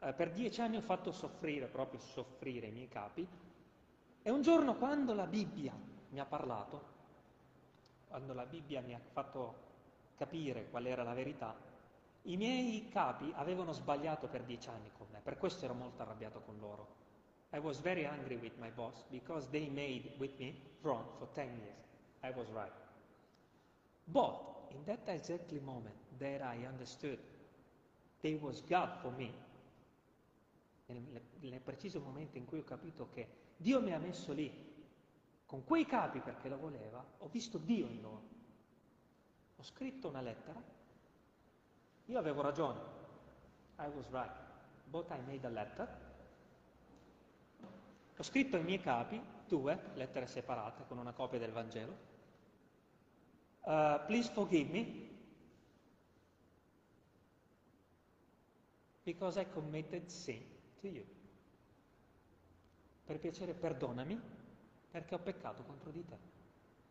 Uh, 0.00 0.12
per 0.14 0.32
dieci 0.32 0.60
anni 0.60 0.76
ho 0.76 0.82
fatto 0.82 1.12
soffrire, 1.12 1.66
proprio 1.66 1.98
soffrire 2.00 2.66
i 2.66 2.72
miei 2.72 2.88
capi. 2.88 3.26
E 4.22 4.30
un 4.30 4.42
giorno 4.42 4.74
quando 4.74 5.14
la 5.14 5.26
Bibbia 5.26 5.72
mi 6.10 6.20
ha 6.20 6.26
parlato, 6.26 6.94
quando 8.08 8.32
la 8.34 8.46
Bibbia 8.46 8.80
mi 8.80 8.94
ha 8.94 9.00
fatto 9.12 9.64
capire 10.16 10.68
qual 10.70 10.86
era 10.86 11.02
la 11.02 11.14
verità, 11.14 11.54
i 12.22 12.36
miei 12.36 12.88
capi 12.88 13.32
avevano 13.36 13.72
sbagliato 13.72 14.26
per 14.26 14.42
dieci 14.42 14.68
anni 14.68 14.90
con 14.96 15.06
me, 15.12 15.20
per 15.20 15.36
questo 15.36 15.64
ero 15.64 15.74
molto 15.74 16.02
arrabbiato 16.02 16.40
con 16.40 16.58
loro. 16.58 17.04
I 17.52 17.58
was 17.58 17.80
very 17.80 18.04
angry 18.04 18.36
with 18.36 18.56
my 18.58 18.70
boss 18.70 19.04
because 19.10 19.48
they 19.50 19.68
made 19.68 20.14
with 20.18 20.36
me 20.38 20.54
wrong 20.82 21.04
for 21.18 21.28
ten 21.32 21.56
years. 21.56 21.86
I 22.22 22.32
was 22.36 22.48
right. 22.48 22.72
But 24.04 24.70
in 24.70 24.84
that 24.84 25.08
exactly 25.08 25.60
moment 25.60 25.94
that 26.18 26.40
I 26.40 26.66
understood 26.66 27.18
there 28.22 28.38
was 28.40 28.62
God 28.66 28.98
for 29.00 29.12
me, 29.12 29.32
nel, 30.86 31.22
nel 31.40 31.60
preciso 31.60 32.00
momento 32.00 32.38
in 32.38 32.44
cui 32.44 32.58
ho 32.58 32.64
capito 32.64 33.08
che 33.12 33.28
Dio 33.56 33.80
mi 33.80 33.92
ha 33.92 33.98
messo 33.98 34.32
lì 34.32 34.50
con 35.46 35.64
quei 35.64 35.86
capi 35.86 36.20
perché 36.20 36.48
lo 36.48 36.58
voleva, 36.58 37.04
ho 37.18 37.28
visto 37.28 37.58
Dio 37.58 37.86
in 37.86 38.00
loro. 38.00 38.34
Ho 39.56 39.62
scritto 39.62 40.08
una 40.08 40.20
lettera, 40.20 40.62
io 42.06 42.18
avevo 42.18 42.42
ragione, 42.42 42.80
I 43.78 43.88
was 43.88 44.08
right, 44.10 44.32
but 44.90 45.10
I 45.10 45.20
made 45.26 45.46
a 45.46 45.50
letter. 45.50 46.04
Ho 48.18 48.22
scritto 48.22 48.56
ai 48.56 48.64
miei 48.64 48.80
capi 48.80 49.20
due 49.46 49.90
lettere 49.94 50.26
separate 50.26 50.84
con 50.86 50.98
una 50.98 51.12
copia 51.12 51.38
del 51.38 51.52
Vangelo. 51.52 52.14
Uh, 53.62 54.04
please 54.06 54.30
forgive 54.32 54.70
me 54.70 55.08
because 59.02 59.38
I 59.40 59.46
committed 59.50 60.06
sin 60.08 60.42
to 60.80 60.86
you. 60.86 61.04
Per 63.04 63.18
piacere 63.18 63.54
perdonami 63.54 64.20
perché 64.96 65.14
ho 65.14 65.18
peccato 65.18 65.62
contro 65.62 65.90
di 65.90 66.02
te. 66.06 66.16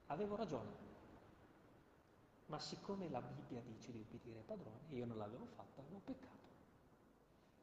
Avevo 0.08 0.36
ragione. 0.36 0.70
Ma 2.46 2.60
siccome 2.60 3.10
la 3.10 3.20
Bibbia 3.20 3.62
dice 3.62 3.92
di 3.92 3.98
ubbidire 3.98 4.38
ai 4.38 4.44
padroni, 4.44 4.78
io 4.90 5.08
non 5.08 5.18
l'avevo 5.18 5.48
fatto, 5.48 5.82
avevo 5.82 6.02
peccato. 6.06 6.34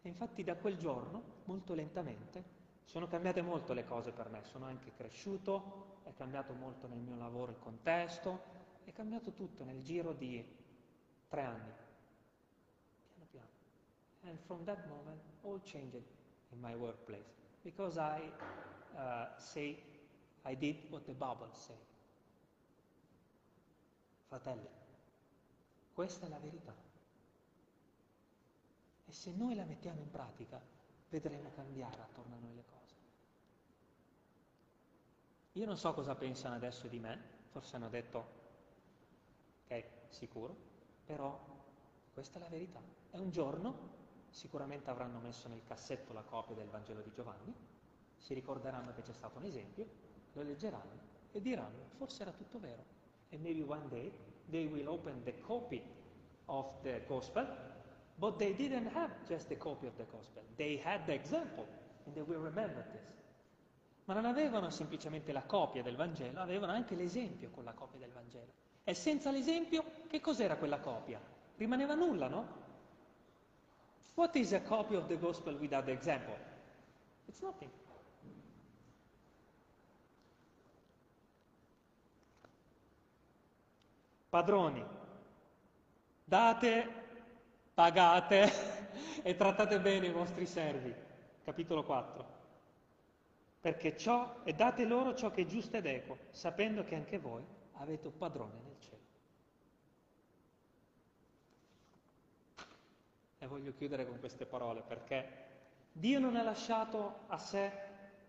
E 0.03 0.09
infatti 0.09 0.43
da 0.43 0.57
quel 0.57 0.77
giorno, 0.79 1.23
molto 1.45 1.75
lentamente, 1.75 2.43
sono 2.83 3.07
cambiate 3.07 3.41
molto 3.41 3.73
le 3.73 3.85
cose 3.85 4.11
per 4.11 4.31
me, 4.31 4.43
sono 4.43 4.65
anche 4.65 4.91
cresciuto, 4.97 6.01
è 6.03 6.13
cambiato 6.13 6.55
molto 6.55 6.89
nel 6.89 6.99
mio 6.99 7.15
lavoro 7.15 7.53
il 7.53 7.61
contesto, 7.61 8.43
è 8.83 8.93
cambiato 8.93 9.31
tutto 9.35 9.63
nel 9.63 9.81
giro 9.85 10.13
di 10.13 10.45
tre 11.29 11.43
anni. 11.43 11.73
Piano 13.15 13.29
piano. 13.31 13.49
And 14.25 14.37
from 14.41 14.65
that 14.65 14.89
moment 14.89 15.23
all 15.45 15.61
changed 15.63 16.03
in 16.51 16.59
my 16.59 16.75
workplace 16.75 17.33
because 17.63 17.97
I 17.97 18.29
uh, 18.97 19.29
say 19.37 19.91
I 20.45 20.57
did 20.57 20.91
what 20.91 21.05
the 21.05 21.13
Bible 21.13 21.53
say. 21.53 21.77
Fratelli, 24.27 24.69
questa 25.93 26.27
è 26.27 26.29
la 26.29 26.39
verità. 26.39 26.75
E 29.07 29.13
se 29.13 29.31
noi 29.33 29.55
la 29.55 29.65
mettiamo 29.65 30.01
in 30.01 30.11
pratica, 30.11 30.61
vedremo 31.11 31.51
cambiare 31.55 32.01
attorno 32.01 32.37
a 32.37 32.39
noi 32.39 32.55
le 32.55 32.65
cose. 32.65 32.95
Io 35.53 35.67
non 35.67 35.77
so 35.77 35.93
cosa 35.93 36.15
pensano 36.15 36.55
adesso 36.55 36.89
di 36.89 36.99
me, 36.99 37.21
forse 37.51 37.77
hanno 37.77 37.91
detto, 37.91 38.27
ok, 39.65 39.85
sicuro, 40.09 40.57
però 41.05 41.39
questa 42.15 42.39
è 42.39 42.43
la 42.43 42.49
verità. 42.49 42.81
E 43.11 43.19
un 43.19 43.31
giorno 43.31 44.01
sicuramente 44.31 44.89
avranno 44.89 45.19
messo 45.19 45.49
nel 45.49 45.63
cassetto 45.63 46.15
la 46.15 46.23
copia 46.23 46.55
del 46.55 46.69
Vangelo 46.69 47.03
di 47.03 47.13
Giovanni, 47.13 47.55
si 48.17 48.33
ricorderanno 48.33 48.95
che 48.95 49.03
c'è 49.03 49.13
stato 49.13 49.37
un 49.39 49.45
esempio, 49.45 49.87
lo 50.33 50.43
leggeranno 50.43 51.01
e 51.33 51.41
diranno, 51.41 51.91
forse 51.97 52.23
era 52.23 52.33
tutto 52.33 52.59
vero. 52.59 52.85
E 53.31 53.39
maybe 53.39 53.63
one 53.63 53.89
day 53.89 54.13
they 54.51 54.67
will 54.67 54.89
open 54.89 55.23
the 55.25 55.39
copy 55.41 55.83
of 56.47 56.67
the 56.83 57.03
gospel, 57.07 57.47
but 58.17 58.37
they 58.37 58.55
didn't 58.55 58.87
have 58.95 59.13
just 59.27 59.49
the 59.49 59.57
copy 59.57 59.87
of 59.87 59.95
the 59.97 60.07
gospel, 60.11 60.43
they 60.57 60.81
had 60.85 61.05
the 61.07 61.15
example, 61.15 61.67
and 62.05 62.15
they 62.15 62.23
will 62.23 62.43
remember 62.43 62.85
this. 62.93 63.11
Ma 64.05 64.15
non 64.15 64.25
avevano 64.25 64.71
semplicemente 64.71 65.33
la 65.33 65.45
copia 65.45 65.83
del 65.83 65.97
Vangelo, 65.97 66.41
avevano 66.41 66.73
anche 66.73 66.95
l'esempio 66.95 67.51
con 67.51 67.65
la 67.65 67.73
copia 67.73 68.01
del 68.01 68.11
Vangelo. 68.13 68.53
E 68.85 68.95
senza 68.95 69.31
l'esempio, 69.31 69.85
che 70.09 70.21
cos'era 70.21 70.57
quella 70.57 70.81
copia? 70.81 71.21
Rimaneva 71.57 71.95
nulla, 71.95 72.29
no? 72.29 72.61
What 74.15 74.35
is 74.37 74.53
a 74.53 74.61
copy 74.61 74.97
of 74.97 75.07
the 75.07 75.19
gospel 75.19 75.55
without 75.55 75.85
the 75.85 75.93
example? 75.93 76.37
It's 77.27 77.41
nothing. 77.41 77.71
Padroni, 84.33 84.83
date, 86.25 86.89
pagate 87.75 88.51
e 89.23 89.37
trattate 89.37 89.79
bene 89.79 90.07
i 90.07 90.11
vostri 90.11 90.47
servi. 90.47 90.95
Capitolo 91.45 91.85
4 91.85 92.41
perché 93.61 93.95
ciò, 93.97 94.41
e 94.43 94.55
date 94.55 94.85
loro 94.85 95.15
ciò 95.15 95.31
che 95.31 95.43
è 95.43 95.47
giusto 95.47 95.77
ed 95.77 95.85
equo, 95.85 96.19
sapendo 96.31 96.83
che 96.83 96.95
anche 96.95 97.19
voi 97.19 97.45
avete 97.75 98.07
un 98.09 98.17
padrone 98.17 98.55
nel 98.65 98.77
cielo. 98.81 99.03
E 103.39 103.47
voglio 103.47 103.73
chiudere 103.75 104.07
con 104.07 104.19
queste 104.19 104.47
parole 104.47 104.81
perché 104.81 105.29
Dio 105.93 106.19
non 106.19 106.37
ha 106.37 106.43
lasciato 106.43 107.25
a 107.27 107.37
sé 107.37 107.71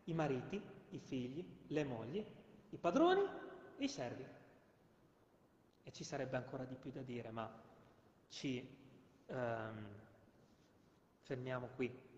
i 0.03 0.13
mariti, 0.13 0.61
i 0.89 0.99
figli, 0.99 1.43
le 1.67 1.83
mogli, 1.85 2.23
i 2.69 2.77
padroni 2.77 3.23
e 3.77 3.83
i 3.83 3.89
servi. 3.89 4.41
E 5.83 5.91
ci 5.91 6.03
sarebbe 6.03 6.37
ancora 6.37 6.63
di 6.65 6.75
più 6.75 6.91
da 6.91 7.01
dire, 7.01 7.31
ma 7.31 7.51
ci 8.29 8.65
um, 9.27 9.87
fermiamo 11.21 11.67
qui. 11.75 12.11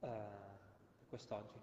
Uh, 0.00 0.06
quest'oggi. 1.08 1.58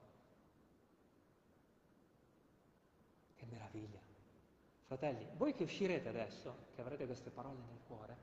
Che 3.36 3.46
meraviglia. 3.46 4.00
Fratelli, 4.88 5.28
voi 5.38 5.54
che 5.54 5.64
uscirete 5.64 6.10
adesso, 6.10 6.68
che 6.76 6.82
avrete 6.82 7.06
queste 7.06 7.30
parole 7.30 7.60
nel 7.68 7.80
cuore, 7.88 8.18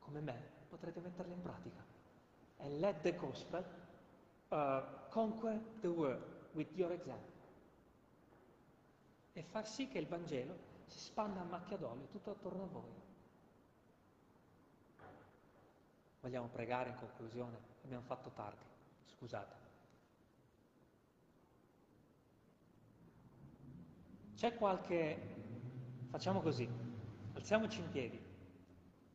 come 0.00 0.20
me, 0.20 0.40
potrete 0.68 1.00
metterle 1.00 1.32
in 1.32 1.42
pratica. 1.42 1.84
And 2.58 2.80
let 2.80 3.02
the 3.02 3.14
gospel 3.14 3.64
uh, 4.48 4.82
conquer 5.10 5.60
the 5.80 5.88
world 5.88 6.22
with 6.52 6.68
your 6.74 6.92
example. 6.92 7.35
E 9.36 9.42
far 9.42 9.68
sì 9.68 9.86
che 9.86 9.98
il 9.98 10.06
Vangelo 10.06 10.56
si 10.86 10.98
spanda 10.98 11.42
a 11.42 11.44
macchia 11.44 11.76
d'olio 11.76 12.06
tutto 12.06 12.30
attorno 12.30 12.62
a 12.62 12.66
voi. 12.68 12.90
Vogliamo 16.22 16.48
pregare 16.48 16.88
in 16.88 16.96
conclusione? 16.96 17.58
Abbiamo 17.84 18.02
fatto 18.04 18.30
tardi. 18.30 18.64
Scusate. 19.04 19.54
C'è 24.36 24.54
qualche... 24.54 25.34
Facciamo 26.08 26.40
così, 26.40 26.66
alziamoci 27.34 27.80
in 27.80 27.90
piedi 27.90 28.18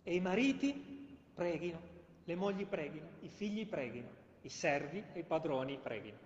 e 0.03 0.13
i 0.13 0.19
mariti 0.19 1.17
preghino, 1.33 1.81
le 2.25 2.35
mogli 2.35 2.67
preghino, 2.67 3.09
i 3.21 3.29
figli 3.29 3.67
preghino, 3.67 4.09
i 4.41 4.49
servi 4.49 5.03
e 5.13 5.19
i 5.19 5.23
padroni 5.23 5.79
preghino, 5.79 6.17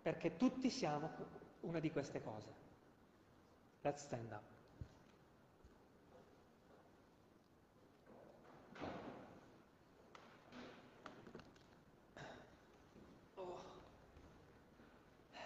perché 0.00 0.36
tutti 0.36 0.70
siamo 0.70 1.10
una 1.60 1.78
di 1.78 1.90
queste 1.90 2.22
cose. 2.22 2.59
Let's 3.82 4.02
stand 4.02 4.30
up. 4.30 4.42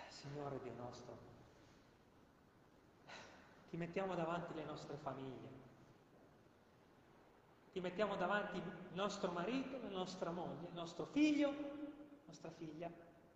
Signore 0.09 0.59
Dio 0.65 0.73
nostro, 0.77 1.17
ti 3.71 3.77
mettiamo 3.77 4.17
davanti 4.17 4.53
le 4.55 4.65
nostre 4.65 4.97
famiglie, 4.97 5.49
ti 7.73 7.79
mettiamo 7.79 8.17
davanti 8.17 8.57
il 8.57 8.65
nostro 8.95 9.31
marito, 9.31 9.79
la 9.81 9.91
nostra 9.91 10.33
moglie, 10.33 10.67
il 10.67 10.75
nostro 10.75 11.05
figlio, 11.05 11.51
la 11.51 12.27
nostra 12.27 12.51
figlia, 12.51 12.91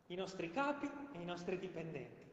i 0.06 0.14
nostri 0.16 0.50
capi 0.50 0.90
e 1.12 1.20
i 1.20 1.24
nostri 1.24 1.56
dipendenti, 1.58 2.24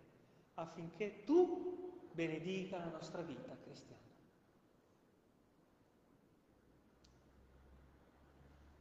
affinché 0.56 1.24
tu 1.26 1.85
benedica 2.16 2.78
la 2.78 2.90
nostra 2.90 3.22
vita 3.22 3.56
cristiana. 3.62 4.02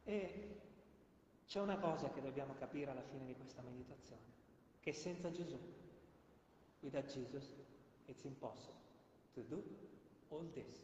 E 0.05 0.61
c'è 1.45 1.59
una 1.59 1.77
cosa 1.77 2.09
che 2.11 2.21
dobbiamo 2.21 2.55
capire 2.55 2.91
alla 2.91 3.03
fine 3.03 3.25
di 3.25 3.35
questa 3.35 3.61
meditazione 3.61 4.33
che 4.79 4.93
senza 4.93 5.31
Gesù, 5.31 5.59
without 6.81 7.07
Jesus, 7.07 7.51
it's 8.05 8.23
impossible 8.23 8.79
to 9.33 9.41
do 9.41 9.63
all 10.29 10.49
this. 10.51 10.83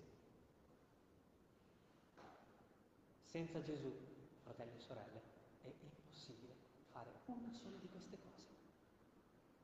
Senza 3.23 3.61
Gesù, 3.61 3.93
fratelli 4.41 4.75
e 4.75 4.79
sorelle, 4.79 5.21
è 5.61 5.71
impossibile 5.81 6.55
fare 6.89 7.11
una 7.27 7.53
sola 7.53 7.77
di 7.77 7.87
queste 7.89 8.17
cose. 8.17 8.47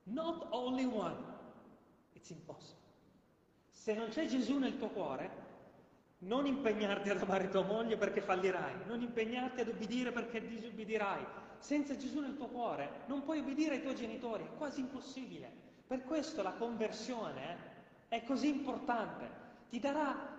Not 0.04 0.48
only 0.52 0.86
one, 0.86 1.47
it's 2.28 2.30
impossible. 2.30 2.76
Se 3.70 3.94
non 3.94 4.10
c'è 4.10 4.26
Gesù 4.26 4.58
nel 4.58 4.78
tuo 4.78 4.90
cuore, 4.90 5.46
non 6.20 6.46
impegnarti 6.46 7.10
ad 7.10 7.22
amare 7.22 7.48
tua 7.50 7.64
moglie 7.64 7.96
perché 7.96 8.22
fallirai, 8.22 8.86
non 8.86 9.02
impegnarti 9.02 9.62
ad 9.62 9.70
obbedire 9.70 10.12
perché 10.12 10.46
disobbedirai, 10.46 11.26
senza 11.60 11.96
Gesù 11.96 12.20
nel 12.20 12.36
tuo 12.36 12.48
cuore 12.48 13.04
non 13.06 13.24
puoi 13.24 13.40
obbedire 13.40 13.76
ai 13.76 13.82
tuoi 13.82 13.96
genitori, 13.96 14.44
è 14.44 14.58
quasi 14.58 14.82
impossibile. 14.82 15.66
Per 15.88 16.04
questo 16.04 16.42
la 16.42 16.54
conversione 16.54 17.76
è 18.10 18.24
così 18.24 18.50
importante, 18.50 19.30
ti 19.70 19.80
darà 19.80 20.36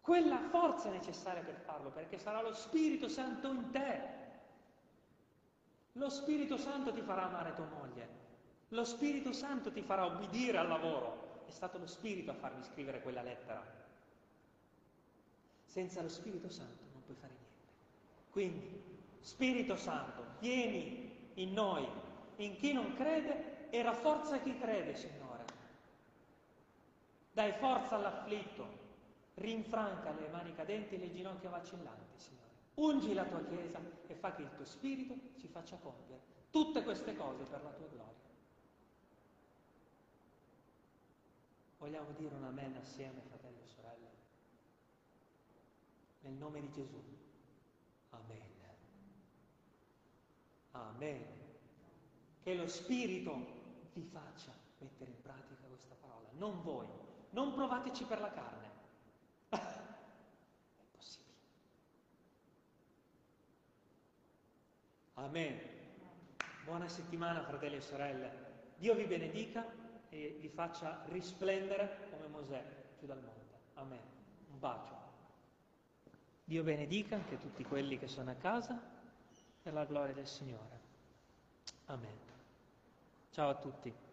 quella 0.00 0.38
forza 0.50 0.90
necessaria 0.90 1.42
per 1.42 1.56
farlo, 1.64 1.90
perché 1.90 2.18
sarà 2.18 2.40
lo 2.40 2.54
Spirito 2.54 3.08
Santo 3.08 3.48
in 3.48 3.70
te. 3.70 4.22
Lo 5.92 6.08
Spirito 6.08 6.56
Santo 6.56 6.92
ti 6.92 7.00
farà 7.00 7.24
amare 7.24 7.54
tua 7.54 7.66
moglie, 7.66 8.23
lo 8.68 8.84
Spirito 8.84 9.32
Santo 9.32 9.70
ti 9.70 9.82
farà 9.82 10.06
obbedire 10.06 10.58
al 10.58 10.68
lavoro. 10.68 11.42
È 11.46 11.50
stato 11.50 11.78
lo 11.78 11.86
Spirito 11.86 12.30
a 12.30 12.34
farmi 12.34 12.62
scrivere 12.64 13.02
quella 13.02 13.22
lettera. 13.22 13.62
Senza 15.66 16.02
lo 16.02 16.08
Spirito 16.08 16.48
Santo 16.48 16.82
non 16.92 17.02
puoi 17.04 17.16
fare 17.16 17.32
niente. 17.32 18.30
Quindi 18.30 18.82
Spirito 19.20 19.76
Santo, 19.76 20.24
vieni 20.38 21.30
in 21.34 21.52
noi 21.52 21.86
in 22.36 22.56
chi 22.56 22.72
non 22.72 22.94
crede 22.94 23.70
e 23.70 23.82
rafforza 23.82 24.38
chi 24.40 24.58
crede, 24.58 24.94
Signore. 24.94 25.44
Dai 27.32 27.52
forza 27.52 27.96
all'afflitto, 27.96 28.82
rinfranca 29.34 30.12
le 30.12 30.28
mani 30.28 30.54
cadenti 30.54 30.94
e 30.94 30.98
le 30.98 31.12
ginocchia 31.12 31.50
vacillanti, 31.50 32.18
Signore. 32.18 32.42
Ungi 32.74 33.14
la 33.14 33.24
tua 33.24 33.44
Chiesa 33.44 33.80
e 34.06 34.14
fa 34.14 34.34
che 34.34 34.42
il 34.42 34.50
tuo 34.54 34.64
Spirito 34.64 35.14
ci 35.38 35.48
faccia 35.48 35.76
compiere 35.76 36.32
tutte 36.54 36.84
queste 36.84 37.16
cose 37.16 37.42
per 37.42 37.64
la 37.64 37.70
tua 37.70 37.88
gloria. 37.88 38.13
Vogliamo 41.84 42.12
dire 42.12 42.34
un 42.34 42.44
amen 42.44 42.76
assieme, 42.76 43.20
fratelli 43.28 43.60
e 43.60 43.66
sorelle? 43.66 44.08
Nel 46.20 46.32
nome 46.32 46.62
di 46.62 46.70
Gesù. 46.70 46.98
Amen. 48.08 48.52
Amen. 50.70 51.26
Che 52.42 52.54
lo 52.54 52.66
Spirito 52.68 53.90
vi 53.92 54.02
faccia 54.02 54.50
mettere 54.78 55.10
in 55.10 55.20
pratica 55.20 55.66
questa 55.68 55.94
parola, 56.00 56.26
non 56.38 56.62
voi. 56.62 56.86
Non 57.32 57.52
provateci 57.52 58.04
per 58.04 58.20
la 58.20 58.32
carne. 58.32 58.70
È 59.50 60.84
possibile. 60.90 61.36
Amen. 65.16 65.60
Buona 66.64 66.88
settimana, 66.88 67.42
fratelli 67.42 67.76
e 67.76 67.80
sorelle. 67.82 68.72
Dio 68.78 68.94
vi 68.94 69.04
benedica 69.04 69.83
e 70.14 70.36
vi 70.40 70.48
faccia 70.48 71.02
risplendere 71.08 72.06
come 72.10 72.28
Mosè 72.28 72.62
giù 72.98 73.06
dal 73.06 73.20
monte. 73.20 73.58
Amen. 73.74 73.98
Un 74.52 74.58
bacio. 74.60 74.92
Dio 76.44 76.62
benedica 76.62 77.16
anche 77.16 77.38
tutti 77.38 77.64
quelli 77.64 77.98
che 77.98 78.06
sono 78.06 78.30
a 78.30 78.34
casa 78.34 78.80
per 79.60 79.72
la 79.72 79.84
gloria 79.84 80.14
del 80.14 80.28
Signore. 80.28 80.80
Amen. 81.86 82.16
Ciao 83.30 83.48
a 83.50 83.54
tutti. 83.56 84.03